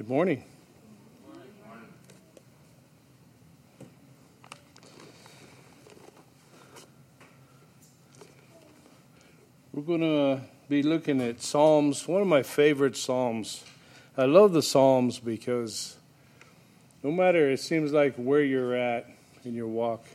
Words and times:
Good 0.00 0.08
morning. 0.08 0.42
We're 9.74 9.82
going 9.82 10.00
to 10.00 10.40
be 10.70 10.82
looking 10.82 11.20
at 11.20 11.42
Psalms, 11.42 12.08
one 12.08 12.22
of 12.22 12.28
my 12.28 12.42
favorite 12.42 12.96
Psalms. 12.96 13.62
I 14.16 14.24
love 14.24 14.54
the 14.54 14.62
Psalms 14.62 15.18
because 15.18 15.98
no 17.02 17.12
matter, 17.12 17.50
it 17.50 17.60
seems 17.60 17.92
like 17.92 18.14
where 18.16 18.42
you're 18.42 18.74
at 18.74 19.06
in 19.44 19.52
your 19.52 19.68
walk 19.68 20.06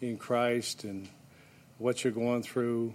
in 0.00 0.16
Christ 0.16 0.84
and 0.84 1.06
what 1.76 2.02
you're 2.02 2.14
going 2.14 2.42
through, 2.42 2.94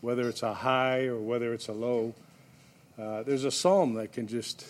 whether 0.00 0.28
it's 0.28 0.42
a 0.42 0.54
high 0.54 1.04
or 1.04 1.20
whether 1.20 1.54
it's 1.54 1.68
a 1.68 1.72
low, 1.72 2.16
uh, 3.00 3.22
there's 3.22 3.44
a 3.44 3.52
psalm 3.52 3.94
that 3.94 4.10
can 4.10 4.26
just 4.26 4.66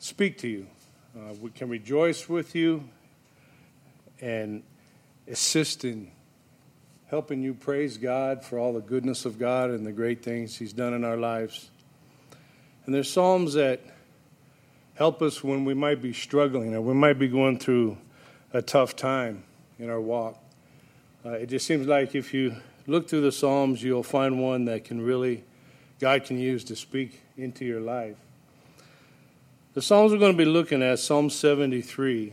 speak 0.00 0.38
to 0.38 0.48
you. 0.48 0.66
Uh, 1.14 1.34
we 1.40 1.50
can 1.50 1.68
rejoice 1.68 2.28
with 2.28 2.54
you 2.54 2.82
and 4.20 4.62
assist 5.28 5.84
in 5.84 6.10
helping 7.08 7.42
you 7.42 7.52
praise 7.52 7.98
God 7.98 8.42
for 8.42 8.58
all 8.58 8.72
the 8.72 8.80
goodness 8.80 9.24
of 9.24 9.38
God 9.38 9.70
and 9.70 9.86
the 9.86 9.92
great 9.92 10.22
things 10.22 10.56
He's 10.56 10.72
done 10.72 10.94
in 10.94 11.04
our 11.04 11.16
lives. 11.16 11.70
And 12.86 12.94
there's 12.94 13.12
psalms 13.12 13.54
that 13.54 13.80
help 14.94 15.20
us 15.20 15.44
when 15.44 15.64
we 15.64 15.74
might 15.74 16.00
be 16.00 16.12
struggling 16.12 16.74
or 16.74 16.80
we 16.80 16.94
might 16.94 17.18
be 17.18 17.28
going 17.28 17.58
through 17.58 17.98
a 18.52 18.62
tough 18.62 18.96
time 18.96 19.44
in 19.78 19.90
our 19.90 20.00
walk. 20.00 20.42
Uh, 21.24 21.32
it 21.32 21.46
just 21.46 21.66
seems 21.66 21.86
like 21.86 22.14
if 22.14 22.32
you 22.32 22.56
look 22.86 23.08
through 23.08 23.20
the 23.20 23.32
Psalms, 23.32 23.82
you'll 23.82 24.02
find 24.02 24.40
one 24.40 24.64
that 24.64 24.84
can 24.84 25.00
really, 25.02 25.44
God 26.00 26.24
can 26.24 26.38
use 26.38 26.64
to 26.64 26.76
speak 26.76 27.20
into 27.36 27.64
your 27.64 27.80
life. 27.80 28.16
The 29.72 29.80
Psalms 29.80 30.10
we're 30.10 30.18
going 30.18 30.32
to 30.32 30.36
be 30.36 30.44
looking 30.44 30.82
at, 30.82 30.98
Psalm 30.98 31.30
73, 31.30 32.32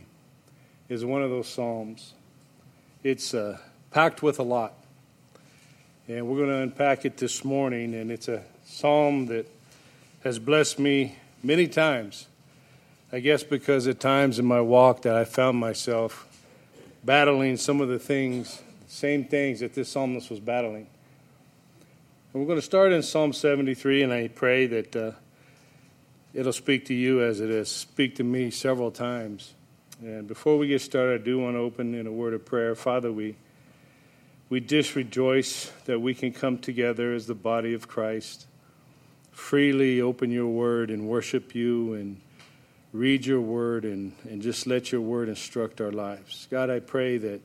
is 0.88 1.04
one 1.04 1.22
of 1.22 1.30
those 1.30 1.46
Psalms. 1.46 2.14
It's 3.04 3.32
uh, 3.32 3.58
packed 3.92 4.24
with 4.24 4.40
a 4.40 4.42
lot. 4.42 4.74
And 6.08 6.26
we're 6.26 6.38
going 6.38 6.48
to 6.48 6.56
unpack 6.56 7.04
it 7.04 7.16
this 7.16 7.44
morning, 7.44 7.94
and 7.94 8.10
it's 8.10 8.26
a 8.26 8.42
Psalm 8.64 9.26
that 9.26 9.46
has 10.24 10.40
blessed 10.40 10.80
me 10.80 11.14
many 11.40 11.68
times. 11.68 12.26
I 13.12 13.20
guess 13.20 13.44
because 13.44 13.86
at 13.86 14.00
times 14.00 14.40
in 14.40 14.44
my 14.44 14.60
walk 14.60 15.02
that 15.02 15.14
I 15.14 15.24
found 15.24 15.58
myself 15.58 16.26
battling 17.04 17.56
some 17.56 17.80
of 17.80 17.86
the 17.86 18.00
things, 18.00 18.60
same 18.88 19.24
things 19.24 19.60
that 19.60 19.74
this 19.74 19.88
psalmist 19.90 20.28
was 20.28 20.40
battling. 20.40 20.88
And 22.32 22.42
we're 22.42 22.48
going 22.48 22.58
to 22.58 22.66
start 22.66 22.90
in 22.90 23.00
Psalm 23.04 23.32
73, 23.32 24.02
and 24.02 24.12
I 24.12 24.26
pray 24.26 24.66
that 24.66 24.96
uh, 24.96 25.12
it'll 26.38 26.52
speak 26.52 26.84
to 26.84 26.94
you 26.94 27.20
as 27.20 27.40
it 27.40 27.50
has 27.50 27.68
speak 27.68 28.14
to 28.14 28.22
me 28.22 28.48
several 28.48 28.92
times. 28.92 29.54
And 30.00 30.28
before 30.28 30.56
we 30.56 30.68
get 30.68 30.80
started, 30.80 31.20
I 31.20 31.24
do 31.24 31.40
want 31.40 31.56
to 31.56 31.58
open 31.58 31.96
in 31.96 32.06
a 32.06 32.12
word 32.12 32.32
of 32.32 32.46
prayer. 32.46 32.76
Father, 32.76 33.10
we 33.10 33.34
we 34.48 34.60
just 34.60 34.94
rejoice 34.94 35.72
that 35.86 35.98
we 36.00 36.14
can 36.14 36.32
come 36.32 36.58
together 36.58 37.12
as 37.12 37.26
the 37.26 37.34
body 37.34 37.74
of 37.74 37.88
Christ, 37.88 38.46
freely 39.32 40.00
open 40.00 40.30
your 40.30 40.46
word 40.46 40.90
and 40.90 41.08
worship 41.08 41.56
you 41.56 41.94
and 41.94 42.20
read 42.92 43.26
your 43.26 43.40
word 43.40 43.84
and, 43.84 44.12
and 44.22 44.40
just 44.40 44.64
let 44.66 44.92
your 44.92 45.00
word 45.00 45.28
instruct 45.28 45.80
our 45.80 45.92
lives. 45.92 46.46
God, 46.52 46.70
I 46.70 46.78
pray 46.78 47.18
that 47.18 47.40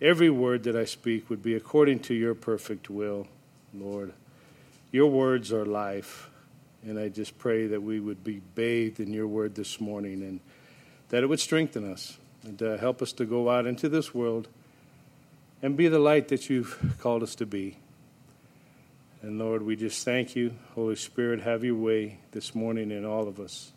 every 0.00 0.30
word 0.30 0.62
that 0.62 0.76
I 0.76 0.84
speak 0.84 1.28
would 1.28 1.42
be 1.42 1.54
according 1.54 1.98
to 2.00 2.14
your 2.14 2.36
perfect 2.36 2.88
will, 2.88 3.26
Lord. 3.74 4.12
Your 4.92 5.10
words 5.10 5.52
are 5.52 5.66
life. 5.66 6.29
And 6.86 6.98
I 6.98 7.08
just 7.08 7.38
pray 7.38 7.66
that 7.66 7.82
we 7.82 8.00
would 8.00 8.24
be 8.24 8.40
bathed 8.54 9.00
in 9.00 9.12
your 9.12 9.26
word 9.26 9.54
this 9.54 9.80
morning 9.80 10.22
and 10.22 10.40
that 11.10 11.22
it 11.22 11.26
would 11.26 11.40
strengthen 11.40 11.90
us 11.90 12.18
and 12.42 12.62
uh, 12.62 12.78
help 12.78 13.02
us 13.02 13.12
to 13.14 13.24
go 13.24 13.50
out 13.50 13.66
into 13.66 13.88
this 13.88 14.14
world 14.14 14.48
and 15.62 15.76
be 15.76 15.88
the 15.88 15.98
light 15.98 16.28
that 16.28 16.48
you've 16.48 16.96
called 16.98 17.22
us 17.22 17.34
to 17.36 17.46
be. 17.46 17.76
And 19.22 19.38
Lord, 19.38 19.62
we 19.62 19.76
just 19.76 20.04
thank 20.04 20.34
you. 20.34 20.54
Holy 20.74 20.96
Spirit, 20.96 21.42
have 21.42 21.62
your 21.62 21.74
way 21.74 22.18
this 22.32 22.54
morning 22.54 22.90
in 22.90 23.04
all 23.04 23.28
of 23.28 23.38
us 23.38 23.72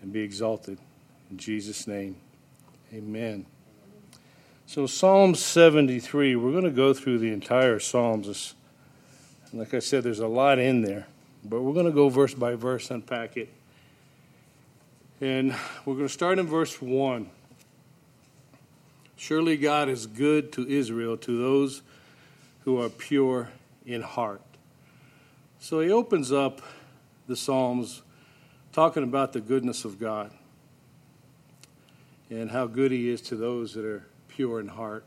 and 0.00 0.12
be 0.12 0.20
exalted. 0.20 0.78
In 1.30 1.36
Jesus' 1.36 1.86
name, 1.86 2.16
amen. 2.94 3.44
So, 4.68 4.86
Psalm 4.86 5.34
73, 5.34 6.34
we're 6.34 6.50
going 6.50 6.64
to 6.64 6.70
go 6.70 6.94
through 6.94 7.18
the 7.18 7.32
entire 7.32 7.78
Psalms. 7.78 8.54
Like 9.52 9.74
I 9.74 9.78
said, 9.80 10.02
there's 10.02 10.18
a 10.18 10.26
lot 10.26 10.58
in 10.58 10.82
there. 10.82 11.06
But 11.48 11.62
we're 11.62 11.74
going 11.74 11.86
to 11.86 11.92
go 11.92 12.08
verse 12.08 12.34
by 12.34 12.56
verse, 12.56 12.90
unpack 12.90 13.36
it. 13.36 13.48
And 15.20 15.54
we're 15.84 15.94
going 15.94 16.08
to 16.08 16.12
start 16.12 16.40
in 16.40 16.46
verse 16.46 16.82
1. 16.82 17.30
Surely 19.16 19.56
God 19.56 19.88
is 19.88 20.06
good 20.06 20.52
to 20.52 20.68
Israel, 20.68 21.16
to 21.18 21.38
those 21.38 21.82
who 22.64 22.82
are 22.82 22.88
pure 22.88 23.50
in 23.86 24.02
heart. 24.02 24.42
So 25.60 25.80
he 25.80 25.90
opens 25.90 26.32
up 26.32 26.60
the 27.28 27.36
Psalms 27.36 28.02
talking 28.72 29.04
about 29.04 29.32
the 29.32 29.40
goodness 29.40 29.84
of 29.84 30.00
God 30.00 30.32
and 32.28 32.50
how 32.50 32.66
good 32.66 32.90
he 32.90 33.08
is 33.08 33.20
to 33.22 33.36
those 33.36 33.74
that 33.74 33.84
are 33.84 34.04
pure 34.28 34.58
in 34.58 34.68
heart. 34.68 35.04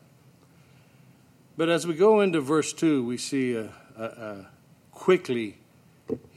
But 1.58 1.68
as 1.68 1.86
we 1.86 1.96
go 1.96 2.22
into 2.22 2.40
verse 2.40 2.72
2, 2.72 3.04
we 3.04 3.18
see 3.18 3.56
a, 3.56 3.74
a, 3.98 4.04
a 4.04 4.48
quickly 4.92 5.58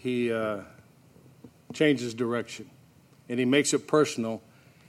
he 0.02 0.32
uh, 0.32 0.58
changes 1.72 2.12
direction 2.12 2.68
and 3.28 3.38
he 3.38 3.44
makes 3.44 3.72
it 3.72 3.86
personal 3.86 4.42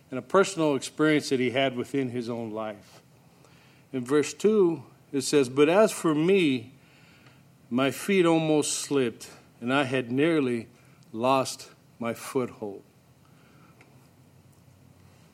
and 0.09 0.17
a 0.17 0.23
personal 0.23 0.75
experience 0.75 1.29
that 1.29 1.39
he 1.39 1.51
had 1.51 1.75
within 1.75 2.09
his 2.09 2.29
own 2.29 2.49
life. 2.49 3.01
In 3.91 4.03
verse 4.03 4.33
2, 4.33 4.81
it 5.11 5.21
says, 5.21 5.49
But 5.49 5.69
as 5.69 5.91
for 5.91 6.15
me, 6.15 6.73
my 7.69 7.91
feet 7.91 8.25
almost 8.25 8.73
slipped, 8.73 9.29
and 9.61 9.71
I 9.71 9.83
had 9.83 10.11
nearly 10.11 10.67
lost 11.11 11.69
my 11.99 12.15
foothold. 12.15 12.81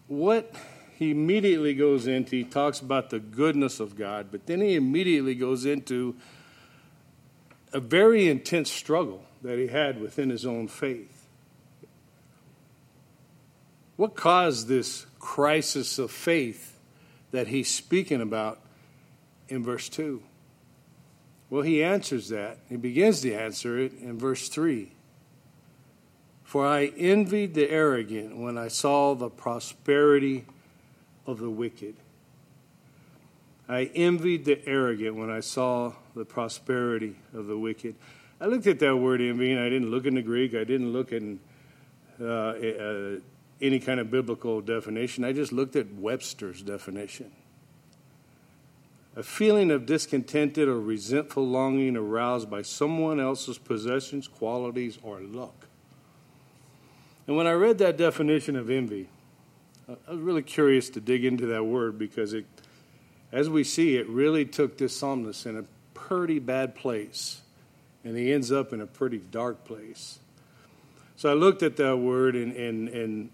What 0.07 0.53
he 0.97 1.11
immediately 1.11 1.73
goes 1.73 2.06
into, 2.06 2.35
he 2.35 2.44
talks 2.44 2.81
about 2.81 3.11
the 3.11 3.19
goodness 3.19 3.79
of 3.79 3.96
God, 3.96 4.28
but 4.29 4.46
then 4.46 4.59
he 4.59 4.75
immediately 4.75 5.35
goes 5.35 5.66
into 5.66 6.16
a 7.72 7.79
very 7.79 8.28
intense 8.28 8.69
struggle 8.69 9.23
that 9.42 9.58
he 9.58 9.68
had 9.68 10.02
within 10.02 10.30
his 10.30 10.46
own 10.46 10.68
faith. 10.68 11.28
What 13.96 14.16
caused 14.16 14.68
this 14.68 15.06
crisis 15.20 16.00
of 16.00 16.12
faith 16.12 16.78
that 17.32 17.48
he's 17.48 17.70
speaking 17.70 18.22
about 18.22 18.60
in 19.50 19.64
verse 19.64 19.90
2? 19.90 20.22
Well, 21.50 21.64
he 21.64 21.84
answers 21.84 22.30
that. 22.30 22.60
He 22.70 22.78
begins 22.78 23.22
to 23.22 23.34
answer 23.34 23.78
it 23.78 23.94
in 23.94 24.18
verse 24.18 24.50
3. 24.50 24.92
For 26.44 26.66
I 26.66 26.86
envied 26.98 27.54
the 27.54 27.70
arrogant 27.70 28.38
when 28.38 28.58
I 28.58 28.70
saw 28.70 29.14
the 29.16 29.30
prosperity 29.30 30.46
of 31.26 31.40
the 31.40 31.50
wicked. 31.50 31.96
I 33.68 33.92
envied 33.94 34.46
the 34.46 34.66
arrogant 34.68 35.16
when 35.16 35.30
I 35.30 35.42
saw 35.42 35.94
the 36.16 36.26
prosperity 36.26 37.18
of 37.34 37.46
the 37.46 37.58
wicked. 37.58 37.96
I 38.42 38.46
looked 38.46 38.68
at 38.68 38.80
that 38.80 38.96
word 38.96 39.22
envy, 39.22 39.52
and 39.52 39.60
I 39.60 39.70
didn't 39.70 39.92
look 39.92 40.06
in 40.06 40.16
the 40.16 40.22
Greek. 40.22 40.54
I 40.54 40.64
didn't 40.64 40.94
look 40.94 41.12
in 41.12 41.40
uh, 42.22 42.26
uh, 42.26 43.20
any 43.62 43.80
kind 43.80 44.00
of 44.00 44.10
biblical 44.10 44.62
definition. 44.62 45.26
I 45.26 45.34
just 45.34 45.52
looked 45.52 45.76
at 45.76 45.94
Webster's 45.94 46.62
definition. 46.62 47.32
A 49.18 49.24
feeling 49.24 49.72
of 49.72 49.86
discontented 49.86 50.70
or 50.70 50.80
resentful 50.80 51.46
longing 51.46 51.98
aroused 51.98 52.50
by 52.50 52.62
someone 52.62 53.20
else's 53.20 53.58
possessions, 53.58 54.28
qualities, 54.28 54.98
or 55.04 55.20
luck. 55.20 55.68
And 57.28 57.36
when 57.36 57.46
I 57.46 57.52
read 57.52 57.78
that 57.80 57.98
definition 57.98 58.56
of 58.56 58.70
envy, 58.70 59.09
I 59.90 60.12
was 60.12 60.20
really 60.22 60.44
curious 60.44 60.90
to 60.92 61.02
dig 61.02 61.26
into 61.26 61.47
that 61.47 61.66
word 61.66 62.00
because 62.00 62.34
it, 62.34 62.46
as 63.32 63.50
we 63.50 63.66
see, 63.66 63.97
it 63.97 64.08
really 64.08 64.46
took 64.46 64.78
this 64.78 64.96
psalmist 64.96 65.46
in 65.46 65.58
a 65.58 65.64
pretty 65.94 66.40
bad 66.40 66.76
place 66.76 67.42
and 68.09 68.17
he 68.17 68.34
ends 68.34 68.52
up 68.52 68.73
in 68.73 68.82
a 68.82 68.88
pretty 68.88 69.20
dark 69.20 69.64
place. 69.66 70.17
So 71.16 71.29
I 71.29 71.35
looked 71.35 71.61
at 71.61 71.78
that 71.78 71.97
word 71.97 72.35
and, 72.35 72.56
and, 72.56 72.90
and 72.90 73.29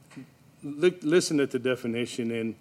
looked, 0.61 1.01
listened 1.01 1.39
at 1.39 1.51
the 1.51 1.59
definition, 1.59 2.29
and 2.29 2.55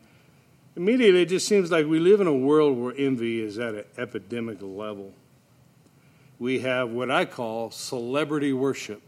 immediately 0.77 1.23
it 1.23 1.29
just 1.29 1.49
seems 1.49 1.73
like 1.73 1.87
we 1.87 1.99
live 1.99 2.21
in 2.21 2.29
a 2.29 2.35
world 2.35 2.79
where 2.79 2.95
envy 2.97 3.41
is 3.41 3.59
at 3.59 3.75
an 3.75 3.85
epidemic 3.99 4.59
level. 4.63 5.13
We 6.39 6.61
have 6.61 6.91
what 6.91 7.11
I 7.11 7.25
call 7.25 7.73
celebrity 7.73 8.53
worship, 8.53 9.03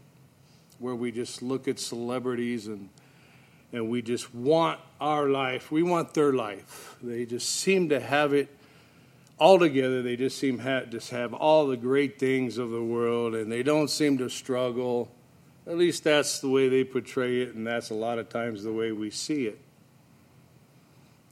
where 0.77 0.95
we 0.95 1.13
just 1.13 1.41
look 1.41 1.69
at 1.69 1.79
celebrities 1.79 2.67
and 2.67 2.89
and 3.73 3.89
we 3.89 4.01
just 4.01 4.33
want 4.33 4.79
our 4.99 5.29
life. 5.29 5.71
We 5.71 5.83
want 5.83 6.13
their 6.13 6.31
life. 6.31 6.95
They 7.01 7.25
just 7.25 7.49
seem 7.49 7.89
to 7.89 7.99
have 7.99 8.33
it 8.33 8.56
altogether 9.39 10.01
they 10.01 10.15
just 10.15 10.37
seem 10.37 10.57
to 10.57 10.85
just 10.87 11.11
have 11.11 11.33
all 11.33 11.67
the 11.67 11.77
great 11.77 12.19
things 12.19 12.57
of 12.57 12.71
the 12.71 12.83
world 12.83 13.35
and 13.35 13.51
they 13.51 13.63
don't 13.63 13.89
seem 13.89 14.17
to 14.17 14.29
struggle 14.29 15.11
At 15.67 15.77
least 15.77 16.05
that's 16.05 16.39
the 16.39 16.47
way 16.47 16.69
they 16.69 16.85
portray 16.85 17.41
it, 17.41 17.53
and 17.53 17.67
that's 17.67 17.89
a 17.89 17.93
lot 17.93 18.19
of 18.19 18.29
times 18.29 18.63
the 18.63 18.71
way 18.71 18.93
we 18.93 19.09
see 19.09 19.47
it. 19.47 19.59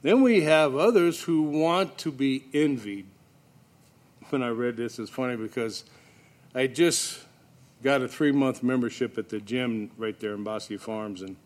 Then 0.02 0.20
we 0.20 0.42
have 0.42 0.76
others 0.76 1.22
who 1.22 1.42
want 1.42 1.96
to 1.98 2.12
be 2.12 2.44
envied. 2.52 3.06
When 4.28 4.42
I 4.42 4.48
read 4.48 4.76
this, 4.76 4.98
it's 4.98 5.10
funny 5.10 5.36
because 5.36 5.84
I 6.54 6.66
just 6.66 7.18
got 7.82 8.02
a 8.02 8.08
three 8.08 8.30
month 8.30 8.62
membership 8.62 9.16
at 9.16 9.30
the 9.30 9.40
gym 9.40 9.90
right 9.96 10.18
there 10.20 10.34
in 10.34 10.44
Bosque 10.44 10.78
Farms 10.78 11.22
and 11.22 11.36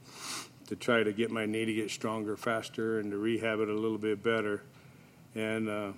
to 0.66 0.74
try 0.74 1.04
to 1.04 1.12
get 1.12 1.30
my 1.30 1.46
knee 1.46 1.64
to 1.64 1.72
get 1.72 1.90
stronger 1.90 2.36
faster 2.36 2.98
and 2.98 3.12
to 3.12 3.18
rehab 3.18 3.60
it 3.60 3.68
a 3.68 3.74
little 3.74 3.98
bit 3.98 4.20
better. 4.20 4.62
And 5.36 5.68
uh, 5.68 5.92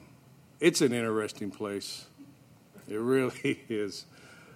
it's 0.62 0.80
an 0.80 0.92
interesting 0.92 1.50
place. 1.50 2.06
It 2.88 2.96
really 2.96 3.60
is. 3.68 4.06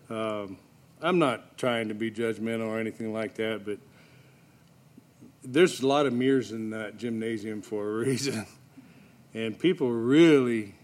Um, 0.09 0.57
I'm 1.03 1.19
not 1.19 1.59
trying 1.59 1.89
to 1.89 1.95
be 1.95 2.11
judgmental 2.11 2.69
or 2.69 2.79
anything 2.79 3.13
like 3.13 3.35
that, 3.35 3.65
but 3.65 3.79
there's 5.43 5.81
a 5.81 5.87
lot 5.87 6.07
of 6.07 6.13
mirrors 6.13 6.53
in 6.53 6.71
that 6.71 6.97
gymnasium 6.97 7.61
for 7.61 7.91
a 7.91 7.95
reason. 8.07 8.47
And 9.35 9.59
people 9.59 9.91
really 9.91 10.75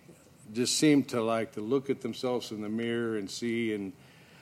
just 0.52 0.76
seem 0.76 1.04
to 1.04 1.22
like 1.22 1.52
to 1.52 1.60
look 1.60 1.88
at 1.88 2.00
themselves 2.00 2.50
in 2.50 2.60
the 2.60 2.68
mirror 2.68 3.16
and 3.16 3.30
see 3.30 3.72
and 3.72 3.92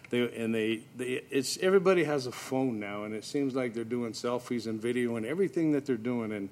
they 0.09 0.35
and 0.35 0.53
they, 0.53 0.83
they 0.97 1.23
it's 1.31 1.57
everybody 1.59 2.03
has 2.03 2.27
a 2.27 2.33
phone 2.33 2.81
now 2.81 3.05
and 3.05 3.15
it 3.15 3.25
seems 3.25 3.55
like 3.55 3.75
they're 3.75 3.85
doing 3.85 4.11
selfies 4.11 4.67
and 4.67 4.83
video 4.83 5.15
and 5.15 5.25
everything 5.25 5.71
that 5.71 5.87
they're 5.87 5.97
doing 5.97 6.33
and 6.33 6.49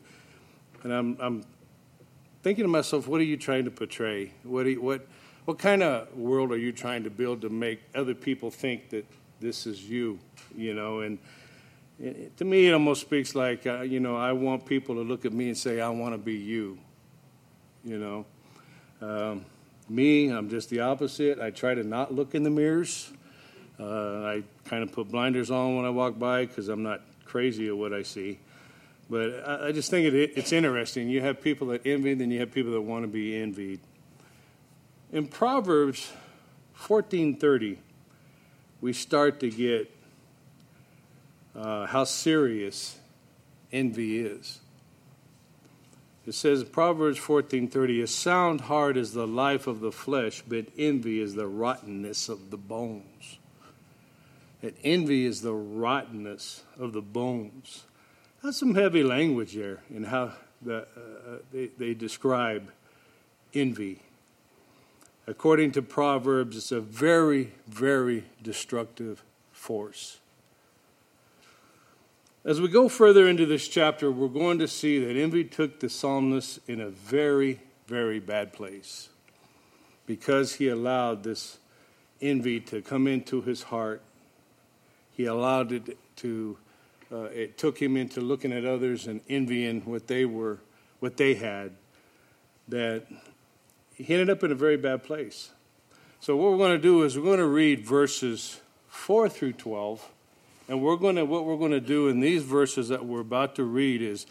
and 0.84 0.92
I'm 0.92 1.16
I'm 1.18 1.44
thinking 2.42 2.64
to 2.64 2.68
myself 2.68 3.06
what 3.08 3.20
are 3.20 3.24
you 3.24 3.36
trying 3.36 3.64
to 3.64 3.70
portray 3.70 4.32
what 4.42 4.66
you, 4.66 4.80
what 4.80 5.06
what 5.44 5.58
kind 5.58 5.82
of 5.82 6.14
world 6.16 6.52
are 6.52 6.58
you 6.58 6.72
trying 6.72 7.04
to 7.04 7.10
build 7.10 7.40
to 7.40 7.48
make 7.48 7.80
other 7.94 8.14
people 8.14 8.50
think 8.50 8.90
that 8.90 9.06
this 9.40 9.66
is 9.66 9.88
you 9.88 10.18
you 10.56 10.74
know 10.74 11.00
and 11.00 11.18
it, 12.00 12.36
to 12.36 12.44
me, 12.44 12.68
it 12.68 12.72
almost 12.72 13.00
speaks 13.00 13.34
like, 13.34 13.66
uh, 13.66 13.80
you 13.80 14.00
know, 14.00 14.16
I 14.16 14.32
want 14.32 14.64
people 14.64 14.94
to 14.96 15.00
look 15.00 15.24
at 15.24 15.32
me 15.32 15.48
and 15.48 15.58
say, 15.58 15.80
I 15.80 15.88
want 15.88 16.14
to 16.14 16.18
be 16.18 16.34
you. 16.34 16.78
You 17.84 17.98
know, 17.98 18.26
um, 19.00 19.44
me, 19.88 20.28
I'm 20.28 20.48
just 20.48 20.70
the 20.70 20.80
opposite. 20.80 21.40
I 21.40 21.50
try 21.50 21.74
to 21.74 21.82
not 21.82 22.14
look 22.14 22.34
in 22.34 22.42
the 22.42 22.50
mirrors. 22.50 23.12
Uh, 23.80 24.24
I 24.24 24.42
kind 24.64 24.82
of 24.82 24.92
put 24.92 25.08
blinders 25.08 25.50
on 25.50 25.76
when 25.76 25.84
I 25.84 25.90
walk 25.90 26.18
by 26.18 26.46
because 26.46 26.68
I'm 26.68 26.82
not 26.82 27.02
crazy 27.24 27.68
at 27.68 27.76
what 27.76 27.92
I 27.92 28.02
see. 28.02 28.38
But 29.10 29.42
I, 29.46 29.68
I 29.68 29.72
just 29.72 29.90
think 29.90 30.12
it, 30.12 30.32
it's 30.36 30.52
interesting. 30.52 31.08
You 31.08 31.20
have 31.22 31.40
people 31.40 31.68
that 31.68 31.86
envy, 31.86 32.14
then 32.14 32.30
you 32.30 32.40
have 32.40 32.52
people 32.52 32.72
that 32.72 32.82
want 32.82 33.04
to 33.04 33.08
be 33.08 33.36
envied. 33.36 33.80
In 35.12 35.26
Proverbs 35.26 36.12
14:30, 36.78 37.78
we 38.80 38.92
start 38.92 39.40
to 39.40 39.50
get 39.50 39.90
uh, 41.56 41.86
how 41.86 42.04
serious 42.04 42.98
envy 43.72 44.20
is. 44.20 44.60
It 46.26 46.34
says 46.34 46.62
Proverbs 46.62 47.18
14:30, 47.18 48.02
"A 48.02 48.06
sound 48.06 48.62
heart 48.62 48.98
is 48.98 49.14
the 49.14 49.26
life 49.26 49.66
of 49.66 49.80
the 49.80 49.92
flesh, 49.92 50.42
but 50.46 50.66
envy 50.76 51.20
is 51.20 51.34
the 51.34 51.46
rottenness 51.46 52.28
of 52.28 52.50
the 52.50 52.58
bones." 52.58 53.38
That 54.60 54.74
envy 54.84 55.24
is 55.24 55.40
the 55.40 55.54
rottenness 55.54 56.64
of 56.78 56.92
the 56.92 57.00
bones. 57.00 57.84
That's 58.42 58.58
some 58.58 58.74
heavy 58.74 59.02
language 59.02 59.54
there 59.54 59.80
in 59.90 60.04
how 60.04 60.32
the, 60.62 60.82
uh, 60.82 61.38
they, 61.52 61.66
they 61.78 61.94
describe 61.94 62.70
envy. 63.54 64.02
According 65.26 65.72
to 65.72 65.82
Proverbs, 65.82 66.56
it's 66.56 66.72
a 66.72 66.80
very, 66.80 67.52
very 67.66 68.24
destructive 68.42 69.22
force. 69.52 70.18
As 72.44 72.60
we 72.60 72.68
go 72.68 72.88
further 72.88 73.28
into 73.28 73.44
this 73.44 73.68
chapter, 73.68 74.10
we're 74.10 74.28
going 74.28 74.58
to 74.60 74.68
see 74.68 75.04
that 75.04 75.16
envy 75.16 75.44
took 75.44 75.80
the 75.80 75.90
psalmist 75.90 76.60
in 76.66 76.80
a 76.80 76.88
very, 76.88 77.60
very 77.86 78.20
bad 78.20 78.52
place 78.52 79.08
because 80.06 80.54
he 80.54 80.68
allowed 80.68 81.24
this 81.24 81.58
envy 82.22 82.60
to 82.60 82.80
come 82.80 83.06
into 83.06 83.42
his 83.42 83.64
heart. 83.64 84.00
He 85.10 85.26
allowed 85.26 85.72
it 85.72 85.98
to, 86.16 86.56
uh, 87.12 87.24
it 87.24 87.56
took 87.58 87.80
him 87.80 87.96
into 87.96 88.20
looking 88.20 88.52
at 88.52 88.64
others 88.64 89.06
and 89.06 89.20
envying 89.28 89.82
what 89.82 90.06
they 90.06 90.24
were, 90.24 90.58
what 91.00 91.16
they 91.16 91.34
had, 91.34 91.72
that 92.68 93.06
he 93.94 94.12
ended 94.12 94.30
up 94.30 94.44
in 94.44 94.52
a 94.52 94.54
very 94.54 94.76
bad 94.76 95.02
place. 95.02 95.50
So, 96.20 96.36
what 96.36 96.50
we're 96.50 96.58
going 96.58 96.76
to 96.76 96.82
do 96.82 97.02
is 97.02 97.16
we're 97.16 97.24
going 97.24 97.38
to 97.38 97.46
read 97.46 97.86
verses 97.86 98.60
4 98.88 99.28
through 99.28 99.54
12 99.54 100.06
and 100.68 100.82
we're 100.82 100.96
going 100.96 101.16
to, 101.16 101.24
what 101.24 101.46
we're 101.46 101.56
going 101.56 101.70
to 101.70 101.80
do 101.80 102.08
in 102.08 102.20
these 102.20 102.42
verses 102.42 102.88
that 102.88 103.06
we're 103.06 103.20
about 103.20 103.54
to 103.54 103.64
read 103.64 104.02
is 104.02 104.26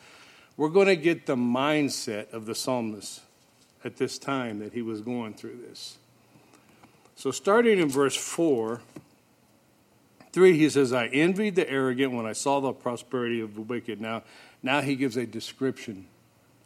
we're 0.55 0.69
going 0.69 0.87
to 0.87 0.95
get 0.95 1.25
the 1.25 1.35
mindset 1.35 2.31
of 2.31 2.45
the 2.45 2.53
psalmist 2.53 3.21
at 3.83 3.97
this 3.97 4.17
time 4.19 4.59
that 4.59 4.73
he 4.73 4.81
was 4.81 5.01
going 5.01 5.33
through 5.33 5.57
this. 5.67 5.97
So, 7.15 7.31
starting 7.31 7.79
in 7.79 7.89
verse 7.89 8.15
4, 8.15 8.81
3, 10.37 10.55
he 10.55 10.69
says, 10.69 10.93
I 10.93 11.07
envied 11.07 11.55
the 11.55 11.67
arrogant 11.67 12.13
when 12.13 12.27
I 12.27 12.33
saw 12.33 12.59
the 12.59 12.71
prosperity 12.71 13.39
of 13.39 13.55
the 13.55 13.61
wicked. 13.61 13.99
Now, 13.99 14.21
now 14.61 14.81
he 14.81 14.95
gives 14.95 15.17
a 15.17 15.25
description 15.25 16.05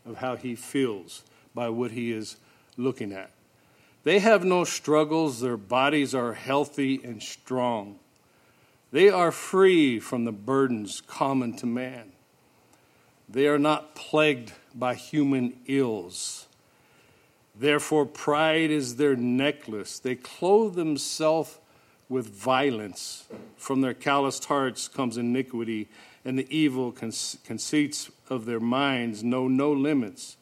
of 0.05 0.17
how 0.17 0.35
he 0.35 0.55
feels 0.55 1.23
by 1.55 1.69
what 1.69 1.91
he 1.91 2.11
is 2.11 2.35
looking 2.75 3.13
at. 3.13 3.31
They 4.03 4.19
have 4.19 4.43
no 4.43 4.65
struggles, 4.65 5.39
their 5.39 5.55
bodies 5.55 6.13
are 6.13 6.33
healthy 6.33 6.99
and 7.01 7.23
strong. 7.23 7.97
They 8.91 9.07
are 9.07 9.31
free 9.31 10.01
from 10.01 10.25
the 10.25 10.33
burdens 10.33 10.99
common 10.99 11.55
to 11.55 11.65
man. 11.65 12.11
They 13.29 13.47
are 13.47 13.57
not 13.57 13.95
plagued 13.95 14.51
by 14.75 14.95
human 14.95 15.57
ills. 15.65 16.45
Therefore, 17.55 18.05
pride 18.05 18.69
is 18.69 18.97
their 18.97 19.15
necklace. 19.15 19.97
They 19.97 20.15
clothe 20.15 20.75
themselves 20.75 21.57
with 22.11 22.27
violence. 22.27 23.25
From 23.55 23.79
their 23.79 23.93
calloused 23.93 24.45
hearts 24.45 24.89
comes 24.89 25.17
iniquity, 25.17 25.87
and 26.25 26.37
the 26.37 26.55
evil 26.55 26.91
conceits 26.91 28.11
of 28.29 28.45
their 28.45 28.59
minds 28.59 29.23
know 29.23 29.47
no 29.47 29.71
limits. 29.71 30.35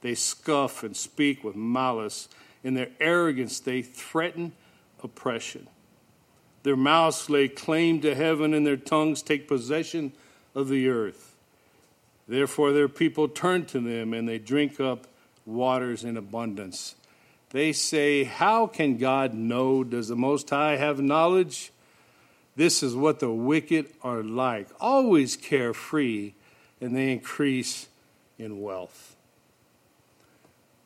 They 0.00 0.16
scoff 0.16 0.82
and 0.82 0.96
speak 0.96 1.44
with 1.44 1.54
malice. 1.54 2.28
In 2.64 2.74
their 2.74 2.90
arrogance, 2.98 3.60
they 3.60 3.82
threaten 3.82 4.52
oppression. 5.02 5.68
Their 6.64 6.76
mouths 6.76 7.30
lay 7.30 7.46
claim 7.46 8.00
to 8.00 8.16
heaven, 8.16 8.52
and 8.52 8.66
their 8.66 8.76
tongues 8.76 9.22
take 9.22 9.46
possession 9.46 10.12
of 10.56 10.68
the 10.68 10.88
earth. 10.88 11.36
Therefore, 12.26 12.72
their 12.72 12.88
people 12.88 13.28
turn 13.28 13.64
to 13.66 13.78
them, 13.78 14.12
and 14.12 14.28
they 14.28 14.38
drink 14.38 14.80
up 14.80 15.06
waters 15.46 16.02
in 16.02 16.16
abundance. 16.16 16.96
They 17.52 17.72
say, 17.72 18.24
How 18.24 18.66
can 18.66 18.96
God 18.96 19.34
know? 19.34 19.84
Does 19.84 20.08
the 20.08 20.16
Most 20.16 20.50
High 20.50 20.76
have 20.76 21.00
knowledge? 21.00 21.70
This 22.56 22.82
is 22.82 22.94
what 22.94 23.20
the 23.20 23.30
wicked 23.30 23.88
are 24.02 24.22
like, 24.22 24.68
always 24.80 25.36
carefree, 25.36 26.32
and 26.80 26.96
they 26.96 27.12
increase 27.12 27.88
in 28.38 28.60
wealth. 28.60 29.16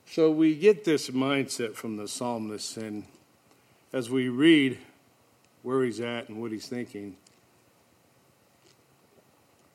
So 0.06 0.30
we 0.30 0.54
get 0.54 0.84
this 0.84 1.10
mindset 1.10 1.74
from 1.74 1.96
the 1.96 2.06
psalmist, 2.06 2.76
and 2.76 3.04
as 3.92 4.10
we 4.10 4.28
read 4.28 4.78
where 5.62 5.84
he's 5.84 6.00
at 6.00 6.28
and 6.28 6.40
what 6.40 6.52
he's 6.52 6.68
thinking, 6.68 7.16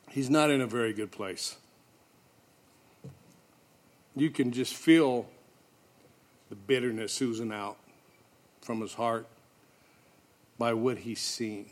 he's 0.10 0.30
not 0.30 0.50
in 0.50 0.62
a 0.62 0.68
very 0.68 0.94
good 0.94 1.12
place. 1.12 1.58
You 4.16 4.30
can 4.30 4.52
just 4.52 4.74
feel 4.74 5.28
the 6.52 6.56
bitterness 6.58 7.20
oozing 7.22 7.54
out 7.54 7.78
from 8.62 8.82
his 8.82 8.94
heart 8.94 9.26
by 10.60 10.74
what 10.74 10.98
he's 10.98 11.22
seen. 11.22 11.66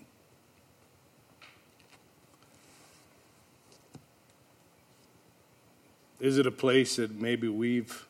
Is 6.21 6.37
it 6.37 6.47
a 6.47 6.51
place 6.51 6.95
that 6.95 7.11
maybe 7.11 7.49
we've 7.49 8.07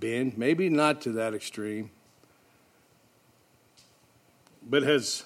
been? 0.00 0.32
Maybe 0.36 0.68
not 0.68 1.00
to 1.02 1.12
that 1.12 1.32
extreme. 1.32 1.90
But 4.68 4.82
has 4.82 5.22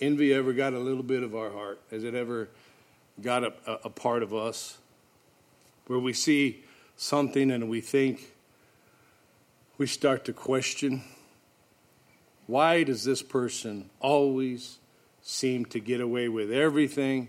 envy 0.00 0.34
ever 0.34 0.52
got 0.52 0.74
a 0.74 0.78
little 0.78 1.02
bit 1.02 1.22
of 1.22 1.34
our 1.34 1.50
heart? 1.50 1.80
Has 1.90 2.04
it 2.04 2.14
ever 2.14 2.50
got 3.22 3.42
a, 3.42 3.54
a, 3.84 3.90
part 3.90 4.22
of 4.22 4.34
us 4.34 4.76
where 5.86 5.98
we 5.98 6.12
see 6.12 6.62
something 6.98 7.50
and 7.50 7.70
we 7.70 7.80
think, 7.80 8.35
we 9.78 9.86
start 9.86 10.24
to 10.24 10.32
question 10.32 11.02
why 12.46 12.84
does 12.84 13.04
this 13.04 13.22
person 13.22 13.90
always 14.00 14.78
seem 15.20 15.64
to 15.64 15.80
get 15.80 16.00
away 16.00 16.28
with 16.28 16.52
everything? 16.52 17.28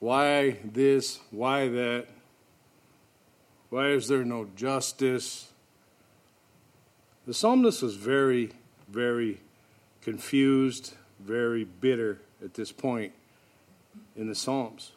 Why 0.00 0.56
this? 0.64 1.20
Why 1.30 1.68
that? 1.68 2.06
Why 3.68 3.88
is 3.88 4.08
there 4.08 4.24
no 4.24 4.48
justice? 4.56 5.52
The 7.26 7.34
psalmist 7.34 7.82
was 7.82 7.96
very 7.96 8.52
very 8.92 9.40
confused, 10.02 10.94
very 11.18 11.64
bitter 11.64 12.18
at 12.44 12.54
this 12.54 12.70
point 12.70 13.12
in 14.16 14.28
the 14.28 14.34
Psalms. 14.34 14.92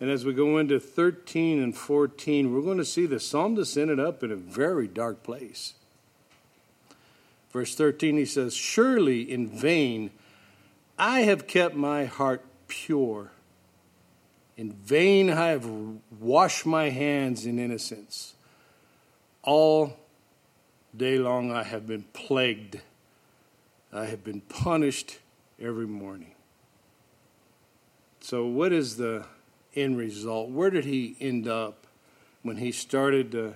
And 0.00 0.10
as 0.10 0.24
we 0.24 0.32
go 0.32 0.56
into 0.56 0.80
13 0.80 1.62
and 1.62 1.76
14, 1.76 2.54
we're 2.54 2.62
going 2.62 2.78
to 2.78 2.84
see 2.86 3.04
the 3.04 3.20
psalmist 3.20 3.76
ended 3.76 4.00
up 4.00 4.22
in 4.22 4.32
a 4.32 4.36
very 4.36 4.88
dark 4.88 5.22
place. 5.22 5.74
Verse 7.52 7.74
13, 7.74 8.16
he 8.16 8.24
says, 8.24 8.54
Surely 8.54 9.30
in 9.30 9.46
vain 9.46 10.10
I 10.98 11.20
have 11.20 11.46
kept 11.46 11.74
my 11.74 12.06
heart 12.06 12.44
pure. 12.68 13.30
In 14.56 14.72
vain 14.72 15.30
I 15.30 15.48
have 15.48 15.68
washed 16.18 16.64
my 16.64 16.90
hands 16.90 17.44
in 17.44 17.58
innocence. 17.58 18.34
All 19.42 19.98
day 20.96 21.18
long 21.18 21.50
I 21.50 21.62
have 21.62 21.86
been 21.86 22.04
plagued. 22.12 22.80
I 23.92 24.06
have 24.06 24.22
been 24.22 24.40
punished 24.42 25.18
every 25.60 25.86
morning. 25.86 26.32
So, 28.20 28.44
what 28.46 28.72
is 28.72 28.98
the 28.98 29.24
end 29.74 29.96
result? 29.96 30.50
Where 30.50 30.70
did 30.70 30.84
he 30.84 31.16
end 31.20 31.48
up 31.48 31.86
when 32.42 32.56
he 32.56 32.72
started 32.72 33.32
to 33.32 33.54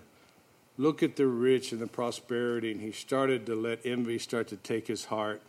look 0.77 1.03
at 1.03 1.17
the 1.17 1.27
rich 1.27 1.73
and 1.73 1.81
the 1.81 1.87
prosperity 1.87 2.73
and 2.73 2.81
he 2.81 2.93
started 2.93 3.47
to 3.47 3.55
let 3.55 3.81
envy 3.85 4.19
start 4.19 4.49
to 4.49 4.57
take 4.57 4.87
his 4.87 5.07
heart? 5.07 5.41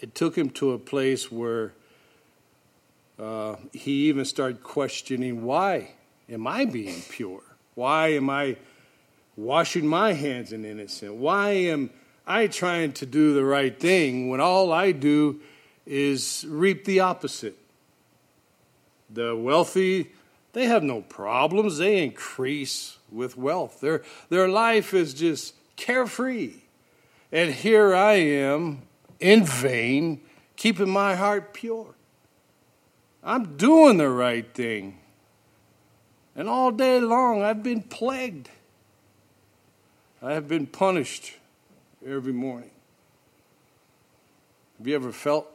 It 0.00 0.14
took 0.14 0.36
him 0.36 0.50
to 0.50 0.72
a 0.72 0.78
place 0.78 1.30
where 1.30 1.72
uh, 3.18 3.56
he 3.72 4.08
even 4.08 4.24
started 4.24 4.62
questioning 4.62 5.44
why 5.44 5.92
am 6.28 6.46
I 6.46 6.64
being 6.64 7.00
pure? 7.08 7.42
Why 7.74 8.08
am 8.08 8.28
I 8.30 8.56
washing 9.36 9.86
my 9.86 10.12
hands 10.12 10.52
in 10.52 10.64
innocence? 10.64 11.12
Why 11.12 11.50
am 11.50 11.90
I 12.26 12.46
trying 12.46 12.92
to 12.94 13.06
do 13.06 13.34
the 13.34 13.44
right 13.44 13.78
thing 13.78 14.28
when 14.28 14.40
all 14.40 14.72
I 14.72 14.92
do 14.92 15.40
is 15.86 16.44
reap 16.48 16.84
the 16.84 17.00
opposite? 17.00 17.56
The 19.14 19.34
wealthy, 19.36 20.12
they 20.52 20.66
have 20.66 20.82
no 20.82 21.00
problems. 21.00 21.78
They 21.78 22.02
increase 22.02 22.98
with 23.10 23.36
wealth. 23.36 23.80
Their, 23.80 24.02
their 24.28 24.48
life 24.48 24.92
is 24.92 25.14
just 25.14 25.54
carefree. 25.76 26.54
And 27.32 27.52
here 27.52 27.94
I 27.94 28.14
am 28.14 28.82
in 29.20 29.44
vain, 29.44 30.20
keeping 30.56 30.90
my 30.90 31.14
heart 31.14 31.54
pure. 31.54 31.94
I'm 33.22 33.56
doing 33.56 33.96
the 33.96 34.10
right 34.10 34.52
thing. 34.52 34.98
And 36.36 36.48
all 36.48 36.70
day 36.70 37.00
long, 37.00 37.42
I've 37.42 37.62
been 37.62 37.82
plagued. 37.82 38.50
I 40.20 40.32
have 40.32 40.48
been 40.48 40.66
punished 40.66 41.34
every 42.04 42.32
morning. 42.32 42.70
Have 44.78 44.88
you 44.88 44.94
ever 44.94 45.12
felt 45.12 45.46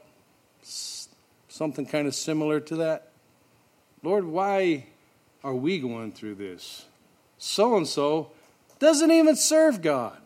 something 0.62 1.86
kind 1.86 2.08
of 2.08 2.16
similar 2.16 2.60
to 2.62 2.76
that? 2.78 3.09
Lord, 4.04 4.26
why 4.26 4.86
are 5.44 5.56
we 5.56 5.80
going 5.80 6.12
through 6.12 6.36
this? 6.36 6.86
So 7.38 7.76
and 7.78 7.88
so 7.88 8.32
doesn't 8.80 9.12
even 9.12 9.36
serve 9.36 9.82
God. 9.82 10.18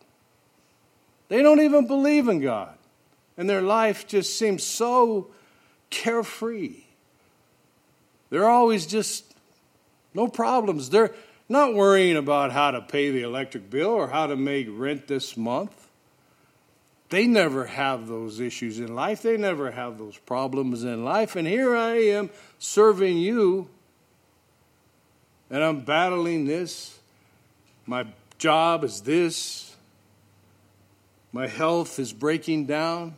They 1.29 1.41
don't 1.41 1.61
even 1.61 1.87
believe 1.87 2.27
in 2.27 2.39
God. 2.39 2.77
And 3.37 3.49
their 3.49 3.61
life 3.61 4.07
just 4.07 4.37
seems 4.37 4.63
so 4.63 5.31
carefree. 5.89 6.83
They're 8.29 8.49
always 8.49 8.85
just 8.85 9.33
no 10.13 10.27
problems. 10.27 10.89
They're 10.89 11.13
not 11.49 11.73
worrying 11.73 12.17
about 12.17 12.51
how 12.51 12.71
to 12.71 12.81
pay 12.81 13.11
the 13.11 13.23
electric 13.23 13.69
bill 13.69 13.89
or 13.89 14.07
how 14.07 14.27
to 14.27 14.35
make 14.35 14.67
rent 14.69 15.07
this 15.07 15.35
month. 15.35 15.82
They 17.13 17.27
never 17.27 17.65
have 17.65 18.07
those 18.07 18.39
issues 18.39 18.79
in 18.79 18.95
life. 18.95 19.21
They 19.21 19.37
never 19.37 19.69
have 19.69 19.99
those 19.99 20.17
problems 20.17 20.83
in 20.83 21.05
life. 21.05 21.35
And 21.35 21.47
here 21.47 21.75
I 21.75 21.91
am 21.91 22.31
serving 22.57 23.17
you, 23.17 23.69
and 25.51 25.63
I'm 25.63 25.81
battling 25.81 26.45
this. 26.45 26.99
My 27.85 28.07
job 28.39 28.83
is 28.83 29.01
this. 29.01 29.75
My 31.31 31.45
health 31.45 31.99
is 31.99 32.11
breaking 32.11 32.65
down. 32.65 33.13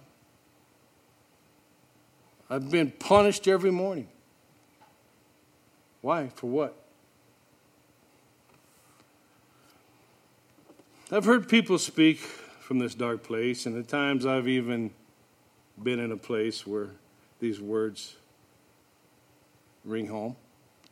I've 2.50 2.70
been 2.70 2.92
punished 2.92 3.48
every 3.48 3.72
morning. 3.72 4.10
Why? 6.02 6.28
For 6.36 6.48
what? 6.48 6.76
I've 11.10 11.24
heard 11.24 11.48
people 11.48 11.78
speak 11.78 12.20
from 12.66 12.80
this 12.80 12.96
dark 12.96 13.22
place, 13.22 13.68
and 13.68 13.78
at 13.78 13.88
times 13.88 14.26
I've 14.26 14.48
even 14.48 14.90
been 15.82 16.00
in 16.00 16.12
a 16.12 16.18
place 16.18 16.66
where 16.66 16.90
these 17.40 17.62
words 17.62 18.16
ring 19.84 20.08
home, 20.08 20.36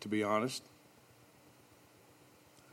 to 0.01 0.07
be 0.07 0.23
honest. 0.23 0.61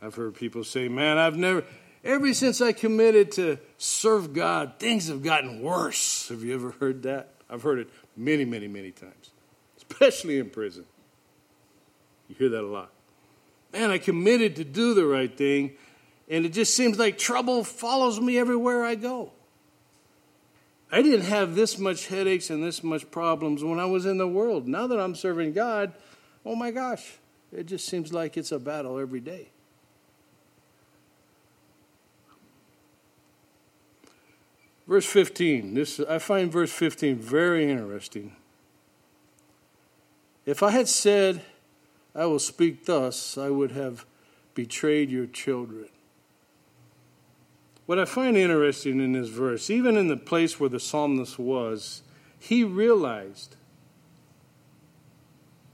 I've 0.03 0.13
heard 0.13 0.35
people 0.35 0.63
say, 0.63 0.87
Man, 0.87 1.17
I've 1.17 1.35
never, 1.35 1.63
ever 2.03 2.31
since 2.35 2.61
I 2.61 2.73
committed 2.73 3.31
to 3.33 3.57
serve 3.79 4.33
God, 4.33 4.73
things 4.77 5.07
have 5.07 5.23
gotten 5.23 5.63
worse. 5.63 6.29
Have 6.29 6.43
you 6.43 6.53
ever 6.53 6.69
heard 6.79 7.01
that? 7.01 7.33
I've 7.49 7.63
heard 7.63 7.79
it 7.79 7.89
many, 8.15 8.45
many, 8.45 8.67
many 8.67 8.91
times, 8.91 9.31
especially 9.77 10.37
in 10.37 10.51
prison. 10.51 10.85
You 12.29 12.35
hear 12.37 12.49
that 12.49 12.61
a 12.61 12.67
lot. 12.67 12.91
Man, 13.73 13.89
I 13.89 13.97
committed 13.97 14.57
to 14.57 14.63
do 14.63 14.93
the 14.93 15.05
right 15.05 15.35
thing, 15.35 15.71
and 16.31 16.45
it 16.45 16.53
just 16.53 16.73
seems 16.73 16.97
like 16.97 17.17
trouble 17.17 17.65
follows 17.65 18.21
me 18.21 18.39
everywhere 18.39 18.85
I 18.85 18.95
go. 18.95 19.33
I 20.89 21.01
didn't 21.01 21.25
have 21.25 21.55
this 21.55 21.77
much 21.77 22.07
headaches 22.07 22.49
and 22.49 22.63
this 22.63 22.83
much 22.83 23.11
problems 23.11 23.65
when 23.65 23.79
I 23.79 23.85
was 23.85 24.05
in 24.05 24.17
the 24.17 24.27
world. 24.27 24.65
Now 24.65 24.87
that 24.87 24.99
I'm 24.99 25.13
serving 25.13 25.51
God, 25.51 25.93
oh 26.45 26.55
my 26.55 26.71
gosh, 26.71 27.17
it 27.51 27.65
just 27.65 27.85
seems 27.85 28.13
like 28.13 28.37
it's 28.37 28.51
a 28.53 28.59
battle 28.59 28.97
every 28.97 29.19
day. 29.19 29.49
Verse 34.87 35.05
15. 35.05 35.73
This 35.73 35.99
I 35.99 36.17
find 36.19 36.49
verse 36.49 36.71
15 36.71 37.17
very 37.17 37.69
interesting. 37.69 38.37
If 40.45 40.63
I 40.63 40.71
had 40.71 40.87
said, 40.87 41.41
I 42.15 42.25
will 42.25 42.39
speak 42.39 42.85
thus, 42.85 43.37
I 43.37 43.49
would 43.49 43.71
have 43.71 44.05
betrayed 44.55 45.09
your 45.09 45.27
children. 45.27 45.87
What 47.85 47.99
I 47.99 48.05
find 48.05 48.37
interesting 48.37 48.99
in 48.99 49.13
this 49.13 49.29
verse, 49.29 49.69
even 49.69 49.97
in 49.97 50.07
the 50.07 50.17
place 50.17 50.59
where 50.59 50.69
the 50.69 50.79
psalmist 50.79 51.39
was, 51.39 52.03
he 52.39 52.63
realized, 52.63 53.55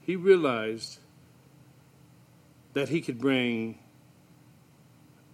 he 0.01 0.15
realized 0.15 0.99
that 2.73 2.89
he 2.89 3.01
could 3.01 3.19
bring, 3.19 3.77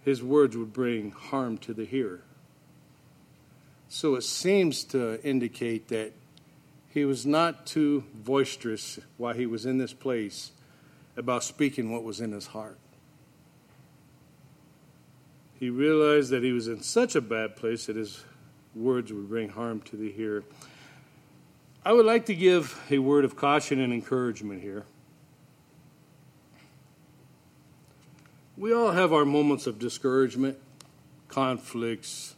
his 0.04 0.22
words 0.22 0.56
would 0.56 0.72
bring 0.72 1.12
harm 1.12 1.58
to 1.58 1.72
the 1.72 1.84
hearer. 1.84 2.22
So 3.88 4.16
it 4.16 4.22
seems 4.22 4.82
to 4.84 5.22
indicate 5.26 5.88
that 5.88 6.12
he 6.90 7.04
was 7.04 7.24
not 7.24 7.66
too 7.66 8.04
boisterous 8.14 8.98
while 9.16 9.34
he 9.34 9.46
was 9.46 9.66
in 9.66 9.78
this 9.78 9.92
place 9.92 10.52
about 11.16 11.44
speaking 11.44 11.92
what 11.92 12.02
was 12.02 12.20
in 12.20 12.32
his 12.32 12.48
heart 12.48 12.78
he 15.58 15.70
realized 15.70 16.30
that 16.30 16.42
he 16.42 16.52
was 16.52 16.68
in 16.68 16.82
such 16.82 17.14
a 17.14 17.20
bad 17.20 17.56
place 17.56 17.86
that 17.86 17.96
his 17.96 18.24
words 18.74 19.12
would 19.12 19.28
bring 19.28 19.48
harm 19.48 19.80
to 19.82 19.96
the 19.96 20.10
hearer. 20.10 20.44
I 21.84 21.92
would 21.92 22.06
like 22.06 22.26
to 22.26 22.34
give 22.34 22.80
a 22.90 22.98
word 22.98 23.24
of 23.24 23.36
caution 23.36 23.80
and 23.80 23.92
encouragement 23.92 24.62
here. 24.62 24.84
We 28.56 28.72
all 28.72 28.92
have 28.92 29.12
our 29.12 29.24
moments 29.24 29.66
of 29.66 29.78
discouragement, 29.78 30.58
conflicts, 31.28 32.36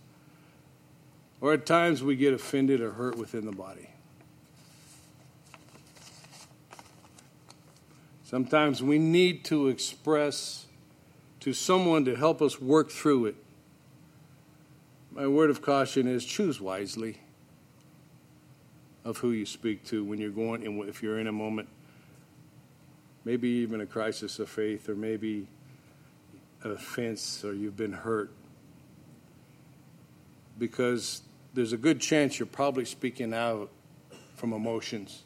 or 1.41 1.53
at 1.53 1.67
times 1.67 2.03
we 2.03 2.17
get 2.17 2.33
offended 2.33 2.81
or 2.81 2.93
hurt 2.93 3.17
within 3.17 3.45
the 3.45 3.53
body. 3.53 3.91
Sometimes 8.25 8.83
we 8.83 8.99
need 8.99 9.45
to 9.45 9.69
express 9.69 10.66
to 11.47 11.53
someone 11.53 12.05
to 12.05 12.17
help 12.17 12.43
us 12.43 12.61
work 12.61 12.91
through 12.91 13.27
it. 13.27 13.37
My 15.13 15.29
word 15.29 15.49
of 15.49 15.63
caution 15.63 16.09
is 16.09 16.25
choose 16.25 16.61
wisely 16.61 17.19
of 19.05 19.19
who 19.19 19.31
you 19.31 19.47
speak 19.47 19.85
to 19.85 20.05
when 20.05 20.19
you're 20.19 20.31
going 20.31 20.67
and 20.67 20.89
if 20.89 21.05
you're 21.05 21.21
in 21.21 21.29
a 21.29 21.33
moment 21.33 21.69
maybe 23.25 23.49
even 23.49 23.81
a 23.81 23.87
crisis 23.87 24.41
of 24.41 24.49
faith 24.49 24.89
or 24.89 24.97
maybe 24.97 25.47
an 26.65 26.73
offense 26.73 27.45
or 27.45 27.55
you've 27.55 27.77
been 27.77 27.93
hurt 27.93 28.33
because 30.59 31.23
there's 31.55 31.73
a 31.73 31.77
good 31.77 32.01
chance 32.01 32.41
you're 32.41 32.47
probably 32.47 32.85
speaking 32.85 33.33
out 33.33 33.71
from 34.35 34.53
emotions 34.53 35.23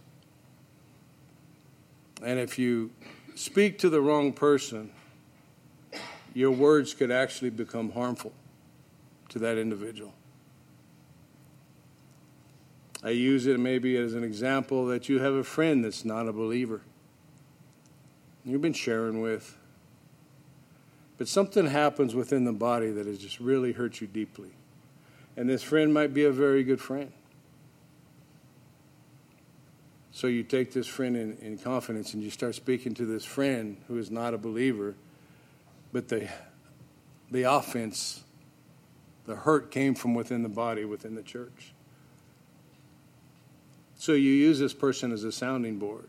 and 2.22 2.38
if 2.38 2.58
you 2.58 2.90
speak 3.34 3.78
to 3.78 3.88
the 3.88 4.02
wrong 4.02 4.34
person 4.34 4.90
your 6.34 6.50
words 6.50 6.94
could 6.94 7.10
actually 7.10 7.50
become 7.50 7.92
harmful 7.92 8.32
to 9.30 9.38
that 9.40 9.58
individual. 9.58 10.12
I 13.02 13.10
use 13.10 13.46
it 13.46 13.58
maybe 13.58 13.96
as 13.96 14.14
an 14.14 14.24
example 14.24 14.86
that 14.86 15.08
you 15.08 15.20
have 15.20 15.32
a 15.32 15.44
friend 15.44 15.84
that's 15.84 16.04
not 16.04 16.28
a 16.28 16.32
believer. 16.32 16.82
You've 18.44 18.60
been 18.60 18.72
sharing 18.72 19.20
with. 19.20 19.56
But 21.16 21.28
something 21.28 21.66
happens 21.66 22.14
within 22.14 22.44
the 22.44 22.52
body 22.52 22.90
that 22.90 23.06
has 23.06 23.18
just 23.18 23.40
really 23.40 23.72
hurt 23.72 24.00
you 24.00 24.06
deeply. 24.06 24.50
And 25.36 25.48
this 25.48 25.62
friend 25.62 25.92
might 25.92 26.12
be 26.12 26.24
a 26.24 26.32
very 26.32 26.62
good 26.64 26.80
friend. 26.80 27.12
So 30.12 30.26
you 30.26 30.42
take 30.42 30.72
this 30.72 30.86
friend 30.86 31.16
in, 31.16 31.36
in 31.38 31.58
confidence 31.58 32.14
and 32.14 32.22
you 32.22 32.30
start 32.30 32.54
speaking 32.54 32.94
to 32.94 33.06
this 33.06 33.24
friend 33.24 33.78
who 33.88 33.96
is 33.98 34.10
not 34.10 34.34
a 34.34 34.38
believer, 34.38 34.94
but 35.92 36.08
the, 36.08 36.28
the 37.30 37.42
offense, 37.42 38.22
the 39.26 39.36
hurt 39.36 39.70
came 39.70 39.94
from 39.94 40.14
within 40.14 40.42
the 40.42 40.48
body, 40.48 40.84
within 40.84 41.14
the 41.14 41.22
church. 41.22 41.72
So 43.96 44.12
you 44.12 44.30
use 44.30 44.58
this 44.58 44.72
person 44.72 45.12
as 45.12 45.24
a 45.24 45.32
sounding 45.32 45.78
board. 45.78 46.08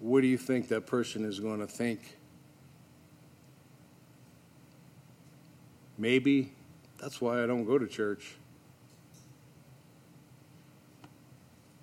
What 0.00 0.22
do 0.22 0.26
you 0.26 0.38
think 0.38 0.68
that 0.68 0.86
person 0.86 1.24
is 1.24 1.38
going 1.38 1.60
to 1.60 1.66
think? 1.66 2.16
Maybe 5.96 6.52
that's 6.98 7.20
why 7.20 7.42
I 7.42 7.46
don't 7.46 7.64
go 7.64 7.78
to 7.78 7.86
church. 7.86 8.34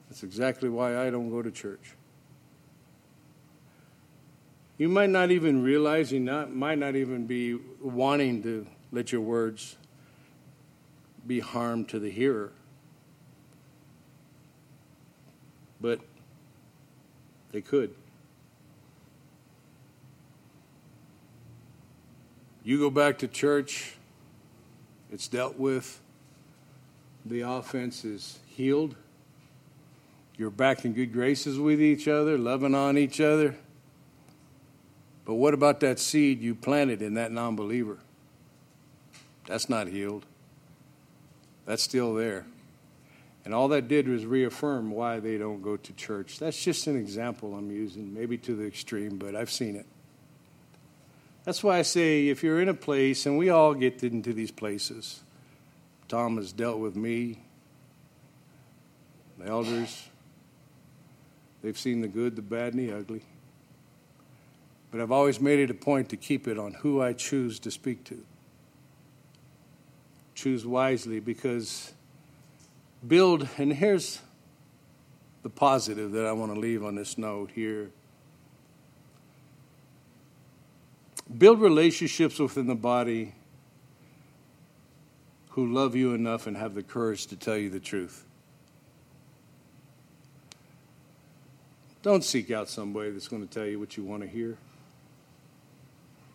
That's 0.10 0.24
exactly 0.24 0.68
why 0.68 0.98
I 0.98 1.10
don't 1.10 1.30
go 1.30 1.42
to 1.42 1.52
church. 1.52 1.94
You 4.80 4.88
might 4.88 5.10
not 5.10 5.30
even 5.30 5.62
realize, 5.62 6.10
you 6.14 6.22
not, 6.22 6.56
might 6.56 6.78
not 6.78 6.96
even 6.96 7.28
be 7.28 7.60
wanting 7.82 8.42
to 8.44 8.66
let 8.94 9.12
your 9.12 9.20
words 9.20 9.76
be 11.28 11.42
harm 11.42 11.84
to 11.88 12.00
the 12.00 12.10
hearer. 12.10 12.54
But 15.82 16.00
they 17.52 17.60
could. 17.60 17.94
You 22.64 22.80
go 22.80 22.90
back 22.90 23.18
to 23.18 23.28
church, 23.28 23.96
it's 25.12 25.28
dealt 25.28 25.60
with, 25.60 26.00
the 27.26 27.42
offense 27.42 28.06
is 28.06 28.40
healed. 28.48 28.96
You're 30.38 30.50
back 30.50 30.86
in 30.86 30.94
good 30.94 31.12
graces 31.12 31.60
with 31.60 31.82
each 31.82 32.08
other, 32.08 32.38
loving 32.38 32.74
on 32.74 32.98
each 32.98 33.20
other. 33.20 33.58
But 35.30 35.36
what 35.36 35.54
about 35.54 35.80
that 35.82 36.00
seed 36.00 36.42
you 36.42 36.56
planted 36.56 37.04
in 37.04 37.14
that 37.14 37.32
non 37.32 37.56
believer? 37.56 38.00
That's 39.46 39.70
not 39.70 39.88
healed. 39.88 40.26
That's 41.68 41.84
still 41.84 42.16
there. 42.16 42.48
And 43.46 43.54
all 43.54 43.68
that 43.68 43.88
did 43.88 44.08
was 44.08 44.26
reaffirm 44.26 44.90
why 44.90 45.20
they 45.20 45.38
don't 45.38 45.62
go 45.62 45.78
to 45.78 45.94
church. 45.94 46.40
That's 46.40 46.60
just 46.60 46.88
an 46.88 46.98
example 46.98 47.54
I'm 47.54 47.70
using, 47.70 48.12
maybe 48.12 48.40
to 48.40 48.56
the 48.56 48.66
extreme, 48.66 49.20
but 49.20 49.36
I've 49.36 49.52
seen 49.52 49.76
it. 49.76 49.86
That's 51.44 51.64
why 51.64 51.78
I 51.78 51.84
say 51.84 52.30
if 52.30 52.42
you're 52.42 52.60
in 52.60 52.68
a 52.68 52.74
place, 52.74 53.28
and 53.28 53.38
we 53.38 53.52
all 53.52 53.76
get 53.76 54.02
into 54.02 54.34
these 54.34 54.50
places, 54.50 55.20
Tom 56.08 56.38
has 56.38 56.52
dealt 56.52 56.80
with 56.80 56.96
me, 56.96 57.38
the 59.38 59.46
elders, 59.46 60.10
They've 61.62 61.78
seen 61.78 62.02
the 62.02 62.08
good, 62.08 62.36
the 62.36 62.42
bad, 62.42 62.74
and 62.74 62.90
the 62.90 62.98
ugly. 62.98 63.22
But 64.92 65.02
I've 65.02 65.12
always 65.12 65.40
made 65.40 65.60
it 65.60 65.70
a 65.70 65.76
point 65.76 66.10
to 66.10 66.18
keep 66.18 66.48
it 66.48 66.58
on 66.58 66.74
who 66.74 67.02
I 67.02 67.14
choose 67.14 67.60
to 67.60 67.72
speak 67.72 68.04
to. 68.06 68.24
Choose 70.34 70.66
wisely 70.66 71.20
because 71.20 71.94
build, 73.08 73.48
and 73.58 73.74
here's 73.74 74.22
the 75.44 75.50
positive 75.50 76.12
that 76.14 76.26
I 76.26 76.32
want 76.32 76.54
to 76.54 76.60
leave 76.60 76.84
on 76.84 76.96
this 76.96 77.18
note 77.18 77.52
here. 77.54 77.92
Build 81.38 81.62
relationships 81.62 82.40
within 82.40 82.66
the 82.66 82.76
body 82.76 83.36
who 85.50 85.72
love 85.72 85.96
you 85.96 86.14
enough 86.14 86.48
and 86.48 86.58
have 86.58 86.74
the 86.74 86.82
courage 86.82 87.28
to 87.28 87.36
tell 87.36 87.58
you 87.58 87.70
the 87.70 87.80
truth. 87.80 88.26
Don't 92.02 92.24
seek 92.24 92.50
out 92.50 92.70
somebody 92.70 93.12
that's 93.12 93.28
going 93.28 93.46
to 93.46 93.54
tell 93.54 93.66
you 93.66 93.78
what 93.78 93.98
you 93.98 94.04
want 94.04 94.24
to 94.24 94.28
hear. 94.28 94.58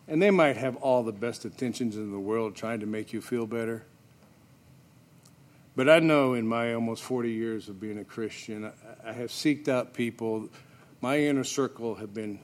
And 0.07 0.21
they 0.21 0.31
might 0.31 0.57
have 0.57 0.75
all 0.77 1.03
the 1.03 1.11
best 1.11 1.45
intentions 1.45 1.95
in 1.95 2.11
the 2.11 2.19
world 2.19 2.55
trying 2.55 2.79
to 2.81 2.85
make 2.85 3.11
you 3.11 3.21
feel 3.21 3.47
better. 3.47 3.83
But 5.75 5.89
I 5.89 5.99
know 5.99 6.33
in 6.33 6.47
my 6.47 6.73
almost 6.73 7.03
40 7.03 7.31
years 7.31 7.69
of 7.69 7.81
being 7.81 7.97
a 7.97 8.03
Christian, 8.03 8.71
I 9.05 9.11
have 9.11 9.29
seeked 9.29 9.67
out 9.67 9.93
people. 9.93 10.49
My 11.01 11.19
inner 11.19 11.43
circle 11.43 11.95
have 11.95 12.13
been 12.13 12.39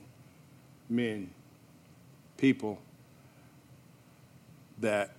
men, 0.89 1.31
people 2.37 2.79
that 4.79 5.11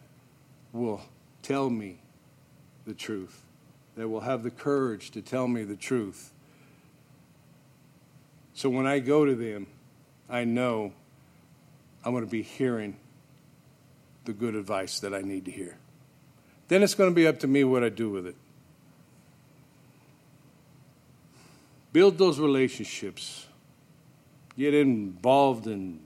will 0.73 1.01
tell 1.43 1.71
me 1.71 2.01
the 2.85 2.95
truth, 2.95 3.43
that 3.97 4.09
will 4.09 4.21
have 4.21 4.43
the 4.43 4.51
courage 4.51 5.11
to 5.13 5.23
tell 5.23 5.47
me 5.47 5.63
the 5.63 5.77
truth 5.77 6.33
so 8.55 8.69
when 8.69 8.87
I 8.87 8.99
go 8.99 9.25
to 9.25 9.35
them, 9.35 9.67
I 10.29 10.45
know 10.45 10.93
I'm 12.05 12.13
going 12.13 12.25
to 12.25 12.31
be 12.31 12.43
hearing 12.43 12.97
the 14.25 14.33
good 14.33 14.55
advice 14.55 15.01
that 15.01 15.15
I 15.15 15.21
need 15.21 15.45
to 15.47 15.51
hear. 15.51 15.77
Then 16.69 16.83
it's 16.83 16.95
going 16.95 17.11
to 17.11 17.15
be 17.15 17.27
up 17.27 17.41
to 17.41 17.47
me 17.47 17.65
what 17.65 17.85
I 17.85 17.89
do 17.89 18.11
with 18.11 18.27
it. 18.27 18.37
Build 21.93 22.19
those 22.19 22.39
relationships. 22.39 23.47
Get 24.57 24.75
involved 24.75 25.67
in 25.67 26.01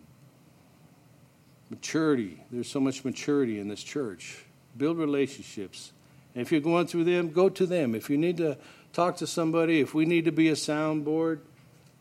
maturity. 1.70 2.42
There's 2.50 2.68
so 2.68 2.80
much 2.80 3.04
maturity 3.04 3.60
in 3.60 3.68
this 3.68 3.82
church. 3.82 4.44
Build 4.76 4.98
relationships. 4.98 5.92
And 6.34 6.42
if 6.42 6.52
you're 6.52 6.60
going 6.60 6.86
through 6.86 7.04
them, 7.04 7.30
go 7.30 7.48
to 7.48 7.66
them. 7.66 7.94
If 7.94 8.10
you 8.10 8.18
need 8.18 8.36
to 8.38 8.58
talk 8.92 9.16
to 9.18 9.26
somebody, 9.26 9.80
if 9.80 9.94
we 9.94 10.04
need 10.04 10.24
to 10.24 10.32
be 10.32 10.48
a 10.48 10.54
soundboard, 10.54 11.40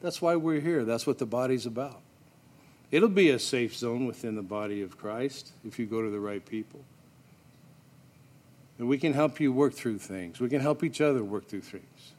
that's 0.01 0.21
why 0.21 0.35
we're 0.35 0.59
here. 0.59 0.83
That's 0.83 1.07
what 1.07 1.19
the 1.19 1.25
body's 1.25 1.65
about. 1.65 2.01
It'll 2.95 3.09
be 3.09 3.31
a 3.31 3.39
safe 3.39 3.75
zone 3.75 4.05
within 4.05 4.35
the 4.35 4.41
body 4.41 4.81
of 4.81 4.97
Christ 4.97 5.51
if 5.67 5.77
you 5.77 5.85
go 5.85 6.01
to 6.01 6.09
the 6.09 6.21
right 6.21 6.45
people. 6.45 6.79
And 8.79 8.87
we 8.87 8.97
can 8.97 9.11
help 9.11 9.41
you 9.41 9.51
work 9.51 9.73
through 9.73 9.99
things. 9.99 10.39
We 10.39 10.47
can 10.47 10.61
help 10.61 10.81
each 10.81 11.01
other 11.01 11.21
work 11.21 11.49
through 11.49 11.63
things. 11.63 12.13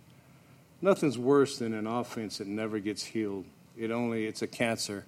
Nothing's 0.83 1.17
worse 1.17 1.57
than 1.57 1.73
an 1.73 1.87
offense 1.87 2.37
that 2.37 2.47
never 2.47 2.79
gets 2.79 3.03
healed. 3.05 3.47
It 3.79 3.91
only 3.91 4.27
it's 4.27 4.43
a 4.43 4.47
cancer 4.47 5.07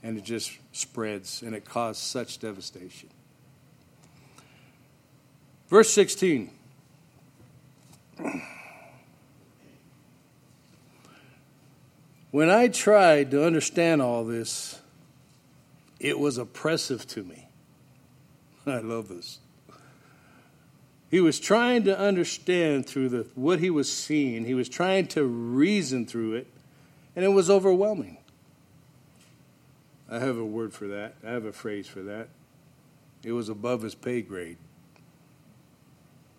and 0.00 0.16
it 0.16 0.22
just 0.22 0.56
spreads 0.70 1.42
and 1.42 1.56
it 1.56 1.64
causes 1.64 2.00
such 2.00 2.38
devastation. 2.38 3.08
Verse 5.68 5.92
16. 5.92 6.52
When 12.30 12.48
I 12.48 12.68
tried 12.68 13.32
to 13.32 13.44
understand 13.44 14.00
all 14.00 14.24
this, 14.24 14.80
it 16.00 16.18
was 16.18 16.38
oppressive 16.38 17.06
to 17.08 17.22
me. 17.22 17.46
I 18.66 18.78
love 18.78 19.08
this. 19.08 19.38
He 21.10 21.20
was 21.20 21.38
trying 21.38 21.84
to 21.84 21.98
understand 21.98 22.86
through 22.86 23.08
the, 23.10 23.26
what 23.34 23.58
he 23.58 23.68
was 23.68 23.92
seeing, 23.92 24.44
he 24.44 24.54
was 24.54 24.68
trying 24.68 25.08
to 25.08 25.24
reason 25.24 26.06
through 26.06 26.34
it, 26.34 26.46
and 27.14 27.24
it 27.24 27.28
was 27.28 27.50
overwhelming. 27.50 28.16
I 30.08 30.18
have 30.18 30.38
a 30.38 30.44
word 30.44 30.72
for 30.72 30.86
that, 30.88 31.14
I 31.24 31.30
have 31.30 31.44
a 31.44 31.52
phrase 31.52 31.86
for 31.86 32.00
that. 32.02 32.28
It 33.22 33.32
was 33.32 33.48
above 33.48 33.82
his 33.82 33.94
pay 33.94 34.22
grade. 34.22 34.56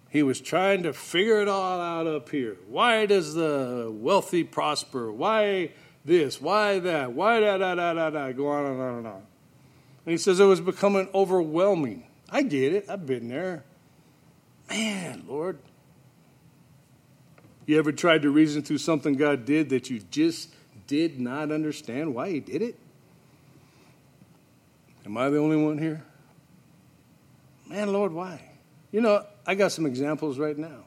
He 0.10 0.24
was 0.24 0.42
trying 0.42 0.84
to 0.84 0.94
figure 0.94 1.42
it 1.42 1.48
all 1.48 1.80
out 1.80 2.08
up 2.08 2.30
here. 2.30 2.58
Why 2.68 3.06
does 3.06 3.34
the 3.34 3.90
wealthy 3.94 4.44
prosper? 4.44 5.12
Why 5.12 5.72
this, 6.04 6.42
why 6.42 6.80
that, 6.80 7.14
why 7.14 7.40
da 7.40 7.58
da 7.58 7.76
da 7.76 7.94
da 7.94 8.10
da, 8.10 8.32
go 8.32 8.48
on 8.48 8.66
and 8.66 8.82
on 8.82 8.98
and 8.98 9.08
on. 9.08 9.22
And 10.06 10.12
he 10.12 10.18
says 10.18 10.40
it 10.40 10.46
was 10.46 10.62
becoming 10.62 11.10
overwhelming. 11.14 12.06
I 12.30 12.42
get 12.44 12.74
it, 12.74 12.86
I've 12.90 13.06
been 13.06 13.28
there. 13.28 13.64
Man, 14.70 15.26
Lord. 15.28 15.60
You 17.66 17.78
ever 17.78 17.92
tried 17.92 18.24
to 18.24 18.30
reason 18.32 18.64
through 18.64 18.80
something 18.80 19.16
God 19.16 19.46
did 19.46 19.70
that 19.70 19.90
you 19.90 20.00
just 20.12 20.54
did 20.88 21.20
not 21.20 21.52
understand 21.52 22.16
why 22.16 22.30
He 22.30 22.40
did 22.40 22.62
it? 22.62 22.80
Am 25.06 25.18
I 25.18 25.30
the 25.30 25.38
only 25.38 25.58
one 25.58 25.78
here? 25.78 26.04
Man, 27.68 27.94
Lord, 27.94 28.12
why? 28.12 28.42
You 28.92 29.02
know, 29.02 29.26
I 29.46 29.56
got 29.56 29.72
some 29.72 29.86
examples 29.86 30.38
right 30.38 30.58
now. 30.58 30.86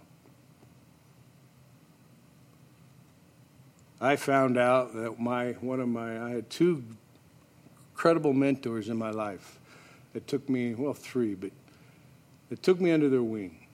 I 4.00 4.16
found 4.16 4.58
out 4.58 4.94
that 4.94 5.18
my 5.18 5.52
one 5.60 5.80
of 5.80 5.88
my 5.88 6.22
I 6.22 6.30
had 6.30 6.50
two 6.50 6.84
credible 7.94 8.32
mentors 8.32 8.88
in 8.88 8.96
my 8.96 9.10
life. 9.10 9.58
It 10.14 10.26
took 10.26 10.48
me 10.48 10.74
well 10.74 10.94
three, 10.94 11.34
but 11.34 11.50
it 12.50 12.62
took 12.62 12.80
me 12.80 12.92
under 12.92 13.08
their 13.08 13.22
wing. 13.22 13.66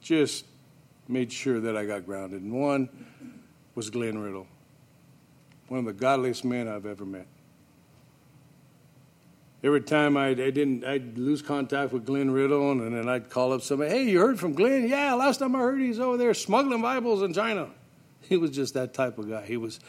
just 0.00 0.44
made 1.08 1.32
sure 1.32 1.60
that 1.60 1.76
I 1.76 1.86
got 1.86 2.06
grounded. 2.06 2.42
And 2.42 2.52
one 2.52 2.88
was 3.74 3.90
Glenn 3.90 4.18
Riddle, 4.18 4.46
one 5.68 5.80
of 5.80 5.86
the 5.86 5.92
godliest 5.92 6.44
men 6.44 6.68
I've 6.68 6.86
ever 6.86 7.04
met. 7.04 7.26
Every 9.62 9.80
time 9.80 10.16
I'd, 10.16 10.40
I 10.40 10.50
didn't, 10.50 10.84
I'd 10.84 11.18
lose 11.18 11.42
contact 11.42 11.92
with 11.92 12.06
Glenn 12.06 12.30
Riddle, 12.30 12.70
and 12.70 12.94
then 12.94 13.08
I'd 13.08 13.28
call 13.28 13.52
up 13.52 13.62
somebody. 13.62 13.90
Hey, 13.90 14.04
you 14.04 14.20
heard 14.20 14.38
from 14.38 14.52
Glenn? 14.52 14.88
Yeah, 14.88 15.14
last 15.14 15.38
time 15.38 15.56
I 15.56 15.58
heard, 15.58 15.80
he's 15.80 15.98
over 15.98 16.16
there 16.16 16.32
smuggling 16.32 16.80
Bibles 16.80 17.22
in 17.22 17.32
China. 17.32 17.68
He 18.20 18.36
was 18.36 18.50
just 18.50 18.74
that 18.74 18.94
type 18.94 19.18
of 19.18 19.28
guy. 19.28 19.44
He 19.44 19.56
was 19.56 19.80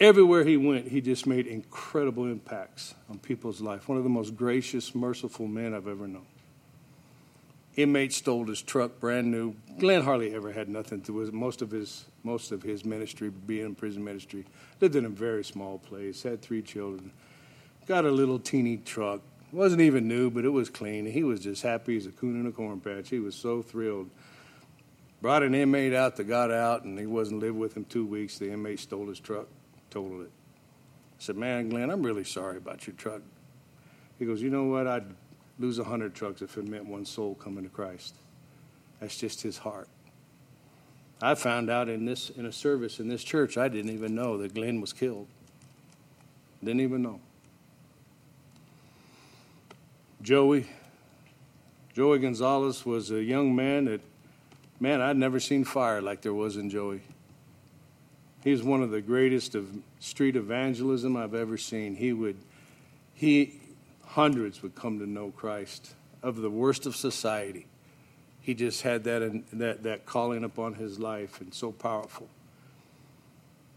everywhere 0.00 0.44
he 0.44 0.56
went. 0.56 0.88
He 0.88 1.00
just 1.00 1.26
made 1.26 1.46
incredible 1.46 2.24
impacts 2.24 2.94
on 3.08 3.18
people's 3.18 3.60
life. 3.60 3.88
One 3.88 3.98
of 3.98 4.04
the 4.04 4.10
most 4.10 4.36
gracious, 4.36 4.94
merciful 4.94 5.46
men 5.46 5.74
I've 5.74 5.88
ever 5.88 6.08
known. 6.08 6.26
Inmate 7.76 8.12
stole 8.12 8.46
his 8.46 8.62
truck, 8.62 8.98
brand 8.98 9.30
new. 9.30 9.54
Glenn 9.78 10.02
hardly 10.02 10.34
ever 10.34 10.52
had 10.52 10.68
nothing 10.68 11.00
to 11.02 11.24
do 11.24 11.32
most 11.32 11.62
of 11.62 11.70
his 11.70 12.04
most 12.24 12.52
of 12.52 12.62
his 12.62 12.84
ministry 12.84 13.30
being 13.30 13.66
in 13.66 13.74
prison 13.74 14.04
ministry. 14.04 14.44
Lived 14.80 14.96
in 14.96 15.04
a 15.04 15.08
very 15.08 15.44
small 15.44 15.78
place, 15.78 16.22
had 16.22 16.42
three 16.42 16.62
children 16.62 17.12
got 17.90 18.04
a 18.04 18.10
little 18.10 18.38
teeny 18.38 18.76
truck. 18.76 19.20
wasn't 19.50 19.80
even 19.80 20.06
new, 20.06 20.30
but 20.30 20.44
it 20.44 20.50
was 20.50 20.70
clean. 20.70 21.04
He 21.06 21.24
was 21.24 21.40
just 21.40 21.60
happy 21.60 21.96
as 21.96 22.06
a 22.06 22.12
coon 22.12 22.38
in 22.38 22.46
a 22.46 22.52
corn 22.52 22.78
patch. 22.78 23.08
He 23.08 23.18
was 23.18 23.34
so 23.34 23.62
thrilled. 23.62 24.08
Brought 25.20 25.42
an 25.42 25.56
inmate 25.56 25.92
out 25.92 26.14
that 26.14 26.24
got 26.28 26.52
out, 26.52 26.84
and 26.84 26.96
he 26.96 27.06
wasn't 27.06 27.40
lived 27.40 27.56
with 27.56 27.76
him 27.76 27.84
two 27.84 28.06
weeks. 28.06 28.38
The 28.38 28.52
inmate 28.52 28.78
stole 28.78 29.08
his 29.08 29.18
truck, 29.18 29.48
totaled 29.90 30.22
it. 30.22 30.30
I 31.18 31.22
said, 31.22 31.36
"Man, 31.36 31.68
Glenn, 31.68 31.90
I'm 31.90 32.02
really 32.02 32.24
sorry 32.24 32.56
about 32.56 32.86
your 32.86 32.96
truck." 32.96 33.22
He 34.18 34.24
goes, 34.24 34.40
"You 34.42 34.50
know 34.50 34.64
what? 34.64 34.86
I'd 34.86 35.06
lose 35.58 35.78
a 35.78 35.84
hundred 35.84 36.14
trucks 36.14 36.42
if 36.42 36.56
it 36.56 36.66
meant 36.66 36.86
one 36.86 37.04
soul 37.04 37.34
coming 37.34 37.64
to 37.64 37.70
Christ." 37.70 38.14
That's 39.00 39.18
just 39.18 39.42
his 39.42 39.58
heart. 39.58 39.88
I 41.22 41.34
found 41.34 41.68
out 41.68 41.88
in 41.88 42.06
this 42.06 42.30
in 42.30 42.46
a 42.46 42.52
service 42.52 43.00
in 43.00 43.08
this 43.08 43.22
church, 43.22 43.58
I 43.58 43.68
didn't 43.68 43.90
even 43.90 44.14
know 44.14 44.38
that 44.38 44.54
Glenn 44.54 44.80
was 44.80 44.92
killed. 44.92 45.26
Didn't 46.62 46.80
even 46.80 47.02
know. 47.02 47.20
Joey. 50.22 50.66
Joey 51.94 52.18
Gonzalez 52.18 52.86
was 52.86 53.10
a 53.10 53.22
young 53.22 53.54
man 53.54 53.86
that, 53.86 54.00
man, 54.78 55.00
I'd 55.00 55.16
never 55.16 55.40
seen 55.40 55.64
fire 55.64 56.00
like 56.00 56.22
there 56.22 56.34
was 56.34 56.56
in 56.56 56.70
Joey. 56.70 57.02
He's 58.42 58.62
one 58.62 58.82
of 58.82 58.90
the 58.90 59.02
greatest 59.02 59.54
of 59.54 59.68
street 59.98 60.34
evangelism 60.36 61.16
I've 61.16 61.34
ever 61.34 61.58
seen. 61.58 61.94
He 61.94 62.12
would, 62.12 62.38
he, 63.14 63.60
hundreds 64.04 64.62
would 64.62 64.74
come 64.74 64.98
to 64.98 65.06
know 65.06 65.30
Christ 65.30 65.94
of 66.22 66.36
the 66.36 66.50
worst 66.50 66.86
of 66.86 66.96
society. 66.96 67.66
He 68.40 68.54
just 68.54 68.82
had 68.82 69.04
that, 69.04 69.42
that, 69.52 69.82
that 69.82 70.06
calling 70.06 70.44
upon 70.44 70.74
his 70.74 70.98
life 70.98 71.40
and 71.40 71.52
so 71.52 71.70
powerful. 71.72 72.28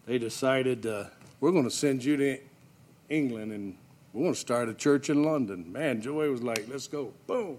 They 0.05 0.17
decided, 0.17 0.85
uh, 0.85 1.05
we're 1.41 1.51
going 1.51 1.65
to 1.65 1.71
send 1.71 2.03
you 2.03 2.17
to 2.17 2.37
England 3.09 3.51
and 3.51 3.75
we 4.13 4.23
want 4.23 4.35
to 4.35 4.41
start 4.41 4.69
a 4.69 4.73
church 4.73 5.09
in 5.09 5.23
London. 5.23 5.71
Man, 5.71 6.01
Joey 6.01 6.29
was 6.29 6.41
like, 6.41 6.65
let's 6.69 6.87
go. 6.87 7.11
Boom. 7.27 7.57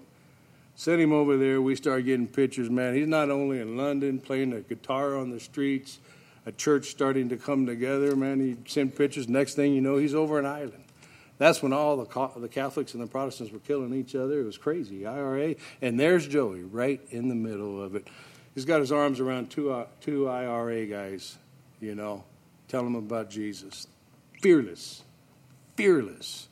Sent 0.76 1.00
him 1.00 1.12
over 1.12 1.36
there. 1.36 1.60
We 1.60 1.76
started 1.76 2.06
getting 2.06 2.26
pictures. 2.26 2.70
Man, 2.70 2.94
he's 2.94 3.06
not 3.06 3.30
only 3.30 3.60
in 3.60 3.76
London 3.76 4.18
playing 4.18 4.50
the 4.50 4.60
guitar 4.60 5.16
on 5.16 5.30
the 5.30 5.40
streets, 5.40 5.98
a 6.46 6.52
church 6.52 6.86
starting 6.86 7.28
to 7.30 7.36
come 7.36 7.66
together. 7.66 8.14
Man, 8.16 8.40
he 8.40 8.56
sent 8.70 8.96
pictures. 8.96 9.28
Next 9.28 9.54
thing 9.54 9.74
you 9.74 9.80
know, 9.80 9.96
he's 9.96 10.14
over 10.14 10.38
in 10.38 10.46
Ireland. 10.46 10.84
That's 11.38 11.62
when 11.62 11.72
all 11.72 11.96
the, 11.96 12.30
the 12.38 12.48
Catholics 12.48 12.94
and 12.94 13.02
the 13.02 13.06
Protestants 13.06 13.52
were 13.52 13.58
killing 13.58 13.92
each 13.92 14.14
other. 14.14 14.40
It 14.40 14.44
was 14.44 14.56
crazy. 14.56 15.06
IRA. 15.06 15.56
And 15.82 15.98
there's 15.98 16.26
Joey 16.28 16.62
right 16.62 17.00
in 17.10 17.28
the 17.28 17.34
middle 17.34 17.82
of 17.82 17.96
it. 17.96 18.06
He's 18.54 18.64
got 18.64 18.80
his 18.80 18.92
arms 18.92 19.18
around 19.18 19.50
two, 19.50 19.72
uh, 19.72 19.86
two 20.00 20.28
IRA 20.28 20.86
guys, 20.86 21.36
you 21.80 21.96
know, 21.96 22.24
tell 22.68 22.84
them 22.84 22.94
about 22.94 23.30
Jesus. 23.30 23.88
Fearless 24.40 25.02
fearless, 25.76 26.48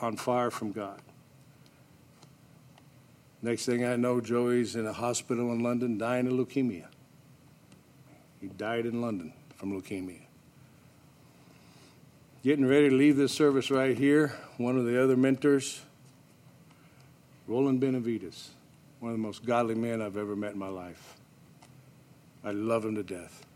on 0.00 0.16
fire 0.16 0.50
from 0.50 0.72
God. 0.72 1.00
Next 3.40 3.66
thing 3.66 3.84
I 3.84 3.96
know, 3.96 4.20
Joey's 4.20 4.76
in 4.76 4.86
a 4.86 4.92
hospital 4.92 5.52
in 5.52 5.60
London 5.60 5.98
dying 5.98 6.26
of 6.26 6.34
leukemia. 6.34 6.86
He 8.42 8.48
died 8.48 8.86
in 8.86 9.00
London 9.00 9.32
from 9.54 9.72
leukemia. 9.72 10.18
Getting 12.42 12.66
ready 12.66 12.90
to 12.90 12.94
leave 12.96 13.16
this 13.16 13.30
service 13.30 13.70
right 13.70 13.96
here, 13.96 14.34
one 14.56 14.76
of 14.76 14.84
the 14.84 15.00
other 15.00 15.16
mentors, 15.16 15.80
Roland 17.46 17.80
Benavides, 17.80 18.50
one 18.98 19.12
of 19.12 19.16
the 19.16 19.22
most 19.22 19.44
godly 19.44 19.76
men 19.76 20.02
I've 20.02 20.16
ever 20.16 20.34
met 20.34 20.54
in 20.54 20.58
my 20.58 20.68
life. 20.68 21.16
I 22.42 22.50
love 22.50 22.84
him 22.84 22.96
to 22.96 23.04
death. 23.04 23.46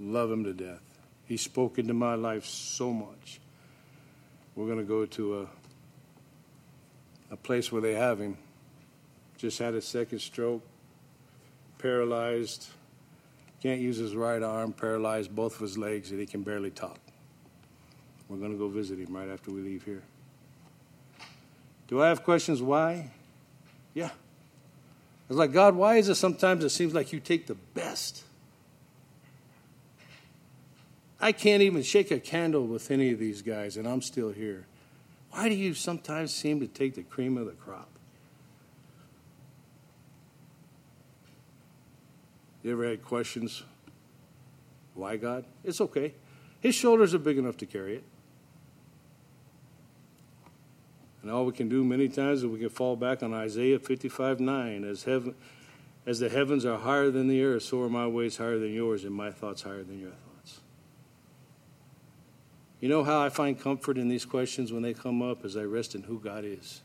Love 0.00 0.32
him 0.32 0.42
to 0.44 0.54
death. 0.54 0.80
He 1.26 1.36
spoke 1.36 1.78
into 1.78 1.92
my 1.92 2.14
life 2.14 2.46
so 2.46 2.94
much. 2.94 3.40
We're 4.56 4.64
going 4.64 4.78
to 4.78 4.84
go 4.84 5.04
to 5.04 5.40
a, 5.40 5.46
a 7.32 7.36
place 7.36 7.70
where 7.70 7.82
they 7.82 7.94
have 7.94 8.18
him. 8.18 8.38
Just 9.36 9.58
had 9.58 9.74
a 9.74 9.82
second 9.82 10.20
stroke, 10.20 10.62
paralyzed, 11.76 12.68
can't 13.62 13.80
use 13.80 13.96
his 13.96 14.14
right 14.14 14.42
arm, 14.42 14.72
paralyzed 14.72 15.34
both 15.34 15.54
of 15.56 15.60
his 15.60 15.76
legs, 15.76 16.10
and 16.10 16.20
he 16.20 16.26
can 16.26 16.42
barely 16.42 16.70
talk. 16.70 16.98
We're 18.28 18.36
going 18.36 18.52
to 18.52 18.58
go 18.58 18.68
visit 18.68 18.98
him 18.98 19.14
right 19.14 19.28
after 19.28 19.50
we 19.50 19.60
leave 19.60 19.84
here. 19.84 20.02
Do 21.88 22.02
I 22.02 22.08
have 22.08 22.22
questions 22.22 22.60
why? 22.60 23.10
Yeah. 23.94 24.10
I 24.10 25.28
was 25.28 25.38
like, 25.38 25.52
God, 25.52 25.74
why 25.74 25.96
is 25.96 26.08
it 26.08 26.16
sometimes 26.16 26.62
it 26.64 26.70
seems 26.70 26.94
like 26.94 27.12
you 27.12 27.20
take 27.20 27.46
the 27.46 27.54
best 27.54 28.24
I 31.20 31.32
can't 31.32 31.62
even 31.62 31.82
shake 31.82 32.10
a 32.10 32.20
candle 32.20 32.66
with 32.66 32.90
any 32.90 33.12
of 33.12 33.18
these 33.18 33.42
guys, 33.42 33.76
and 33.76 33.88
I'm 33.88 34.02
still 34.02 34.30
here. 34.30 34.66
Why 35.30 35.48
do 35.48 35.54
you 35.54 35.74
sometimes 35.74 36.32
seem 36.32 36.60
to 36.60 36.66
take 36.66 36.94
the 36.94 37.02
cream 37.02 37.36
of 37.36 37.46
the 37.46 37.52
crop? 37.52 37.88
You 42.62 42.72
ever 42.72 42.88
had 42.88 43.04
questions? 43.04 43.62
Why, 44.94 45.16
God? 45.16 45.44
It's 45.62 45.80
okay. 45.80 46.14
His 46.60 46.74
shoulders 46.74 47.14
are 47.14 47.18
big 47.18 47.38
enough 47.38 47.56
to 47.58 47.66
carry 47.66 47.96
it. 47.96 48.04
And 51.22 51.30
all 51.30 51.44
we 51.44 51.52
can 51.52 51.68
do 51.68 51.84
many 51.84 52.08
times 52.08 52.40
is 52.40 52.46
we 52.46 52.58
can 52.58 52.68
fall 52.68 52.96
back 52.96 53.22
on 53.22 53.34
Isaiah 53.34 53.78
55 53.78 54.40
9. 54.40 54.84
As, 54.84 55.04
heaven, 55.04 55.34
as 56.06 56.20
the 56.20 56.28
heavens 56.28 56.64
are 56.64 56.78
higher 56.78 57.10
than 57.10 57.28
the 57.28 57.42
earth, 57.44 57.64
so 57.64 57.82
are 57.82 57.88
my 57.88 58.06
ways 58.06 58.36
higher 58.36 58.58
than 58.58 58.72
yours, 58.72 59.04
and 59.04 59.14
my 59.14 59.30
thoughts 59.30 59.62
higher 59.62 59.82
than 59.82 60.00
your 60.00 60.10
thoughts. 60.10 60.60
You 62.80 62.88
know 62.88 63.04
how 63.04 63.20
I 63.20 63.28
find 63.28 63.60
comfort 63.60 63.98
in 63.98 64.08
these 64.08 64.24
questions 64.24 64.72
when 64.72 64.82
they 64.82 64.94
come 64.94 65.20
up 65.22 65.44
as 65.44 65.56
I 65.56 65.62
rest 65.62 65.94
in 65.94 66.04
who 66.04 66.18
God 66.20 66.44
is. 66.44 66.82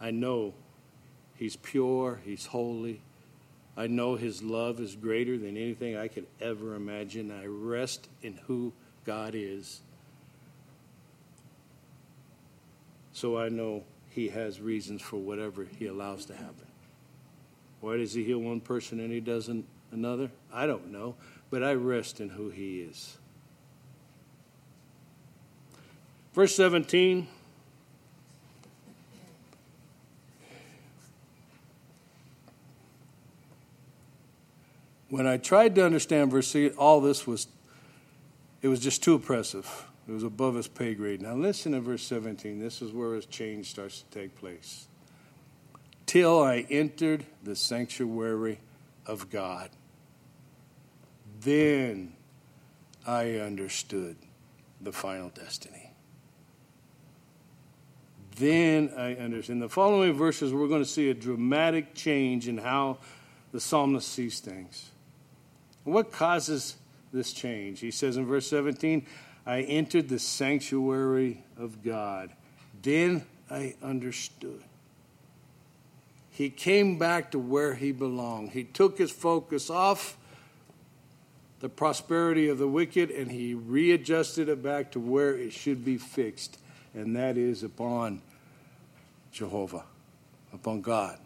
I 0.00 0.10
know 0.10 0.54
He's 1.36 1.56
pure, 1.56 2.20
He's 2.24 2.46
holy. 2.46 3.00
I 3.76 3.86
know 3.86 4.14
His 4.14 4.42
love 4.42 4.80
is 4.80 4.96
greater 4.96 5.36
than 5.36 5.56
anything 5.56 5.96
I 5.96 6.08
could 6.08 6.26
ever 6.40 6.74
imagine. 6.74 7.30
I 7.30 7.46
rest 7.46 8.08
in 8.22 8.38
who 8.46 8.72
God 9.04 9.34
is. 9.34 9.80
So 13.12 13.38
I 13.38 13.48
know 13.48 13.84
He 14.10 14.28
has 14.28 14.60
reasons 14.60 15.02
for 15.02 15.18
whatever 15.18 15.66
He 15.78 15.86
allows 15.86 16.24
to 16.26 16.34
happen. 16.34 16.66
Why 17.80 17.98
does 17.98 18.14
He 18.14 18.24
heal 18.24 18.38
one 18.38 18.60
person 18.60 18.98
and 19.00 19.12
He 19.12 19.20
doesn't 19.20 19.66
another? 19.92 20.30
I 20.52 20.66
don't 20.66 20.90
know, 20.90 21.14
but 21.50 21.62
I 21.62 21.74
rest 21.74 22.20
in 22.20 22.30
who 22.30 22.48
He 22.48 22.80
is. 22.80 23.18
Verse 26.32 26.54
17. 26.54 27.28
When 35.08 35.26
I 35.26 35.36
tried 35.36 35.74
to 35.76 35.84
understand 35.84 36.30
verse 36.30 36.48
6, 36.48 36.76
all 36.76 37.00
this 37.00 37.26
was, 37.26 37.46
it 38.62 38.68
was 38.68 38.80
just 38.80 39.02
too 39.02 39.14
oppressive. 39.14 39.86
It 40.08 40.12
was 40.12 40.22
above 40.22 40.54
his 40.54 40.68
pay 40.68 40.94
grade. 40.94 41.22
Now 41.22 41.34
listen 41.34 41.72
to 41.72 41.80
verse 41.80 42.02
17. 42.02 42.58
This 42.58 42.82
is 42.82 42.92
where 42.92 43.14
his 43.14 43.26
change 43.26 43.70
starts 43.70 44.02
to 44.02 44.18
take 44.18 44.36
place. 44.36 44.86
Till 46.06 46.42
I 46.42 46.66
entered 46.70 47.24
the 47.42 47.56
sanctuary 47.56 48.60
of 49.06 49.30
God. 49.30 49.70
Then 51.40 52.14
I 53.06 53.36
understood 53.36 54.16
the 54.80 54.92
final 54.92 55.28
destiny 55.30 55.86
then 58.36 58.92
I 58.96 59.14
understand. 59.14 59.56
In 59.56 59.60
the 59.60 59.68
following 59.68 60.12
verses, 60.12 60.52
we're 60.52 60.68
going 60.68 60.82
to 60.82 60.88
see 60.88 61.10
a 61.10 61.14
dramatic 61.14 61.94
change 61.94 62.48
in 62.48 62.58
how 62.58 62.98
the 63.52 63.60
psalmist 63.60 64.08
sees 64.08 64.40
things. 64.40 64.90
What 65.86 66.10
causes 66.10 66.76
this 67.12 67.32
change? 67.32 67.78
He 67.78 67.92
says 67.92 68.16
in 68.16 68.26
verse 68.26 68.48
17, 68.48 69.06
I 69.46 69.60
entered 69.60 70.08
the 70.08 70.18
sanctuary 70.18 71.44
of 71.56 71.84
God. 71.84 72.30
Then 72.82 73.24
I 73.48 73.76
understood. 73.80 74.62
He 76.32 76.50
came 76.50 76.98
back 76.98 77.30
to 77.30 77.38
where 77.38 77.74
he 77.74 77.92
belonged. 77.92 78.50
He 78.50 78.64
took 78.64 78.98
his 78.98 79.12
focus 79.12 79.70
off 79.70 80.18
the 81.60 81.68
prosperity 81.68 82.48
of 82.48 82.58
the 82.58 82.68
wicked 82.68 83.10
and 83.10 83.30
he 83.30 83.54
readjusted 83.54 84.48
it 84.48 84.62
back 84.62 84.90
to 84.92 85.00
where 85.00 85.34
it 85.34 85.52
should 85.52 85.84
be 85.84 85.96
fixed, 85.96 86.58
and 86.94 87.14
that 87.14 87.36
is 87.36 87.62
upon 87.62 88.20
Jehovah, 89.32 89.84
upon 90.52 90.82
God. 90.82 91.18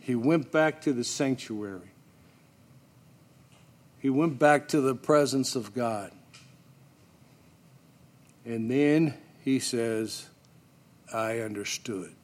He 0.00 0.14
went 0.14 0.50
back 0.50 0.80
to 0.82 0.94
the 0.94 1.04
sanctuary. 1.04 1.89
He 4.00 4.10
went 4.10 4.38
back 4.38 4.68
to 4.68 4.80
the 4.80 4.94
presence 4.94 5.54
of 5.54 5.74
God. 5.74 6.10
And 8.44 8.70
then 8.70 9.14
he 9.44 9.58
says, 9.58 10.28
I 11.12 11.40
understood. 11.40 12.14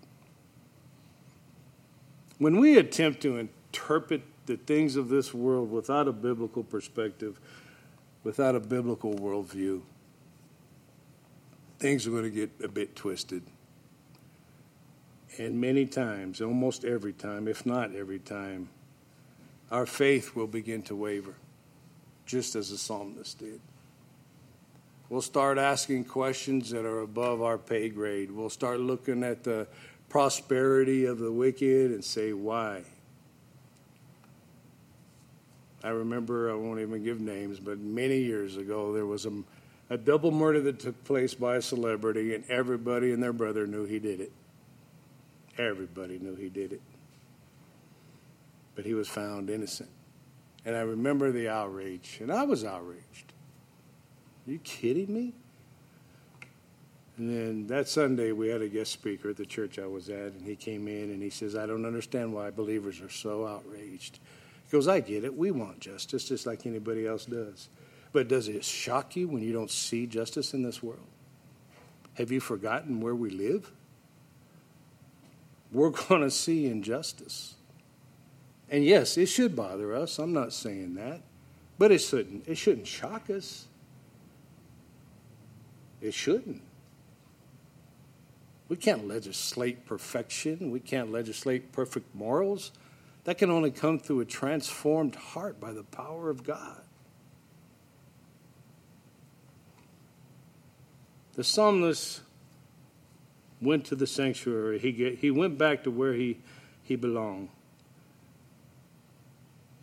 When 2.38 2.58
we 2.60 2.78
attempt 2.78 3.20
to 3.22 3.38
interpret 3.38 4.22
the 4.46 4.56
things 4.56 4.96
of 4.96 5.08
this 5.08 5.34
world 5.34 5.70
without 5.70 6.08
a 6.08 6.12
biblical 6.12 6.64
perspective, 6.64 7.38
without 8.24 8.54
a 8.54 8.60
biblical 8.60 9.14
worldview, 9.14 9.82
things 11.78 12.06
are 12.06 12.10
going 12.10 12.24
to 12.24 12.30
get 12.30 12.50
a 12.62 12.68
bit 12.68 12.96
twisted. 12.96 13.42
And 15.38 15.60
many 15.60 15.84
times, 15.84 16.40
almost 16.40 16.84
every 16.84 17.12
time, 17.12 17.46
if 17.48 17.66
not 17.66 17.94
every 17.94 18.18
time, 18.18 18.70
our 19.70 19.84
faith 19.84 20.34
will 20.34 20.46
begin 20.46 20.82
to 20.84 20.96
waver, 20.96 21.34
just 22.26 22.56
as 22.56 22.70
the 22.70 22.78
psalmist 22.78 23.38
did. 23.38 23.60
We'll 25.08 25.22
start 25.22 25.56
asking 25.56 26.06
questions 26.06 26.70
that 26.70 26.84
are 26.84 27.00
above 27.00 27.40
our 27.40 27.58
pay 27.58 27.88
grade. 27.88 28.30
We'll 28.30 28.50
start 28.50 28.80
looking 28.80 29.22
at 29.22 29.44
the 29.44 29.68
prosperity 30.08 31.04
of 31.04 31.18
the 31.18 31.30
wicked 31.30 31.92
and 31.92 32.04
say, 32.04 32.32
why? 32.32 32.82
I 35.84 35.90
remember, 35.90 36.50
I 36.50 36.54
won't 36.54 36.80
even 36.80 37.04
give 37.04 37.20
names, 37.20 37.60
but 37.60 37.78
many 37.78 38.18
years 38.18 38.56
ago, 38.56 38.92
there 38.92 39.06
was 39.06 39.26
a, 39.26 39.32
a 39.88 39.96
double 39.96 40.32
murder 40.32 40.60
that 40.62 40.80
took 40.80 41.04
place 41.04 41.34
by 41.34 41.56
a 41.56 41.62
celebrity, 41.62 42.34
and 42.34 42.44
everybody 42.50 43.12
and 43.12 43.22
their 43.22 43.32
brother 43.32 43.68
knew 43.68 43.84
he 43.84 44.00
did 44.00 44.20
it. 44.20 44.32
Everybody 45.56 46.18
knew 46.18 46.34
he 46.34 46.48
did 46.48 46.72
it. 46.72 46.80
But 48.74 48.84
he 48.84 48.94
was 48.94 49.06
found 49.06 49.48
innocent. 49.48 49.88
And 50.66 50.76
I 50.76 50.80
remember 50.80 51.30
the 51.30 51.48
outrage, 51.48 52.18
and 52.20 52.30
I 52.30 52.42
was 52.42 52.64
outraged. 52.64 53.32
Are 54.46 54.50
you 54.50 54.58
kidding 54.58 55.14
me? 55.14 55.32
And 57.16 57.30
then 57.30 57.66
that 57.68 57.88
Sunday, 57.88 58.32
we 58.32 58.48
had 58.48 58.60
a 58.60 58.68
guest 58.68 58.92
speaker 58.92 59.30
at 59.30 59.36
the 59.36 59.46
church 59.46 59.78
I 59.78 59.86
was 59.86 60.10
at, 60.10 60.32
and 60.32 60.42
he 60.42 60.56
came 60.56 60.88
in 60.88 61.10
and 61.10 61.22
he 61.22 61.30
says, 61.30 61.56
I 61.56 61.66
don't 61.66 61.86
understand 61.86 62.34
why 62.34 62.50
believers 62.50 63.00
are 63.00 63.08
so 63.08 63.46
outraged. 63.46 64.18
He 64.64 64.70
goes, 64.70 64.88
I 64.88 65.00
get 65.00 65.24
it. 65.24 65.36
We 65.36 65.52
want 65.52 65.80
justice 65.80 66.24
just 66.24 66.46
like 66.46 66.66
anybody 66.66 67.06
else 67.06 67.24
does. 67.24 67.68
But 68.12 68.28
does 68.28 68.48
it 68.48 68.64
shock 68.64 69.16
you 69.16 69.28
when 69.28 69.42
you 69.42 69.52
don't 69.52 69.70
see 69.70 70.06
justice 70.06 70.52
in 70.52 70.62
this 70.62 70.82
world? 70.82 71.06
Have 72.14 72.32
you 72.32 72.40
forgotten 72.40 73.00
where 73.00 73.14
we 73.14 73.30
live? 73.30 73.70
We're 75.70 75.90
going 76.08 76.22
to 76.22 76.30
see 76.30 76.66
injustice. 76.66 77.55
And 78.68 78.84
yes, 78.84 79.16
it 79.16 79.26
should 79.26 79.54
bother 79.54 79.94
us. 79.94 80.18
I'm 80.18 80.32
not 80.32 80.52
saying 80.52 80.94
that. 80.94 81.22
But 81.78 81.92
it 81.92 81.98
shouldn't. 81.98 82.48
It 82.48 82.56
shouldn't 82.56 82.86
shock 82.86 83.30
us. 83.30 83.66
It 86.00 86.14
shouldn't. 86.14 86.62
We 88.68 88.76
can't 88.76 89.06
legislate 89.06 89.86
perfection. 89.86 90.70
We 90.70 90.80
can't 90.80 91.12
legislate 91.12 91.72
perfect 91.72 92.12
morals. 92.14 92.72
That 93.24 93.38
can 93.38 93.50
only 93.50 93.70
come 93.70 93.98
through 93.98 94.20
a 94.20 94.24
transformed 94.24 95.14
heart 95.14 95.60
by 95.60 95.72
the 95.72 95.84
power 95.84 96.30
of 96.30 96.42
God. 96.44 96.80
The 101.34 101.44
psalmist 101.44 102.22
went 103.60 103.84
to 103.86 103.94
the 103.94 104.06
sanctuary. 104.06 104.78
He, 104.78 104.92
get, 104.92 105.18
he 105.18 105.30
went 105.30 105.58
back 105.58 105.84
to 105.84 105.90
where 105.90 106.14
he, 106.14 106.38
he 106.82 106.96
belonged. 106.96 107.50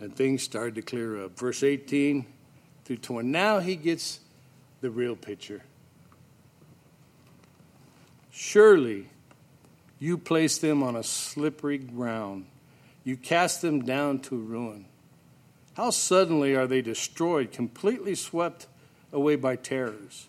And 0.03 0.13
things 0.13 0.43
started 0.43 0.75
to 0.75 0.81
clear 0.81 1.23
up. 1.23 1.39
Verse 1.39 1.63
18 1.63 2.25
through 2.83 2.97
20. 2.97 3.29
Now 3.29 3.59
he 3.59 3.77
gets 3.77 4.19
the 4.81 4.91
real 4.91 5.15
picture. 5.15 5.63
Surely 8.29 9.07
you 9.99 10.17
place 10.17 10.57
them 10.57 10.83
on 10.83 10.97
a 10.97 11.03
slippery 11.03 11.77
ground. 11.77 12.47
You 13.05 13.15
cast 13.15 13.61
them 13.61 13.85
down 13.85 14.19
to 14.23 14.35
ruin. 14.35 14.87
How 15.75 15.89
suddenly 15.89 16.53
are 16.53 16.67
they 16.67 16.81
destroyed, 16.81 17.53
completely 17.53 18.15
swept 18.15 18.67
away 19.13 19.37
by 19.37 19.55
terrors. 19.55 20.27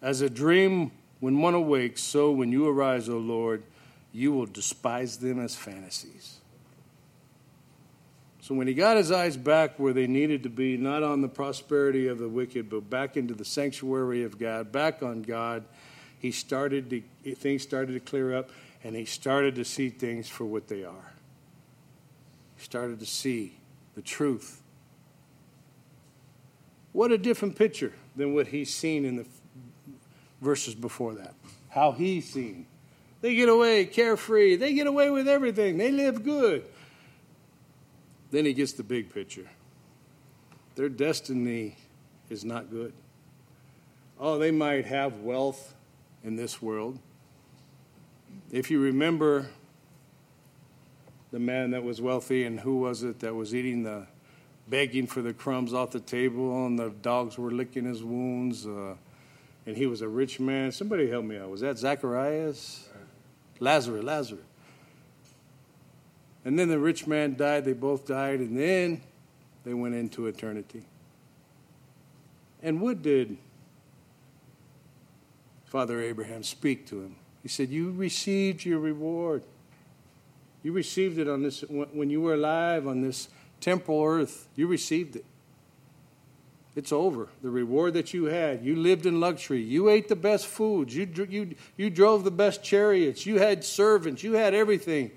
As 0.00 0.20
a 0.20 0.30
dream 0.30 0.92
when 1.18 1.40
one 1.40 1.54
awakes, 1.54 2.02
so 2.02 2.30
when 2.30 2.52
you 2.52 2.68
arise, 2.68 3.08
O 3.08 3.18
Lord, 3.18 3.64
you 4.12 4.30
will 4.30 4.46
despise 4.46 5.16
them 5.16 5.40
as 5.40 5.56
fantasies. 5.56 6.38
So 8.42 8.56
when 8.56 8.66
he 8.66 8.74
got 8.74 8.96
his 8.96 9.12
eyes 9.12 9.36
back 9.36 9.78
where 9.78 9.92
they 9.92 10.08
needed 10.08 10.42
to 10.42 10.48
be, 10.48 10.76
not 10.76 11.04
on 11.04 11.20
the 11.20 11.28
prosperity 11.28 12.08
of 12.08 12.18
the 12.18 12.28
wicked, 12.28 12.68
but 12.68 12.90
back 12.90 13.16
into 13.16 13.34
the 13.34 13.44
sanctuary 13.44 14.24
of 14.24 14.36
God, 14.36 14.72
back 14.72 15.00
on 15.00 15.22
God, 15.22 15.64
he 16.18 16.32
started 16.32 16.90
to, 16.90 17.34
things 17.36 17.62
started 17.62 17.92
to 17.92 18.00
clear 18.00 18.36
up, 18.36 18.50
and 18.82 18.96
he 18.96 19.04
started 19.04 19.54
to 19.54 19.64
see 19.64 19.90
things 19.90 20.28
for 20.28 20.44
what 20.44 20.66
they 20.66 20.82
are. 20.82 21.12
He 22.56 22.64
started 22.64 22.98
to 22.98 23.06
see 23.06 23.54
the 23.94 24.02
truth. 24.02 24.60
What 26.90 27.12
a 27.12 27.18
different 27.18 27.54
picture 27.54 27.92
than 28.16 28.34
what 28.34 28.48
he's 28.48 28.74
seen 28.74 29.04
in 29.04 29.16
the 29.16 29.26
verses 30.40 30.74
before 30.74 31.14
that. 31.14 31.34
How 31.68 31.92
he's 31.92 32.28
seen. 32.28 32.66
They 33.20 33.36
get 33.36 33.48
away 33.48 33.84
carefree. 33.84 34.56
They 34.56 34.74
get 34.74 34.88
away 34.88 35.10
with 35.10 35.28
everything. 35.28 35.78
They 35.78 35.92
live 35.92 36.24
good. 36.24 36.64
Then 38.32 38.46
he 38.46 38.54
gets 38.54 38.72
the 38.72 38.82
big 38.82 39.12
picture. 39.12 39.48
Their 40.74 40.88
destiny 40.88 41.76
is 42.30 42.44
not 42.44 42.70
good. 42.70 42.94
Oh, 44.18 44.38
they 44.38 44.50
might 44.50 44.86
have 44.86 45.20
wealth 45.20 45.74
in 46.24 46.34
this 46.34 46.62
world. 46.62 46.98
If 48.50 48.70
you 48.70 48.80
remember 48.80 49.46
the 51.30 51.38
man 51.38 51.72
that 51.72 51.84
was 51.84 52.00
wealthy 52.00 52.44
and 52.44 52.58
who 52.58 52.78
was 52.78 53.02
it 53.02 53.20
that 53.20 53.34
was 53.34 53.54
eating 53.54 53.82
the 53.82 54.06
begging 54.68 55.06
for 55.06 55.20
the 55.20 55.34
crumbs 55.34 55.74
off 55.74 55.90
the 55.90 56.00
table 56.00 56.66
and 56.66 56.78
the 56.78 56.90
dogs 57.02 57.36
were 57.36 57.50
licking 57.50 57.84
his 57.84 58.02
wounds 58.04 58.66
uh, 58.66 58.94
and 59.66 59.76
he 59.76 59.86
was 59.86 60.02
a 60.02 60.08
rich 60.08 60.38
man 60.38 60.70
somebody 60.70 61.08
help 61.08 61.24
me 61.24 61.38
out 61.38 61.48
was 61.48 61.62
that 61.62 61.78
zacharias 61.78 62.88
lazarus 63.60 64.04
lazarus 64.04 64.44
and 66.44 66.58
then 66.58 66.68
the 66.68 66.78
rich 66.78 67.06
man 67.06 67.36
died 67.36 67.64
they 67.64 67.72
both 67.72 68.06
died 68.06 68.40
and 68.40 68.58
then 68.58 69.00
they 69.64 69.74
went 69.74 69.94
into 69.94 70.26
eternity 70.26 70.84
and 72.62 72.80
what 72.80 73.02
did 73.02 73.36
Father 75.72 76.02
Abraham 76.02 76.42
speak 76.42 76.86
to 76.88 77.00
him. 77.00 77.16
He 77.42 77.48
said, 77.48 77.70
You 77.70 77.92
received 77.92 78.62
your 78.66 78.78
reward. 78.78 79.42
You 80.62 80.72
received 80.72 81.18
it 81.18 81.26
on 81.26 81.42
this 81.42 81.64
when 81.70 82.10
you 82.10 82.20
were 82.20 82.34
alive 82.34 82.86
on 82.86 83.00
this 83.00 83.28
temporal 83.58 84.04
earth. 84.04 84.48
You 84.54 84.66
received 84.66 85.16
it. 85.16 85.24
It's 86.76 86.92
over. 86.92 87.30
The 87.42 87.48
reward 87.48 87.94
that 87.94 88.12
you 88.12 88.26
had. 88.26 88.62
You 88.62 88.76
lived 88.76 89.06
in 89.06 89.18
luxury. 89.18 89.62
You 89.62 89.88
ate 89.88 90.08
the 90.08 90.16
best 90.16 90.46
foods. 90.46 90.94
You, 90.94 91.08
you, 91.26 91.54
you 91.78 91.88
drove 91.88 92.24
the 92.24 92.30
best 92.30 92.62
chariots. 92.62 93.24
You 93.24 93.38
had 93.38 93.64
servants. 93.64 94.22
You 94.22 94.34
had 94.34 94.52
everything. 94.52 95.10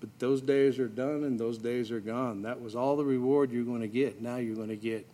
But 0.00 0.10
those 0.18 0.40
days 0.40 0.78
are 0.78 0.88
done 0.88 1.24
and 1.24 1.38
those 1.38 1.58
days 1.58 1.90
are 1.90 2.00
gone. 2.00 2.42
That 2.42 2.60
was 2.60 2.76
all 2.76 2.96
the 2.96 3.04
reward 3.04 3.50
you're 3.50 3.64
going 3.64 3.80
to 3.80 3.88
get. 3.88 4.22
Now 4.22 4.36
you're 4.36 4.54
going 4.54 4.68
to 4.68 4.76
get 4.76 5.06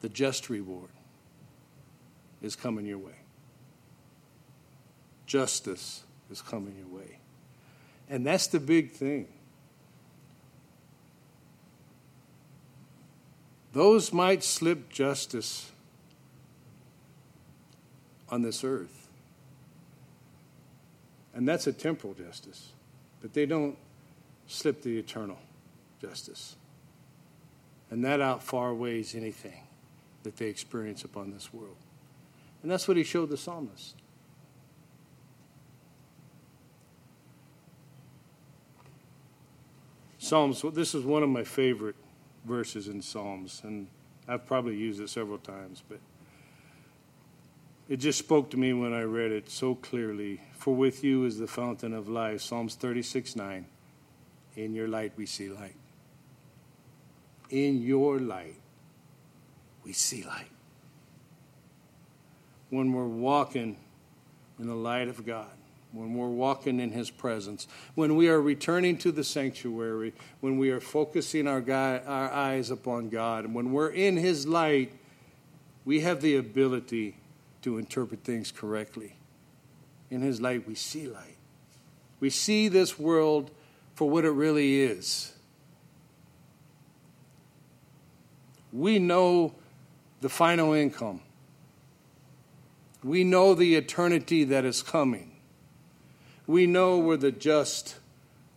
the 0.00 0.08
just 0.08 0.48
reward 0.48 0.88
is 2.40 2.56
coming 2.56 2.86
your 2.86 2.98
way. 2.98 3.12
Justice 5.26 6.04
is 6.30 6.40
coming 6.40 6.74
your 6.78 7.00
way. 7.00 7.18
And 8.08 8.24
that's 8.24 8.46
the 8.46 8.60
big 8.60 8.92
thing. 8.92 9.28
Those 13.72 14.12
might 14.12 14.42
slip 14.42 14.88
justice 14.88 15.70
on 18.30 18.42
this 18.42 18.64
earth. 18.64 19.08
And 21.34 21.46
that's 21.46 21.66
a 21.66 21.72
temporal 21.72 22.14
justice. 22.14 22.72
But 23.20 23.34
they 23.34 23.46
don't 23.46 23.76
slip 24.48 24.82
the 24.82 24.98
eternal 24.98 25.38
justice. 26.00 26.56
And 27.90 28.04
that 28.04 28.20
out 28.20 28.42
far 28.42 28.74
weighs 28.74 29.14
anything 29.14 29.62
that 30.24 30.36
they 30.36 30.46
experience 30.46 31.04
upon 31.04 31.30
this 31.30 31.54
world. 31.54 31.76
And 32.62 32.70
that's 32.70 32.88
what 32.88 32.96
he 32.96 33.04
showed 33.04 33.30
the 33.30 33.36
psalmist. 33.36 33.94
Psalms, 40.18 40.62
this 40.74 40.94
is 40.94 41.04
one 41.04 41.22
of 41.22 41.28
my 41.28 41.44
favorite 41.44 41.94
verses 42.44 42.88
in 42.88 43.00
Psalms, 43.00 43.62
and 43.64 43.86
I've 44.26 44.44
probably 44.44 44.76
used 44.76 45.00
it 45.00 45.08
several 45.08 45.38
times, 45.38 45.82
but 45.88 46.00
it 47.88 47.96
just 47.96 48.18
spoke 48.18 48.50
to 48.50 48.58
me 48.58 48.72
when 48.72 48.92
I 48.92 49.02
read 49.02 49.32
it 49.32 49.48
so 49.48 49.74
clearly. 49.74 50.42
For 50.52 50.74
with 50.74 51.02
you 51.02 51.24
is 51.24 51.38
the 51.38 51.46
fountain 51.46 51.94
of 51.94 52.08
life. 52.08 52.42
Psalms 52.42 52.74
36 52.74 53.36
9. 53.36 53.64
In 54.58 54.74
your 54.74 54.88
light 54.88 55.12
we 55.16 55.24
see 55.24 55.48
light. 55.48 55.76
In 57.48 57.80
your 57.80 58.18
light 58.18 58.56
we 59.84 59.92
see 59.92 60.24
light. 60.24 60.50
When 62.70 62.92
we're 62.92 63.06
walking 63.06 63.76
in 64.58 64.66
the 64.66 64.74
light 64.74 65.06
of 65.06 65.24
God, 65.24 65.46
when 65.92 66.12
we're 66.12 66.26
walking 66.26 66.80
in 66.80 66.90
His 66.90 67.08
presence, 67.08 67.68
when 67.94 68.16
we 68.16 68.28
are 68.28 68.42
returning 68.42 68.98
to 68.98 69.12
the 69.12 69.22
sanctuary, 69.22 70.12
when 70.40 70.58
we 70.58 70.70
are 70.70 70.80
focusing 70.80 71.46
our, 71.46 71.60
God, 71.60 72.02
our 72.04 72.28
eyes 72.28 72.72
upon 72.72 73.10
God, 73.10 73.44
and 73.44 73.54
when 73.54 73.72
we're 73.72 73.90
in 73.90 74.16
His 74.16 74.44
light, 74.44 74.92
we 75.84 76.00
have 76.00 76.20
the 76.20 76.34
ability 76.34 77.14
to 77.62 77.78
interpret 77.78 78.24
things 78.24 78.50
correctly. 78.50 79.14
In 80.10 80.20
His 80.20 80.40
light, 80.40 80.66
we 80.66 80.74
see 80.74 81.06
light. 81.06 81.36
We 82.18 82.28
see 82.28 82.66
this 82.66 82.98
world 82.98 83.52
for 83.98 84.08
what 84.08 84.24
it 84.24 84.30
really 84.30 84.80
is. 84.80 85.32
We 88.72 89.00
know 89.00 89.56
the 90.20 90.28
final 90.28 90.72
income. 90.72 91.20
We 93.02 93.24
know 93.24 93.54
the 93.54 93.74
eternity 93.74 94.44
that 94.44 94.64
is 94.64 94.84
coming. 94.84 95.32
We 96.46 96.64
know 96.64 96.98
where 96.98 97.16
the 97.16 97.32
just 97.32 97.96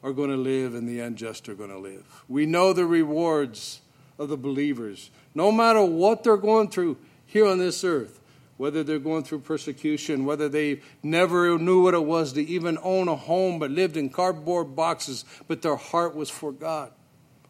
are 0.04 0.14
going 0.14 0.30
to 0.30 0.38
live 0.38 0.76
and 0.76 0.88
the 0.88 1.00
unjust 1.00 1.50
are 1.50 1.56
going 1.56 1.72
to 1.72 1.80
live. 1.80 2.24
We 2.30 2.46
know 2.46 2.72
the 2.72 2.86
rewards 2.86 3.82
of 4.20 4.30
the 4.30 4.38
believers. 4.38 5.10
No 5.34 5.52
matter 5.52 5.84
what 5.84 6.24
they're 6.24 6.38
going 6.38 6.70
through 6.70 6.98
here 7.26 7.48
on 7.48 7.58
this 7.58 7.84
earth, 7.84 8.21
whether 8.62 8.84
they're 8.84 9.00
going 9.00 9.24
through 9.24 9.40
persecution, 9.40 10.26
whether 10.26 10.48
they 10.48 10.80
never 11.04 11.58
knew 11.58 11.82
what 11.84 11.94
it 11.94 12.04
was 12.04 12.34
to 12.34 12.42
even 12.46 12.78
own 12.84 13.08
a 13.08 13.16
home 13.16 13.60
but 13.60 13.72
lived 13.72 13.98
in 13.98 14.10
cardboard 14.10 14.76
boxes, 14.76 15.26
but 15.48 15.62
their 15.62 15.76
heart 15.76 16.16
was 16.16 16.30
for 16.30 16.52
God, 16.52 16.92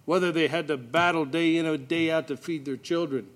whether 0.05 0.31
they 0.31 0.47
had 0.47 0.67
to 0.69 0.77
battle 0.77 1.25
day 1.25 1.57
in 1.57 1.65
and 1.65 1.87
day 1.87 2.09
out 2.09 2.27
to 2.29 2.37
feed 2.37 2.65
their 2.65 2.77
children 2.77 3.27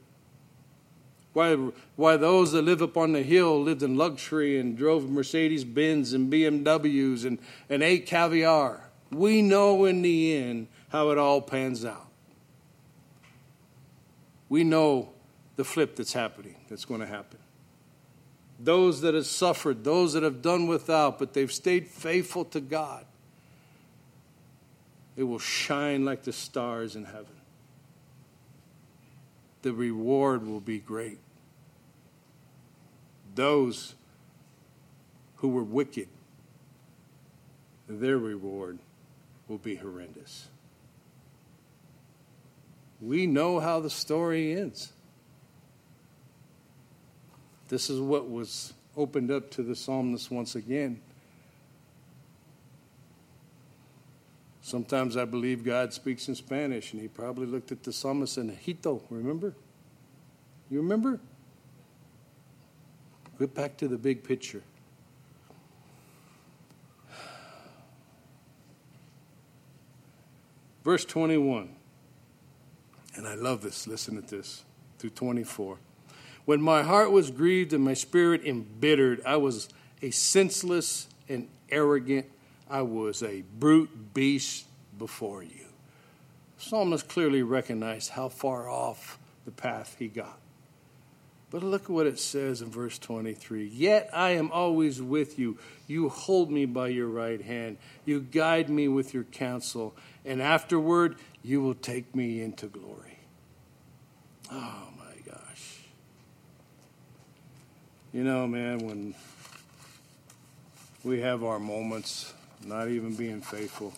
why, 1.36 1.54
why 1.98 2.16
those 2.16 2.54
that 2.54 2.62
live 2.62 2.82
up 2.82 2.96
on 2.96 3.12
the 3.12 3.22
hill 3.22 3.62
lived 3.62 3.84
in 3.84 3.98
luxury 3.98 4.58
and 4.58 4.78
drove 4.78 5.10
Mercedes 5.10 5.66
Benz 5.66 6.14
and 6.14 6.32
BMWs 6.32 7.26
and, 7.26 7.40
and 7.70 7.84
ate 7.84 8.06
caviar. 8.06 8.90
We 9.12 9.42
know 9.42 9.84
in 9.84 10.02
the 10.02 10.34
end 10.34 10.68
how 10.90 11.10
it 11.10 11.18
all 11.18 11.42
pans 11.42 11.84
out. 11.84 12.08
We 14.48 14.64
know 14.64 15.10
the 15.58 15.66
flip 15.66 15.98
that's 15.98 16.14
happening, 16.14 16.56
that's 16.70 16.86
going 16.86 17.02
to 17.02 17.06
happen. 17.06 17.40
Those 18.60 19.02
that 19.02 19.14
have 19.14 19.26
suffered, 19.26 19.84
those 19.84 20.14
that 20.14 20.24
have 20.24 20.42
done 20.42 20.68
without, 20.68 21.20
but 21.20 21.34
they've 21.34 21.52
stayed 21.52 21.88
faithful 21.88 22.46
to 22.46 22.62
God, 22.62 23.06
they 25.16 25.24
will 25.24 25.40
shine 25.40 26.06
like 26.06 26.24
the 26.24 26.34
stars 26.34 26.96
in 26.96 27.06
heaven. 27.06 27.28
The 29.62 29.74
reward 29.74 30.46
will 30.46 30.60
be 30.60 30.80
great 30.80 31.20
those 33.36 33.96
who 35.38 35.50
were 35.50 35.64
wicked, 35.64 36.08
their 37.88 38.18
reward 38.18 38.80
will 39.48 39.58
be 39.58 39.76
horrendous. 39.76 40.48
We 43.02 43.28
know 43.28 43.60
how 43.60 43.82
the 43.82 43.90
story 43.90 44.54
ends. 44.54 44.94
This 47.68 47.90
is 47.90 48.00
what 48.00 48.30
was 48.30 48.74
opened 48.96 49.32
up 49.32 49.50
to 49.52 49.64
the 49.64 49.76
psalmist 49.76 50.32
once 50.32 50.56
again. 50.56 51.02
Sometimes 54.62 55.16
I 55.16 55.26
believe 55.26 55.64
God 55.64 55.94
speaks 55.94 56.28
in 56.28 56.36
Spanish, 56.36 56.94
and 56.94 57.02
he 57.02 57.08
probably 57.08 57.46
looked 57.46 57.72
at 57.72 57.84
the 57.84 57.94
psalmist 57.94 58.38
and 58.38 58.50
Hito, 58.50 59.02
remember? 59.10 59.54
You 60.70 60.82
remember? 60.82 61.20
Get 63.38 63.54
back 63.54 63.78
to 63.78 63.88
the 63.88 63.98
big 63.98 64.24
picture. 64.24 64.64
Verse 70.84 71.04
21. 71.06 71.76
And 73.16 73.28
I 73.28 73.36
love 73.36 73.62
this. 73.62 73.88
Listen 73.88 74.22
to 74.22 74.36
this. 74.36 74.64
Through 75.00 75.12
24. 75.12 75.78
When 76.46 76.62
my 76.62 76.84
heart 76.84 77.12
was 77.12 77.32
grieved 77.32 77.74
and 77.74 77.84
my 77.84 77.96
spirit 77.96 78.46
embittered, 78.46 79.22
I 79.26 79.38
was 79.38 79.70
a 80.02 80.12
senseless 80.12 81.08
and 81.28 81.48
arrogant. 81.70 82.28
I 82.70 82.82
was 82.82 83.24
a 83.24 83.44
brute 83.60 84.14
beast 84.14 84.66
before 84.98 85.44
you. 85.44 85.66
Psalmist 86.58 87.08
clearly 87.08 87.44
recognized 87.44 88.12
how 88.12 88.30
far 88.30 88.70
off 88.70 89.20
the 89.46 89.52
path 89.52 89.96
he 90.00 90.08
got. 90.08 90.40
But 91.52 91.64
look 91.64 91.84
at 91.84 91.90
what 91.90 92.08
it 92.08 92.20
says 92.20 92.62
in 92.62 92.70
verse 92.70 92.98
23 92.98 93.68
Yet 93.68 94.10
I 94.12 94.32
am 94.32 94.52
always 94.52 95.02
with 95.02 95.40
you. 95.40 95.58
You 95.88 96.10
hold 96.10 96.52
me 96.52 96.66
by 96.66 96.90
your 96.90 97.08
right 97.08 97.42
hand. 97.42 97.78
You 98.04 98.20
guide 98.20 98.70
me 98.70 98.88
with 98.88 99.14
your 99.14 99.24
counsel. 99.24 99.96
And 100.26 100.42
afterward, 100.42 101.16
you 101.44 101.62
will 101.62 101.76
take 101.76 102.16
me 102.16 102.42
into 102.42 102.66
glory. 102.66 103.20
Oh 104.52 104.88
my 104.98 105.32
gosh. 105.32 105.82
You 108.16 108.24
know, 108.24 108.48
man, 108.48 108.78
when 108.78 109.14
we 111.04 111.20
have 111.20 111.44
our 111.44 111.60
moments, 111.60 112.34
not 112.66 112.88
even 112.88 113.14
being 113.14 113.42
faithful, 113.42 113.94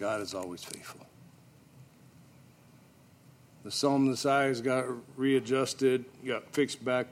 God 0.00 0.20
is 0.20 0.34
always 0.34 0.64
faithful. 0.64 1.06
The 3.62 3.70
psalmist's 3.70 4.26
eyes 4.26 4.60
got 4.60 4.86
readjusted, 5.16 6.04
got 6.26 6.52
fixed 6.52 6.84
back 6.84 7.06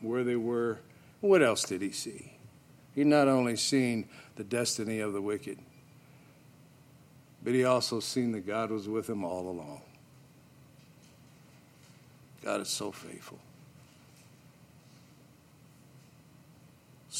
where 0.00 0.24
they 0.24 0.34
were. 0.34 0.80
What 1.20 1.40
else 1.40 1.62
did 1.62 1.82
he 1.82 1.92
see? 1.92 2.32
He 2.92 3.04
not 3.04 3.28
only 3.28 3.54
seen 3.54 4.08
the 4.34 4.42
destiny 4.42 4.98
of 4.98 5.12
the 5.12 5.22
wicked, 5.22 5.60
but 7.44 7.52
he 7.52 7.62
also 7.62 8.00
seen 8.00 8.32
that 8.32 8.44
God 8.44 8.72
was 8.72 8.88
with 8.88 9.08
him 9.08 9.22
all 9.22 9.48
along. 9.48 9.82
God 12.42 12.60
is 12.60 12.70
so 12.70 12.90
faithful. 12.90 13.38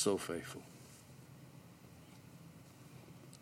So 0.04 0.18
faithful. 0.18 0.60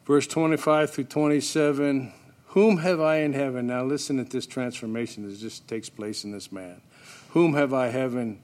Verse 0.06 0.28
25 0.28 0.90
through 0.90 1.04
27 1.04 2.12
whom 2.46 2.76
have 2.76 3.00
I 3.00 3.16
in 3.16 3.32
heaven? 3.32 3.66
Now 3.66 3.82
listen 3.82 4.20
at 4.20 4.30
this 4.30 4.46
transformation 4.46 5.28
that 5.28 5.36
just 5.40 5.66
takes 5.66 5.88
place 5.88 6.22
in 6.22 6.30
this 6.30 6.52
man. 6.52 6.80
Whom 7.30 7.54
have 7.54 7.74
I 7.74 7.88
heaven? 7.88 8.38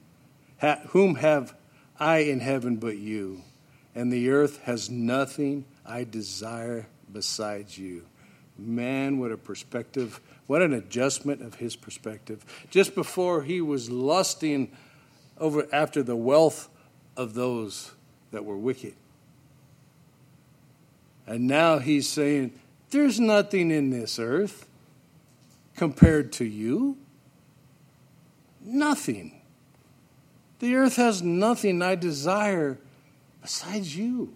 Ha, 0.59 0.81
whom 0.89 1.15
have 1.15 1.55
I 1.97 2.17
in 2.17 2.41
heaven 2.41 2.75
but 2.75 2.97
you? 2.97 3.41
And 3.95 4.11
the 4.11 4.31
earth 4.31 4.63
has 4.63 4.89
nothing 4.89 5.63
I 5.85 6.03
desire 6.03 6.87
besides 7.13 7.77
you. 7.77 8.03
Man, 8.57 9.17
what 9.17 9.31
a 9.31 9.37
perspective! 9.37 10.19
What 10.45 10.61
an 10.61 10.73
adjustment 10.73 11.41
of 11.41 11.55
his 11.55 11.77
perspective. 11.77 12.43
Just 12.69 12.95
before 12.95 13.43
he 13.43 13.61
was 13.61 13.89
lusting 13.89 14.75
over 15.37 15.67
after 15.71 16.03
the 16.03 16.17
wealth 16.17 16.67
of 17.15 17.33
those 17.33 17.93
that 18.31 18.45
were 18.45 18.57
wicked. 18.57 18.93
And 21.27 21.47
now 21.47 21.77
he's 21.79 22.09
saying, 22.09 22.53
there's 22.89 23.19
nothing 23.19 23.69
in 23.71 23.91
this 23.91 24.17
earth 24.17 24.67
compared 25.75 26.31
to 26.33 26.45
you. 26.45 26.97
Nothing. 28.61 29.39
The 30.59 30.75
earth 30.75 30.95
has 30.97 31.21
nothing 31.21 31.81
I 31.81 31.95
desire 31.95 32.77
besides 33.41 33.95
you. 33.95 34.33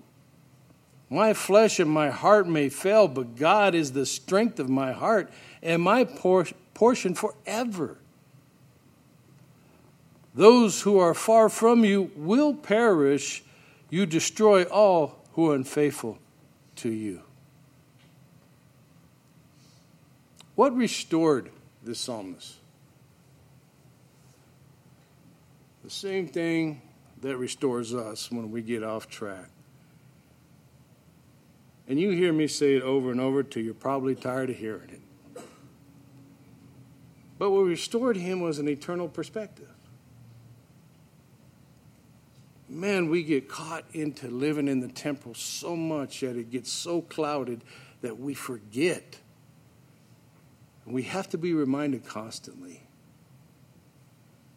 My 1.10 1.34
flesh 1.34 1.80
and 1.80 1.90
my 1.90 2.10
heart 2.10 2.48
may 2.48 2.70
fail, 2.70 3.08
but 3.08 3.36
God 3.36 3.76
is 3.76 3.92
the 3.92 4.06
strength 4.06 4.60
of 4.60 4.70
my 4.70 4.94
heart 4.94 5.32
and 5.62 5.82
my 5.82 6.06
por- 6.06 6.48
portion 6.74 7.14
forever. 7.14 7.98
Those 10.34 10.82
who 10.82 10.98
are 10.98 11.14
far 11.14 11.50
from 11.50 11.86
you 11.86 12.12
will 12.16 12.54
perish. 12.54 13.44
You 13.94 14.08
destroy 14.08 14.64
all 14.64 15.20
who 15.34 15.52
are 15.52 15.56
unfaithful 15.56 16.18
to 16.78 16.90
you. 16.90 17.22
What 20.56 20.76
restored 20.76 21.52
the 21.84 21.94
psalmist? 21.94 22.56
The 25.84 25.92
same 25.92 26.28
thing 26.28 26.82
that 27.22 27.38
restores 27.38 27.94
us 27.94 28.32
when 28.32 28.50
we 28.50 28.64
get 28.64 28.82
off 28.82 29.08
track. 29.08 29.52
And 31.88 32.00
you 32.00 32.10
hear 32.10 32.34
me 32.34 32.48
say 32.48 32.74
it 32.74 32.82
over 32.82 33.12
and 33.12 33.22
over 33.22 33.44
till 33.44 33.62
you're 33.62 33.76
probably 33.76 34.16
tired 34.16 34.50
of 34.50 34.58
hearing 34.58 34.90
it. 34.90 35.44
But 37.38 37.52
what 37.52 37.60
restored 37.60 38.18
him 38.18 38.42
was 38.42 38.58
an 38.58 38.68
eternal 38.68 39.08
perspective. 39.08 39.73
Man, 42.74 43.10
we 43.10 43.22
get 43.22 43.48
caught 43.48 43.86
into 43.94 44.28
living 44.28 44.68
in 44.68 44.80
the 44.80 44.88
temporal 44.88 45.36
so 45.36 45.76
much 45.76 46.22
that 46.22 46.36
it 46.36 46.50
gets 46.50 46.72
so 46.72 47.02
clouded 47.02 47.64
that 48.02 48.20
we 48.20 48.34
forget. 48.34 49.20
We 50.86 51.04
have 51.04 51.30
to 51.30 51.38
be 51.38 51.54
reminded 51.54 52.04
constantly 52.06 52.82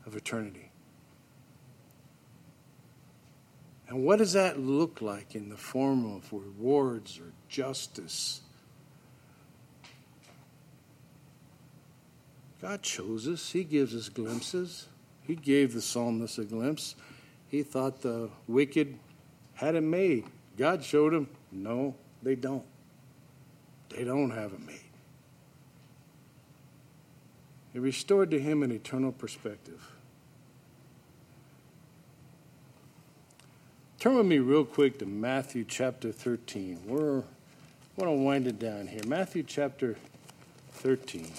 of 0.06 0.16
eternity. 0.16 0.70
And 3.88 4.02
what 4.02 4.18
does 4.18 4.32
that 4.32 4.58
look 4.58 5.02
like 5.02 5.34
in 5.34 5.50
the 5.50 5.56
form 5.56 6.16
of 6.16 6.32
rewards 6.32 7.18
or 7.18 7.32
justice? 7.48 8.40
God 12.62 12.82
chose 12.82 13.28
us, 13.28 13.52
He 13.52 13.62
gives 13.62 13.94
us 13.94 14.08
glimpses. 14.08 14.88
He 15.22 15.34
gave 15.34 15.74
the 15.74 15.82
psalmist 15.82 16.38
a 16.38 16.44
glimpse. 16.44 16.94
He 17.56 17.62
thought 17.62 18.02
the 18.02 18.28
wicked 18.46 18.98
had 19.54 19.76
it 19.76 19.80
made. 19.80 20.26
God 20.58 20.84
showed 20.84 21.14
him, 21.14 21.26
no, 21.50 21.94
they 22.22 22.34
don't. 22.34 22.66
They 23.88 24.04
don't 24.04 24.28
have 24.30 24.52
it 24.52 24.60
made. 24.60 24.80
It 27.72 27.80
restored 27.80 28.30
to 28.32 28.38
him 28.38 28.62
an 28.62 28.70
eternal 28.70 29.10
perspective. 29.10 29.90
Turn 34.00 34.16
with 34.16 34.26
me 34.26 34.38
real 34.38 34.66
quick 34.66 34.98
to 34.98 35.06
Matthew 35.06 35.64
chapter 35.66 36.12
13. 36.12 36.80
We're 36.86 37.22
going 37.98 38.18
to 38.18 38.22
wind 38.22 38.46
it 38.46 38.58
down 38.58 38.86
here. 38.86 39.00
Matthew 39.06 39.42
chapter 39.42 39.96
13. 40.72 41.32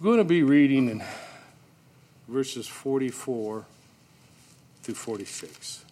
We're 0.00 0.06
going 0.06 0.18
to 0.18 0.24
be 0.24 0.42
reading 0.42 0.88
in 0.88 1.02
verses 2.26 2.66
44 2.66 3.66
through 4.82 4.94
46. 4.94 5.84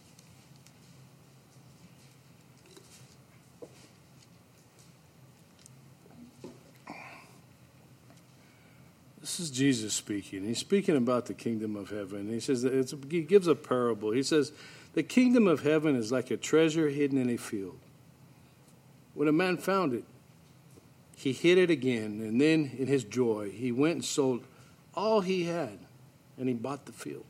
This 9.21 9.41
is 9.41 9.51
Jesus 9.51 9.93
speaking. 9.93 10.43
He's 10.47 10.57
speaking 10.57 10.97
about 10.97 11.27
the 11.27 11.35
kingdom 11.35 11.77
of 11.77 11.91
heaven. 11.91 12.31
He 12.31 12.41
says 12.41 12.63
that 12.63 12.91
he 13.11 13.21
gives 13.21 13.47
a 13.47 13.55
parable. 13.55 14.13
He 14.13 14.23
says, 14.23 14.53
The 14.95 15.03
kingdom 15.03 15.47
of 15.47 15.65
heaven 15.65 15.95
is 15.95 16.11
like 16.11 16.31
a 16.31 16.39
treasure 16.39 16.89
hidden 16.89 17.19
in 17.19 17.29
a 17.29 17.37
field. 17.37 17.79
When 19.13 19.29
a 19.29 19.33
man 19.33 19.59
found 19.59 19.93
it, 19.93 20.05
he 21.19 21.33
hid 21.33 21.59
it 21.59 21.69
again, 21.69 22.21
and 22.23 22.41
then 22.41 22.77
in 22.79 22.87
his 22.87 23.03
joy, 23.03 23.51
he 23.51 23.73
went 23.73 23.95
and 23.95 24.05
sold 24.05 24.45
all 24.95 25.21
he 25.21 25.47
had, 25.47 25.81
and 26.37 26.49
he 26.49 26.55
bought 26.55 26.87
the 26.87 26.93
field. 26.93 27.25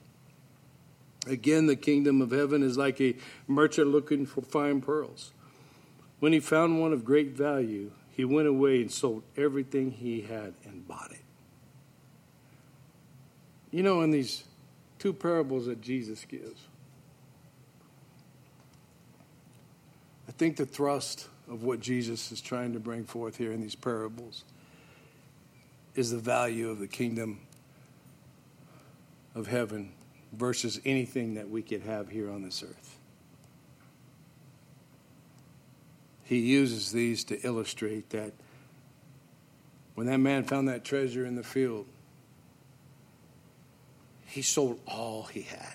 Again, 1.27 1.67
the 1.67 1.75
kingdom 1.75 2.21
of 2.21 2.31
heaven 2.31 2.63
is 2.63 2.77
like 2.77 3.01
a 3.01 3.17
merchant 3.47 3.89
looking 3.89 4.27
for 4.27 4.43
fine 4.43 4.83
pearls. 4.83 5.33
When 6.21 6.35
he 6.35 6.39
found 6.39 6.83
one 6.83 6.93
of 6.93 7.03
great 7.03 7.31
value, 7.31 7.93
he 8.11 8.27
went 8.27 8.47
away 8.47 8.83
and 8.83 8.93
sold 8.93 9.23
everything 9.39 9.93
he 9.93 10.21
had 10.21 10.53
and 10.67 10.87
bought 10.87 11.11
it. 11.11 11.25
You 13.71 13.83
know, 13.83 14.03
in 14.03 14.11
these 14.11 14.45
two 14.99 15.15
parables 15.15 15.65
that 15.65 15.81
Jesus 15.81 16.27
gives, 16.27 16.67
I 20.29 20.33
think 20.33 20.59
the 20.59 20.67
thrust 20.67 21.29
of 21.51 21.63
what 21.63 21.81
Jesus 21.81 22.31
is 22.31 22.41
trying 22.41 22.73
to 22.75 22.81
bring 22.81 23.05
forth 23.05 23.37
here 23.37 23.53
in 23.53 23.61
these 23.61 23.75
parables 23.75 24.45
is 25.95 26.11
the 26.11 26.19
value 26.19 26.69
of 26.71 26.79
the 26.79 26.87
kingdom 26.87 27.41
of 29.35 29.47
heaven 29.47 29.93
versus 30.33 30.81
anything 30.85 31.35
that 31.35 31.49
we 31.49 31.63
could 31.63 31.83
have 31.83 32.09
here 32.09 32.31
on 32.31 32.43
this 32.43 32.63
earth. 32.63 32.99
He 36.25 36.39
uses 36.39 36.93
these 36.93 37.25
to 37.25 37.41
illustrate 37.41 38.11
that 38.11 38.33
when 39.95 40.07
that 40.07 40.19
man 40.19 40.45
found 40.45 40.69
that 40.69 40.85
treasure 40.85 41.25
in 41.25 41.35
the 41.35 41.43
field, 41.43 41.87
he 44.27 44.43
sold 44.43 44.79
all 44.87 45.25
he 45.25 45.43
had. 45.43 45.75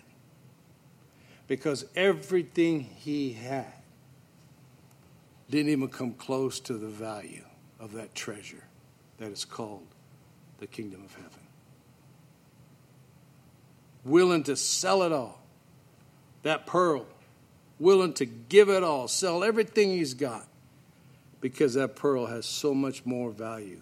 Because 1.48 1.86
everything 1.96 2.82
he 2.82 3.34
had 3.34 3.83
didn't 5.54 5.72
even 5.72 5.88
come 5.88 6.14
close 6.14 6.60
to 6.60 6.74
the 6.74 6.88
value 6.88 7.44
of 7.80 7.94
that 7.94 8.14
treasure 8.16 8.64
that 9.18 9.32
is 9.32 9.46
called 9.46 9.86
the 10.60 10.68
kingdom 10.68 11.04
of 11.04 11.14
heaven 11.16 11.44
willing 14.06 14.44
to 14.44 14.56
sell 14.56 15.04
it 15.04 15.12
all. 15.12 15.42
That 16.44 16.66
pearl, 16.66 17.06
willing 17.80 18.14
to 18.16 18.26
give 18.26 18.70
it 18.70 18.84
all, 18.84 19.08
sell 19.08 19.44
everything 19.44 19.92
he's 19.92 20.14
got, 20.14 20.46
because 21.42 21.76
that 21.76 21.96
pearl 21.96 22.26
has 22.26 22.46
so 22.46 22.74
much 22.74 23.06
more 23.06 23.32
value 23.32 23.82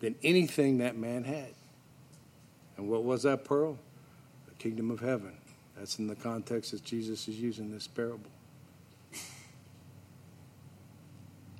than 0.00 0.14
anything 0.22 0.78
that 0.78 0.96
man 0.96 1.24
had. 1.24 1.54
And 2.76 2.88
what 2.88 3.04
was 3.04 3.22
that 3.24 3.44
pearl? 3.44 3.78
The 4.48 4.54
kingdom 4.54 4.90
of 4.90 5.00
heaven. 5.00 5.36
That's 5.76 5.98
in 5.98 6.06
the 6.06 6.14
context 6.14 6.72
that 6.72 6.84
Jesus 6.84 7.28
is 7.28 7.40
using 7.40 7.70
this 7.70 7.86
parable. 7.86 8.30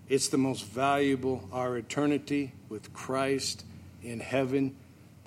It's 0.09 0.29
the 0.29 0.39
most 0.39 0.65
valuable, 0.65 1.49
our 1.53 1.77
eternity 1.77 2.53
with 2.69 2.93
Christ 2.93 3.65
in 4.03 4.21
heaven 4.21 4.75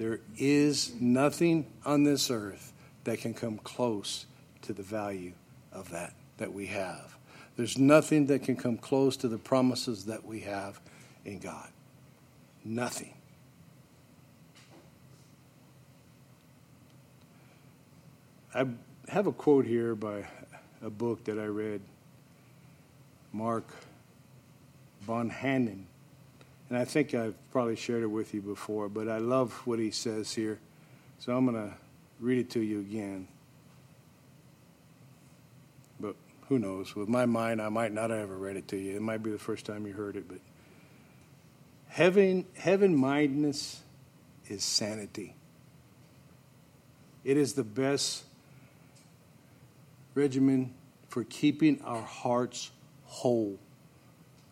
there 0.01 0.19
is 0.35 0.99
nothing 0.99 1.67
on 1.85 2.01
this 2.01 2.31
earth 2.31 2.73
that 3.03 3.19
can 3.19 3.35
come 3.35 3.59
close 3.59 4.25
to 4.63 4.73
the 4.73 4.81
value 4.81 5.33
of 5.71 5.91
that 5.91 6.15
that 6.37 6.51
we 6.51 6.65
have. 6.65 7.15
There's 7.55 7.77
nothing 7.77 8.25
that 8.25 8.41
can 8.41 8.55
come 8.55 8.77
close 8.77 9.15
to 9.17 9.27
the 9.27 9.37
promises 9.37 10.05
that 10.05 10.25
we 10.25 10.39
have 10.39 10.79
in 11.23 11.37
God. 11.37 11.69
Nothing. 12.65 13.13
I 18.55 18.65
have 19.07 19.27
a 19.27 19.31
quote 19.31 19.67
here 19.67 19.93
by 19.93 20.25
a 20.81 20.89
book 20.89 21.25
that 21.25 21.37
I 21.37 21.45
read, 21.45 21.81
Mark 23.31 23.67
Buchanan 25.05 25.87
and 26.71 26.79
I 26.79 26.85
think 26.85 27.13
I've 27.13 27.35
probably 27.51 27.75
shared 27.75 28.01
it 28.01 28.07
with 28.07 28.33
you 28.33 28.41
before, 28.41 28.87
but 28.87 29.09
I 29.09 29.17
love 29.17 29.51
what 29.67 29.77
he 29.77 29.91
says 29.91 30.33
here. 30.33 30.57
So 31.19 31.35
I'm 31.35 31.45
going 31.45 31.69
to 31.69 31.75
read 32.21 32.37
it 32.37 32.49
to 32.51 32.61
you 32.61 32.79
again. 32.79 33.27
But 35.99 36.15
who 36.47 36.59
knows? 36.59 36.95
With 36.95 37.09
my 37.09 37.25
mind, 37.25 37.61
I 37.61 37.67
might 37.67 37.91
not 37.91 38.09
have 38.09 38.19
ever 38.19 38.37
read 38.37 38.55
it 38.55 38.69
to 38.69 38.77
you. 38.77 38.95
It 38.95 39.01
might 39.01 39.21
be 39.21 39.31
the 39.31 39.37
first 39.37 39.65
time 39.65 39.85
you 39.85 39.91
heard 39.91 40.15
it, 40.15 40.29
but 40.29 40.37
heaven, 41.89 42.45
heaven 42.55 42.95
mindedness 42.95 43.81
is 44.47 44.63
sanity. 44.63 45.35
It 47.25 47.35
is 47.35 47.51
the 47.51 47.65
best 47.65 48.23
regimen 50.15 50.73
for 51.09 51.25
keeping 51.25 51.81
our 51.81 52.01
hearts 52.01 52.71
whole, 53.03 53.59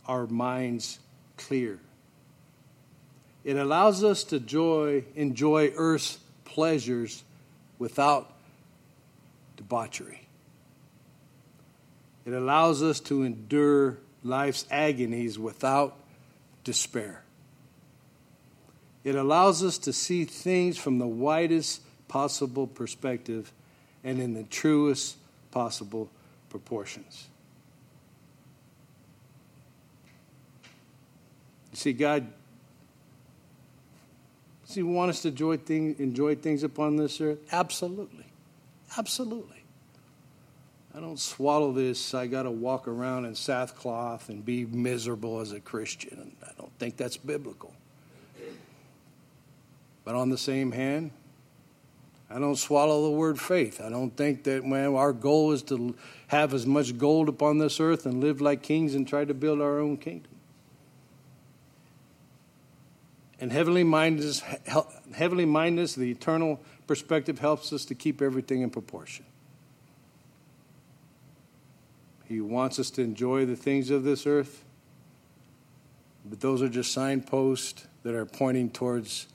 our 0.09 0.25
minds 0.25 0.97
clear. 1.37 1.79
It 3.43 3.55
allows 3.55 4.03
us 4.03 4.23
to 4.25 4.39
joy, 4.39 5.05
enjoy 5.15 5.71
earth's 5.75 6.17
pleasures 6.45 7.23
without 7.77 8.33
debauchery. 9.55 10.27
It 12.25 12.33
allows 12.33 12.81
us 12.81 12.99
to 13.01 13.23
endure 13.23 13.99
life's 14.23 14.65
agonies 14.71 15.37
without 15.37 15.95
despair. 16.63 17.23
It 19.03 19.15
allows 19.15 19.63
us 19.63 19.77
to 19.79 19.93
see 19.93 20.25
things 20.25 20.77
from 20.77 20.97
the 20.97 21.07
widest 21.07 21.81
possible 22.07 22.65
perspective 22.67 23.53
and 24.03 24.19
in 24.19 24.33
the 24.33 24.43
truest 24.43 25.17
possible 25.51 26.09
proportions. 26.49 27.28
See, 31.79 31.93
God 31.93 32.27
does 34.69 34.75
he 34.75 34.83
want 34.83 35.09
us 35.09 35.23
to 35.23 35.29
enjoy, 35.29 35.57
thing, 35.57 35.95
enjoy 35.97 36.35
things 36.35 36.61
upon 36.61 36.95
this 36.95 37.19
earth? 37.21 37.39
Absolutely. 37.51 38.25
Absolutely. 38.99 39.63
I 40.93 40.99
don't 40.99 41.19
swallow 41.19 41.71
this. 41.71 42.13
I 42.13 42.27
got 42.27 42.43
to 42.43 42.51
walk 42.51 42.87
around 42.87 43.25
in 43.25 43.33
sackcloth 43.33 44.29
and 44.29 44.45
be 44.45 44.65
miserable 44.65 45.39
as 45.39 45.53
a 45.53 45.59
Christian. 45.59 46.35
I 46.43 46.51
don't 46.55 46.71
think 46.77 46.97
that's 46.97 47.17
biblical. 47.17 47.73
But 50.05 50.13
on 50.13 50.29
the 50.29 50.37
same 50.37 50.71
hand, 50.71 51.09
I 52.29 52.37
don't 52.37 52.55
swallow 52.55 53.05
the 53.05 53.17
word 53.17 53.39
faith. 53.39 53.81
I 53.81 53.89
don't 53.89 54.15
think 54.15 54.43
that 54.43 54.63
man, 54.63 54.93
our 54.93 55.13
goal 55.13 55.51
is 55.51 55.63
to 55.63 55.95
have 56.27 56.53
as 56.53 56.67
much 56.67 56.95
gold 56.95 57.27
upon 57.27 57.57
this 57.57 57.79
earth 57.79 58.05
and 58.05 58.21
live 58.21 58.39
like 58.39 58.61
kings 58.61 58.93
and 58.93 59.07
try 59.07 59.25
to 59.25 59.33
build 59.33 59.61
our 59.61 59.79
own 59.79 59.97
kingdom. 59.97 60.38
And 63.39 63.51
heavenly 63.51 63.83
mindedness, 63.83 64.41
heavenly 65.15 65.45
mindedness, 65.45 65.95
the 65.95 66.11
eternal 66.11 66.59
perspective 66.87 67.39
helps 67.39 67.71
us 67.71 67.85
to 67.85 67.95
keep 67.95 68.21
everything 68.21 68.61
in 68.61 68.69
proportion. 68.69 69.25
He 72.25 72.41
wants 72.41 72.77
us 72.79 72.91
to 72.91 73.01
enjoy 73.01 73.45
the 73.45 73.55
things 73.55 73.89
of 73.89 74.03
this 74.03 74.27
earth, 74.27 74.63
but 76.25 76.41
those 76.41 76.61
are 76.61 76.69
just 76.69 76.91
signposts 76.91 77.87
that 78.03 78.13
are 78.13 78.25
pointing 78.25 78.69
towards 78.69 79.27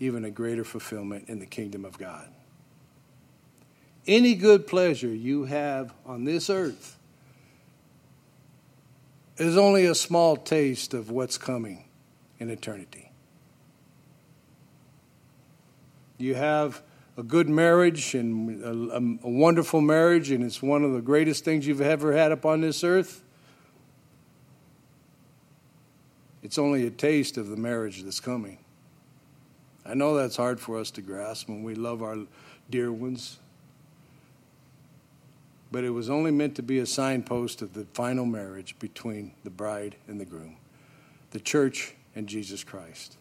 even 0.00 0.24
a 0.24 0.30
greater 0.30 0.64
fulfillment 0.64 1.28
in 1.28 1.38
the 1.38 1.46
kingdom 1.46 1.84
of 1.84 1.98
God. 1.98 2.28
Any 4.06 4.34
good 4.34 4.66
pleasure 4.66 5.08
you 5.08 5.44
have 5.44 5.94
on 6.04 6.24
this 6.24 6.50
earth 6.50 6.98
is 9.36 9.56
only 9.56 9.86
a 9.86 9.94
small 9.94 10.36
taste 10.36 10.94
of 10.94 11.10
what's 11.10 11.38
coming 11.38 11.84
in 12.38 12.50
eternity. 12.50 13.03
You 16.18 16.34
have 16.34 16.82
a 17.16 17.22
good 17.22 17.48
marriage 17.48 18.14
and 18.14 18.62
a, 18.62 19.26
a, 19.26 19.30
wonderful 19.30 19.80
marriage, 19.80 20.30
and 20.30 20.42
it's 20.42 20.62
one 20.62 20.82
of 20.82 20.92
the 20.92 21.00
greatest 21.00 21.44
things 21.44 21.66
you've 21.66 21.80
ever 21.80 22.12
had 22.12 22.32
upon 22.32 22.60
this 22.60 22.82
earth, 22.82 23.22
it's 26.42 26.58
only 26.58 26.86
a 26.86 26.90
taste 26.90 27.36
of 27.36 27.48
the 27.48 27.56
marriage 27.56 28.02
that's 28.02 28.20
coming. 28.20 28.58
I 29.86 29.94
know 29.94 30.14
that's 30.14 30.36
hard 30.36 30.60
for 30.60 30.78
us 30.78 30.90
to 30.92 31.02
grasp 31.02 31.48
when 31.48 31.62
we 31.62 31.74
love 31.74 32.02
our 32.02 32.18
dear 32.68 32.90
ones, 32.90 33.38
but 35.70 35.84
it 35.84 35.90
was 35.90 36.10
only 36.10 36.30
meant 36.30 36.56
to 36.56 36.62
be 36.62 36.78
a 36.78 36.86
signpost 36.86 37.62
of 37.62 37.74
the 37.74 37.84
final 37.92 38.26
marriage 38.26 38.76
between 38.78 39.32
the 39.44 39.50
bride 39.50 39.96
and 40.08 40.20
the 40.20 40.24
groom, 40.24 40.56
the 41.30 41.40
church 41.40 41.94
and 42.14 42.26
Jesus 42.26 42.64
Christ. 42.64 43.16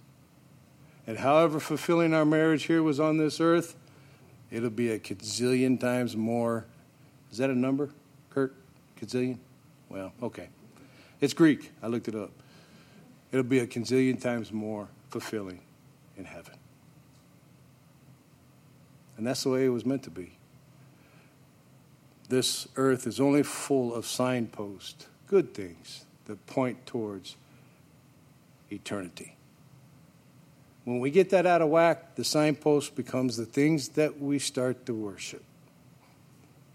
And 1.06 1.18
however 1.18 1.60
fulfilling 1.60 2.14
our 2.14 2.26
marriage 2.26 2.64
here 2.64 2.82
was 2.82 3.00
on 3.00 3.18
this 3.18 3.42
earth, 3.42 3.76
It'll 4.54 4.70
be 4.70 4.92
a 4.92 5.00
gazillion 5.00 5.80
times 5.80 6.16
more. 6.16 6.68
Is 7.32 7.40
that 7.40 7.50
a 7.50 7.56
number, 7.56 7.90
Kurt? 8.30 8.54
Gazillion? 9.02 9.40
Well, 9.90 10.14
okay. 10.22 10.50
It's 11.20 11.34
Greek. 11.34 11.72
I 11.82 11.88
looked 11.88 12.08
it 12.08 12.14
up. 12.14 12.30
It'll 13.32 13.44
be 13.44 13.60
a 13.60 13.66
gazillion 13.66 14.22
times 14.22 14.52
more 14.52 14.90
fulfilling 15.10 15.60
in 16.18 16.26
heaven. 16.26 16.54
And 19.18 19.26
that's 19.26 19.42
the 19.42 19.50
way 19.50 19.66
it 19.66 19.70
was 19.70 19.88
meant 19.88 20.04
to 20.04 20.12
be. 20.12 20.38
This 22.30 22.68
earth 22.76 23.08
is 23.08 23.20
only 23.20 23.42
full 23.42 23.96
of 23.96 24.06
signposts, 24.06 25.08
good 25.26 25.56
things 25.56 26.06
that 26.26 26.46
point 26.46 26.86
towards 26.86 27.38
eternity. 28.72 29.36
When 30.86 31.00
we 31.00 31.12
get 31.12 31.30
that 31.30 31.46
out 31.46 31.62
of 31.62 31.70
whack, 31.70 32.16
the 32.16 32.24
signpost 32.24 32.96
becomes 32.96 33.38
the 33.38 33.46
things 33.46 33.90
that 33.90 34.20
we 34.20 34.38
start 34.40 34.86
to 34.88 34.94
worship. 34.94 35.44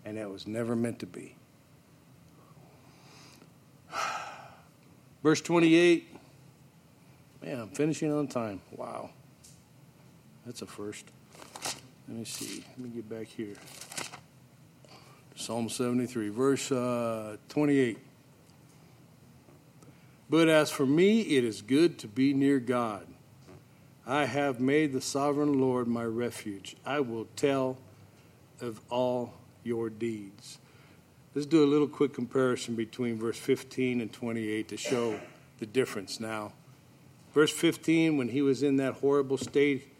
And 0.04 0.16
that 0.16 0.30
was 0.30 0.46
never 0.46 0.74
meant 0.74 1.00
to 1.00 1.06
be. 1.06 1.34
Verse 5.22 5.40
28. 5.42 6.16
Man, 7.42 7.60
I'm 7.60 7.68
finishing 7.68 8.12
on 8.12 8.28
time. 8.28 8.60
Wow. 8.70 9.10
That's 10.46 10.62
a 10.62 10.66
first. 10.66 11.04
Let 12.08 12.16
me 12.16 12.24
see. 12.24 12.64
Let 12.70 12.78
me 12.78 12.88
get 12.88 13.08
back 13.08 13.26
here. 13.26 13.54
Psalm 15.36 15.68
73, 15.68 16.30
verse 16.30 16.72
uh, 16.72 17.36
28. 17.50 17.98
But 20.30 20.48
as 20.48 20.70
for 20.70 20.86
me, 20.86 21.20
it 21.20 21.44
is 21.44 21.62
good 21.62 21.98
to 21.98 22.08
be 22.08 22.32
near 22.32 22.58
God. 22.58 23.06
I 24.08 24.24
have 24.24 24.58
made 24.58 24.94
the 24.94 25.02
sovereign 25.02 25.60
Lord 25.60 25.86
my 25.86 26.04
refuge. 26.04 26.76
I 26.86 27.00
will 27.00 27.26
tell 27.36 27.76
of 28.58 28.80
all 28.88 29.34
your 29.64 29.90
deeds. 29.90 30.56
Let's 31.34 31.44
do 31.44 31.62
a 31.62 31.66
little 31.66 31.86
quick 31.86 32.14
comparison 32.14 32.74
between 32.74 33.18
verse 33.18 33.36
15 33.36 34.00
and 34.00 34.10
28 34.10 34.66
to 34.68 34.76
show 34.78 35.20
the 35.58 35.66
difference 35.66 36.20
now. 36.20 36.54
Verse 37.34 37.52
15, 37.52 38.16
when 38.16 38.28
he 38.28 38.40
was 38.40 38.62
in 38.62 38.78
that 38.78 38.94
horrible 38.94 39.36
state, 39.36 39.94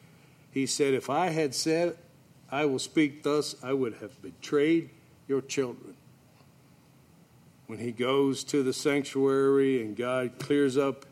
he 0.51 0.65
said, 0.65 0.95
If 0.95 1.11
I 1.11 1.29
had 1.29 1.55
said, 1.55 1.99
I 2.51 2.65
will 2.65 2.79
speak 2.79 3.23
thus, 3.23 3.57
I 3.63 3.75
would 3.75 3.97
have 3.97 4.23
betrayed 4.23 4.89
your 5.29 5.43
children. 5.43 5.95
When 7.67 7.79
he 7.79 7.93
goes 7.93 8.43
to 8.45 8.63
the 8.63 8.73
sanctuary 8.73 9.83
and 9.83 9.95
God 9.95 10.39
clears 10.39 10.79
up 10.79 11.05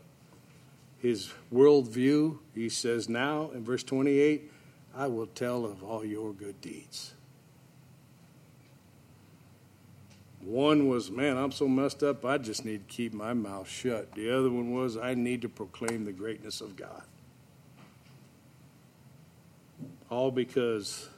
his 1.07 1.32
worldview, 1.54 2.36
he 2.52 2.68
says 2.68 3.09
now 3.09 3.50
in 3.54 3.64
verse 3.64 3.84
28, 3.84 4.50
I 4.94 5.07
will 5.07 5.26
tell 5.28 5.64
of 5.64 5.84
all 5.84 6.04
your 6.04 6.32
good 6.32 6.61
deeds. 6.61 7.14
One 10.40 10.88
was, 10.88 11.11
man, 11.11 11.36
I'm 11.36 11.52
so 11.52 11.68
messed 11.68 12.02
up, 12.02 12.24
I 12.24 12.38
just 12.38 12.64
need 12.64 12.88
to 12.88 12.94
keep 12.94 13.12
my 13.12 13.34
mouth 13.34 13.68
shut. 13.68 14.12
The 14.12 14.30
other 14.30 14.50
one 14.50 14.72
was, 14.72 14.96
I 14.96 15.14
need 15.14 15.42
to 15.42 15.48
proclaim 15.48 16.04
the 16.04 16.12
greatness 16.12 16.61
of 16.61 16.76
God. 16.76 17.02
All 20.11 20.30
because, 20.30 21.09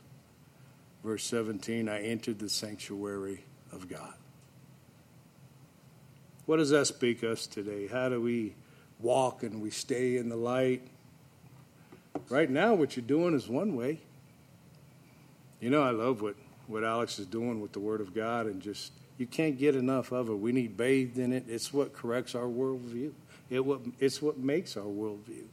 verse 1.03 1.24
17, 1.24 1.89
I 1.89 2.03
entered 2.03 2.39
the 2.39 2.49
sanctuary 2.49 3.45
of 3.72 3.89
God. 3.89 4.14
What 6.45 6.57
does 6.57 6.70
that 6.70 6.86
speak 6.86 7.24
us 7.24 7.47
today? 7.47 7.86
How 7.86 8.09
do 8.09 8.20
we 8.20 8.55
walk 9.01 9.43
and 9.43 9.61
we 9.61 9.71
stay 9.71 10.17
in 10.17 10.29
the 10.29 10.37
light. 10.37 10.83
Right 12.29 12.51
now, 12.51 12.75
what 12.75 12.97
you're 12.97 13.07
doing 13.07 13.35
is 13.35 13.49
one 13.49 13.77
way. 13.77 14.01
You 15.61 15.71
know, 15.71 15.83
I 15.83 15.91
love 15.91 16.21
what, 16.21 16.37
what 16.67 16.85
Alex 16.85 17.19
is 17.19 17.27
doing 17.27 17.61
with 17.61 17.73
the 17.73 17.81
Word 17.81 18.01
of 18.01 18.15
God, 18.15 18.47
and 18.47 18.61
just, 18.61 18.93
you 19.17 19.27
can't 19.27 19.59
get 19.59 19.75
enough 19.75 20.13
of 20.13 20.29
it. 20.29 20.35
We 20.35 20.53
need 20.53 20.77
bathed 20.77 21.19
in 21.19 21.33
it. 21.33 21.45
It's 21.49 21.73
what 21.73 21.93
corrects 21.93 22.35
our 22.35 22.45
worldview, 22.45 23.13
it 23.51 23.65
what, 23.65 23.81
it's 23.99 24.21
what 24.23 24.39
makes 24.39 24.77
our 24.77 24.85
worldview. 24.85 25.47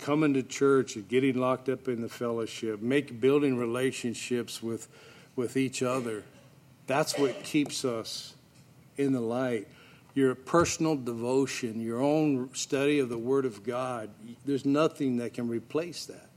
Coming 0.00 0.34
to 0.34 0.42
church 0.42 0.96
and 0.96 1.08
getting 1.08 1.38
locked 1.38 1.68
up 1.68 1.88
in 1.88 2.02
the 2.02 2.08
fellowship, 2.08 2.82
make 2.82 3.20
building 3.20 3.56
relationships 3.56 4.62
with, 4.62 4.88
with 5.34 5.56
each 5.56 5.82
other. 5.82 6.24
That's 6.86 7.18
what 7.18 7.42
keeps 7.42 7.84
us 7.84 8.34
in 8.98 9.12
the 9.12 9.20
light 9.20 9.66
your 10.14 10.36
personal 10.36 10.96
devotion, 10.96 11.80
your 11.80 12.00
own 12.00 12.48
study 12.54 13.00
of 13.00 13.08
the 13.08 13.18
Word 13.18 13.44
of 13.44 13.64
God, 13.64 14.10
there's 14.44 14.64
nothing 14.64 15.16
that 15.16 15.34
can 15.34 15.48
replace 15.48 16.06
that. 16.06 16.30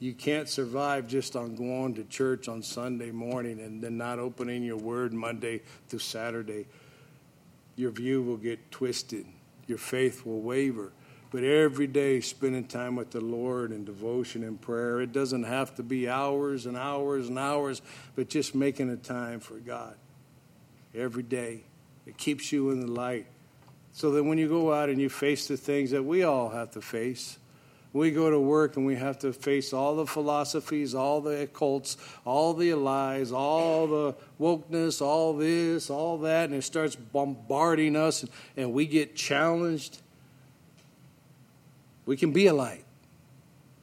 You 0.00 0.12
can't 0.12 0.48
survive 0.48 1.06
just 1.06 1.36
on 1.36 1.54
going 1.54 1.94
to 1.94 2.04
church 2.04 2.48
on 2.48 2.62
Sunday 2.62 3.12
morning 3.12 3.60
and 3.60 3.80
then 3.80 3.96
not 3.96 4.18
opening 4.18 4.64
your 4.64 4.76
Word 4.76 5.12
Monday 5.12 5.62
through 5.88 6.00
Saturday. 6.00 6.66
Your 7.76 7.92
view 7.92 8.22
will 8.22 8.36
get 8.36 8.72
twisted, 8.72 9.24
your 9.68 9.78
faith 9.78 10.26
will 10.26 10.40
waver. 10.40 10.92
But 11.30 11.44
every 11.44 11.86
day, 11.86 12.20
spending 12.20 12.66
time 12.66 12.94
with 12.94 13.10
the 13.12 13.22
Lord 13.22 13.72
in 13.72 13.86
devotion 13.86 14.44
and 14.44 14.60
prayer, 14.60 15.00
it 15.00 15.12
doesn't 15.12 15.44
have 15.44 15.74
to 15.76 15.82
be 15.82 16.06
hours 16.06 16.66
and 16.66 16.76
hours 16.76 17.28
and 17.28 17.38
hours, 17.38 17.80
but 18.14 18.28
just 18.28 18.54
making 18.54 18.90
a 18.90 18.96
time 18.96 19.40
for 19.40 19.54
God 19.54 19.94
every 20.94 21.22
day 21.22 21.62
it 22.06 22.16
keeps 22.16 22.52
you 22.52 22.70
in 22.70 22.80
the 22.80 22.86
light. 22.86 23.26
So 23.92 24.10
that 24.12 24.24
when 24.24 24.38
you 24.38 24.48
go 24.48 24.72
out 24.72 24.88
and 24.88 25.00
you 25.00 25.08
face 25.08 25.48
the 25.48 25.56
things 25.56 25.90
that 25.90 26.02
we 26.02 26.22
all 26.22 26.48
have 26.48 26.70
to 26.72 26.80
face, 26.80 27.38
we 27.92 28.10
go 28.10 28.30
to 28.30 28.40
work 28.40 28.76
and 28.76 28.86
we 28.86 28.96
have 28.96 29.18
to 29.18 29.34
face 29.34 29.74
all 29.74 29.96
the 29.96 30.06
philosophies, 30.06 30.94
all 30.94 31.20
the 31.20 31.46
occults, 31.46 31.98
all 32.24 32.54
the 32.54 32.72
lies, 32.72 33.32
all 33.32 33.86
the 33.86 34.14
wokeness, 34.40 35.02
all 35.02 35.34
this, 35.34 35.90
all 35.90 36.16
that, 36.18 36.46
and 36.46 36.54
it 36.54 36.62
starts 36.62 36.96
bombarding 36.96 37.94
us 37.94 38.22
and, 38.22 38.32
and 38.56 38.72
we 38.72 38.86
get 38.86 39.14
challenged. 39.14 40.00
We 42.06 42.16
can 42.16 42.32
be 42.32 42.46
a 42.46 42.54
light. 42.54 42.84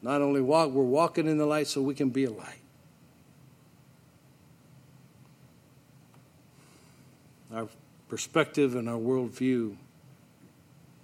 Not 0.02 0.22
only 0.22 0.42
walk, 0.42 0.72
we're 0.72 0.84
walking 0.84 1.28
in 1.28 1.38
the 1.38 1.46
light 1.46 1.68
so 1.68 1.82
we 1.82 1.94
can 1.94 2.10
be 2.10 2.24
a 2.24 2.32
light. 2.32 2.56
Our 7.54 7.68
perspective 8.10 8.76
and 8.76 8.89
our 8.89 8.97
worldview 8.97 9.78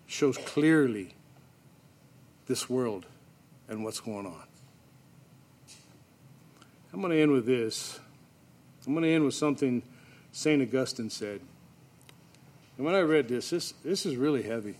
shows 0.08 0.38
clearly 0.38 1.14
this 2.48 2.70
world 2.70 3.06
and 3.70 3.84
what's 3.84 4.00
going 4.00 4.26
on. 4.26 4.44
I'm 6.92 7.02
going 7.02 7.12
to 7.12 7.22
end 7.22 7.32
with 7.32 7.46
this. 7.46 8.00
I'm 8.86 8.94
going 8.94 9.04
to 9.04 9.12
end 9.12 9.24
with 9.24 9.34
something 9.34 9.82
St. 10.32 10.62
Augustine 10.62 11.10
said. 11.10 11.42
And 12.78 12.86
when 12.86 12.96
I 12.96 13.02
read 13.02 13.28
this, 13.28 13.50
this, 13.50 13.74
this 13.84 14.06
is 14.06 14.16
really 14.16 14.44
heavy. 14.44 14.76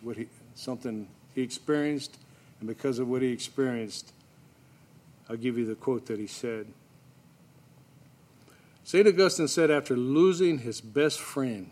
What 0.00 0.16
he, 0.16 0.28
something 0.54 1.08
he 1.34 1.42
experienced, 1.42 2.16
and 2.60 2.68
because 2.68 2.98
of 2.98 3.08
what 3.08 3.22
he 3.22 3.28
experienced, 3.28 4.12
I'll 5.28 5.36
give 5.36 5.56
you 5.56 5.64
the 5.64 5.74
quote 5.74 6.06
that 6.06 6.18
he 6.18 6.26
said. 6.26 6.66
St. 8.84 9.06
Augustine 9.06 9.48
said, 9.48 9.70
after 9.70 9.96
losing 9.96 10.58
his 10.58 10.80
best 10.80 11.20
friend, 11.20 11.70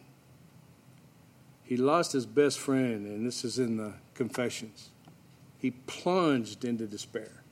he 1.65 1.77
lost 1.77 2.13
his 2.13 2.27
best 2.27 2.59
friend, 2.59 3.07
and 3.07 3.27
this 3.27 3.45
is 3.45 3.59
in 3.59 3.77
the 3.77 3.95
Confessions. 4.15 4.91
He 5.59 5.71
plunged 5.71 6.65
into 6.65 6.87
despair, 6.87 7.43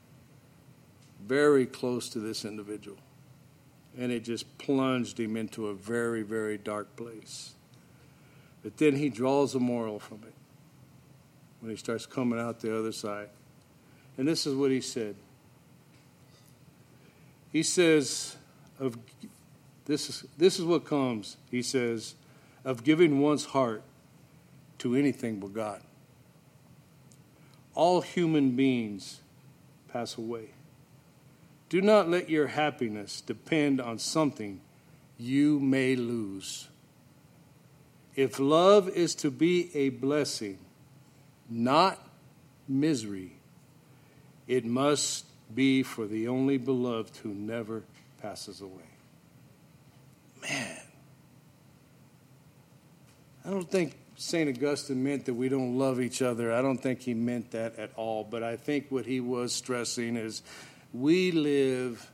very 1.25 1.65
close 1.65 2.09
to 2.09 2.19
this 2.19 2.45
individual. 2.45 2.97
And 3.97 4.11
it 4.11 4.23
just 4.23 4.57
plunged 4.57 5.19
him 5.19 5.35
into 5.35 5.67
a 5.67 5.73
very, 5.73 6.21
very 6.21 6.57
dark 6.57 6.95
place. 6.95 7.55
But 8.63 8.77
then 8.77 8.95
he 8.95 9.09
draws 9.09 9.55
a 9.55 9.59
moral 9.59 9.99
from 9.99 10.19
it 10.23 10.33
when 11.59 11.71
he 11.71 11.77
starts 11.77 12.05
coming 12.05 12.39
out 12.39 12.59
the 12.59 12.77
other 12.77 12.91
side. 12.91 13.29
And 14.17 14.27
this 14.27 14.45
is 14.45 14.55
what 14.55 14.71
he 14.71 14.81
said. 14.81 15.15
He 17.51 17.63
says, 17.63 18.37
of 18.79 18.97
this 19.89 20.07
is 20.07 20.23
this 20.37 20.59
is 20.59 20.65
what 20.65 20.85
comes, 20.85 21.37
he 21.49 21.63
says, 21.63 22.13
of 22.63 22.83
giving 22.83 23.19
one's 23.19 23.45
heart 23.45 23.81
to 24.77 24.93
anything 24.95 25.39
but 25.39 25.51
God. 25.51 25.81
All 27.73 28.01
human 28.01 28.51
beings 28.51 29.21
pass 29.91 30.15
away. 30.15 30.51
Do 31.69 31.81
not 31.81 32.07
let 32.07 32.29
your 32.29 32.45
happiness 32.45 33.19
depend 33.21 33.81
on 33.81 33.97
something 33.97 34.61
you 35.17 35.59
may 35.59 35.95
lose. 35.95 36.67
If 38.15 38.37
love 38.37 38.89
is 38.89 39.15
to 39.15 39.31
be 39.31 39.75
a 39.75 39.89
blessing, 39.89 40.59
not 41.49 41.97
misery, 42.67 43.37
it 44.47 44.65
must 44.65 45.25
be 45.55 45.81
for 45.81 46.05
the 46.05 46.27
only 46.27 46.59
beloved 46.59 47.17
who 47.17 47.33
never 47.33 47.85
passes 48.21 48.61
away. 48.61 48.98
Man, 50.41 50.77
I 53.45 53.49
don't 53.49 53.69
think 53.69 53.97
St. 54.15 54.49
Augustine 54.49 55.03
meant 55.03 55.25
that 55.25 55.33
we 55.33 55.49
don't 55.49 55.77
love 55.77 56.01
each 56.01 56.21
other. 56.21 56.51
I 56.51 56.61
don't 56.61 56.77
think 56.77 57.01
he 57.01 57.13
meant 57.13 57.51
that 57.51 57.77
at 57.77 57.91
all. 57.95 58.23
But 58.23 58.43
I 58.43 58.57
think 58.57 58.87
what 58.89 59.05
he 59.05 59.19
was 59.19 59.53
stressing 59.53 60.17
is 60.17 60.43
we 60.93 61.31
live 61.31 62.09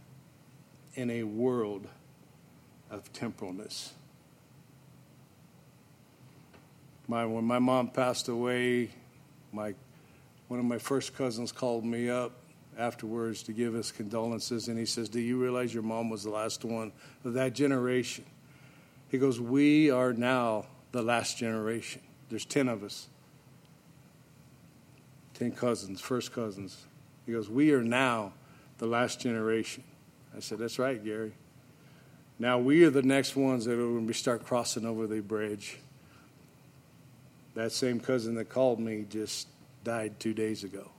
in 0.93 1.09
a 1.09 1.23
world 1.23 1.87
of 2.91 3.11
temporalness. 3.13 3.89
My, 7.07 7.25
when 7.25 7.43
my 7.43 7.59
mom 7.59 7.89
passed 7.89 8.27
away, 8.27 8.89
my, 9.51 9.73
one 10.47 10.59
of 10.59 10.65
my 10.65 10.77
first 10.77 11.15
cousins 11.15 11.51
called 11.51 11.85
me 11.85 12.09
up 12.09 12.31
afterwards 12.77 13.43
to 13.43 13.53
give 13.53 13.75
us 13.75 13.91
condolences, 13.91 14.67
and 14.67 14.77
he 14.77 14.85
says, 14.85 15.09
Do 15.09 15.19
you 15.19 15.41
realize 15.41 15.73
your 15.73 15.83
mom 15.83 16.09
was 16.09 16.23
the 16.23 16.29
last 16.29 16.65
one 16.65 16.91
of 17.23 17.33
that 17.33 17.53
generation? 17.53 18.25
He 19.09 19.17
goes, 19.17 19.39
We 19.39 19.91
are 19.91 20.13
now 20.13 20.65
the 20.91 21.01
last 21.01 21.37
generation. 21.37 22.01
There's 22.29 22.45
10 22.45 22.67
of 22.67 22.83
us. 22.83 23.07
10 25.35 25.51
cousins, 25.51 26.01
first 26.01 26.33
cousins. 26.33 26.85
He 27.25 27.31
goes, 27.31 27.49
We 27.49 27.71
are 27.73 27.83
now 27.83 28.33
the 28.77 28.87
last 28.87 29.19
generation. 29.19 29.83
I 30.35 30.39
said, 30.39 30.59
That's 30.59 30.79
right, 30.79 31.03
Gary. 31.03 31.33
Now 32.37 32.59
we 32.59 32.83
are 32.83 32.89
the 32.89 33.01
next 33.01 33.35
ones 33.35 33.65
that 33.65 33.75
going 33.75 34.07
to 34.07 34.13
start 34.13 34.45
crossing 34.45 34.85
over 34.85 35.07
the 35.07 35.21
bridge. 35.21 35.77
That 37.53 37.71
same 37.71 38.01
cousin 38.01 38.35
that 38.35 38.49
called 38.49 38.79
me 38.79 39.05
just 39.09 39.47
died 39.85 40.19
two 40.19 40.33
days 40.33 40.65
ago. 40.65 40.91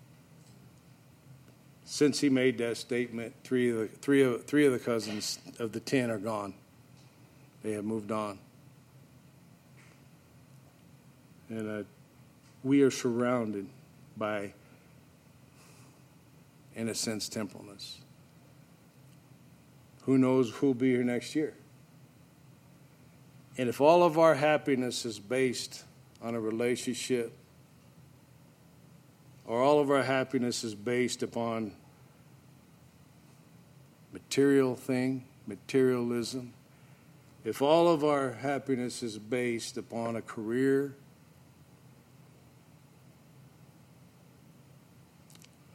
Since 1.89 2.20
he 2.20 2.28
made 2.28 2.59
that 2.59 2.76
statement, 2.76 3.32
three 3.45 3.70
of 3.70 3.76
the, 3.78 3.87
three 3.87 4.22
of, 4.22 4.45
three 4.45 4.66
of 4.66 4.72
the 4.72 4.78
cousins 4.78 5.39
of 5.61 5.70
the 5.70 5.78
ten 5.78 6.11
are 6.11 6.18
gone. 6.18 6.53
They 7.62 7.72
have 7.72 7.84
moved 7.84 8.11
on. 8.11 8.41
And 11.49 11.70
uh, 11.70 11.84
we 12.64 12.82
are 12.82 12.91
surrounded 12.91 13.68
by, 14.16 14.53
in 16.74 16.89
a 16.89 16.95
sense, 16.95 17.28
temporalness. 17.28 17.99
Who 20.03 20.18
knows 20.18 20.51
who'll 20.51 20.74
be 20.74 20.91
here 20.91 21.05
next 21.05 21.37
year? 21.37 21.55
And 23.59 23.68
if 23.68 23.80
all 23.80 24.03
of 24.03 24.18
our 24.18 24.34
happiness 24.34 25.05
is 25.05 25.20
based 25.20 25.84
on 26.20 26.34
a 26.34 26.41
relationship, 26.41 27.32
or 29.47 29.62
all 29.62 29.78
of 29.78 29.90
our 29.90 30.03
happiness 30.03 30.64
is 30.64 30.74
based 30.74 31.22
upon 31.22 31.72
material 34.12 34.74
thing, 34.74 35.24
materialism, 35.47 36.53
if 37.44 37.62
all 37.62 37.86
of 37.86 38.05
our 38.05 38.32
happiness 38.32 39.05
is 39.05 39.18
based 39.18 39.76
upon 39.76 40.16
a 40.16 40.22
career, 40.22 40.97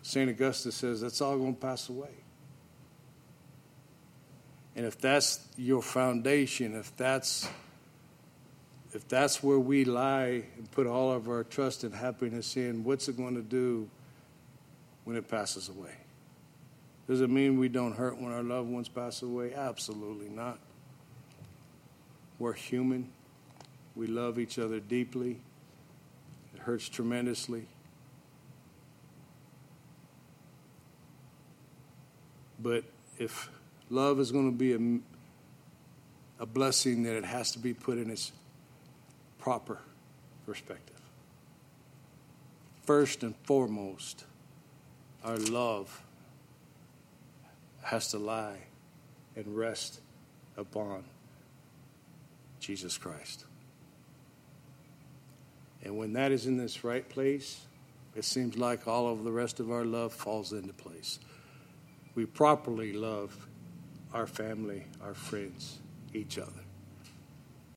St. 0.01 0.29
Augustine 0.29 0.73
says 0.73 0.99
that's 0.99 1.21
all 1.21 1.37
going 1.37 1.55
to 1.55 1.61
pass 1.61 1.87
away. 1.87 2.09
And 4.75 4.85
if 4.85 4.99
that's 4.99 5.47
your 5.55 5.81
foundation, 5.81 6.75
if 6.75 6.95
that's 6.97 7.47
if 8.93 9.07
that's 9.07 9.41
where 9.41 9.59
we 9.59 9.85
lie 9.85 10.43
and 10.57 10.69
put 10.71 10.85
all 10.85 11.11
of 11.11 11.29
our 11.29 11.43
trust 11.43 11.83
and 11.83 11.93
happiness 11.93 12.57
in, 12.57 12.83
what's 12.83 13.07
it 13.07 13.15
going 13.15 13.35
to 13.35 13.41
do 13.41 13.89
when 15.05 15.15
it 15.15 15.27
passes 15.29 15.69
away? 15.69 15.93
Does 17.07 17.21
it 17.21 17.29
mean 17.29 17.59
we 17.59 17.69
don't 17.69 17.93
hurt 17.93 18.19
when 18.19 18.31
our 18.31 18.43
loved 18.43 18.69
ones 18.69 18.89
pass 18.89 19.21
away? 19.21 19.53
Absolutely 19.53 20.29
not. 20.29 20.59
We're 22.37 22.53
human. 22.53 23.09
We 23.95 24.07
love 24.07 24.39
each 24.39 24.59
other 24.59 24.79
deeply. 24.79 25.37
It 26.53 26.59
hurts 26.59 26.89
tremendously. 26.89 27.65
But 32.59 32.83
if 33.17 33.49
love 33.89 34.19
is 34.19 34.31
going 34.31 34.51
to 34.51 34.57
be 34.57 34.73
a, 34.73 36.43
a 36.43 36.45
blessing, 36.45 37.03
then 37.03 37.15
it 37.15 37.25
has 37.25 37.51
to 37.51 37.59
be 37.59 37.73
put 37.73 37.97
in 37.97 38.09
its 38.09 38.31
proper 39.41 39.79
perspective. 40.45 41.01
First 42.85 43.23
and 43.23 43.35
foremost, 43.43 44.23
our 45.23 45.35
love 45.37 46.01
has 47.83 48.09
to 48.11 48.17
lie 48.17 48.59
and 49.35 49.45
rest 49.57 49.99
upon 50.55 51.03
Jesus 52.61 52.97
Christ. 52.97 53.43
And 55.83 55.97
when 55.97 56.13
that 56.13 56.31
is 56.31 56.45
in 56.45 56.57
this 56.57 56.83
right 56.83 57.07
place, 57.09 57.65
it 58.15 58.23
seems 58.23 58.57
like 58.57 58.87
all 58.87 59.09
of 59.09 59.23
the 59.23 59.31
rest 59.31 59.59
of 59.59 59.71
our 59.71 59.85
love 59.85 60.13
falls 60.13 60.53
into 60.53 60.73
place 60.73 61.19
we 62.15 62.25
properly 62.25 62.93
love 62.93 63.47
our 64.13 64.27
family, 64.27 64.85
our 65.01 65.13
friends, 65.13 65.79
each 66.13 66.37
other. 66.37 66.51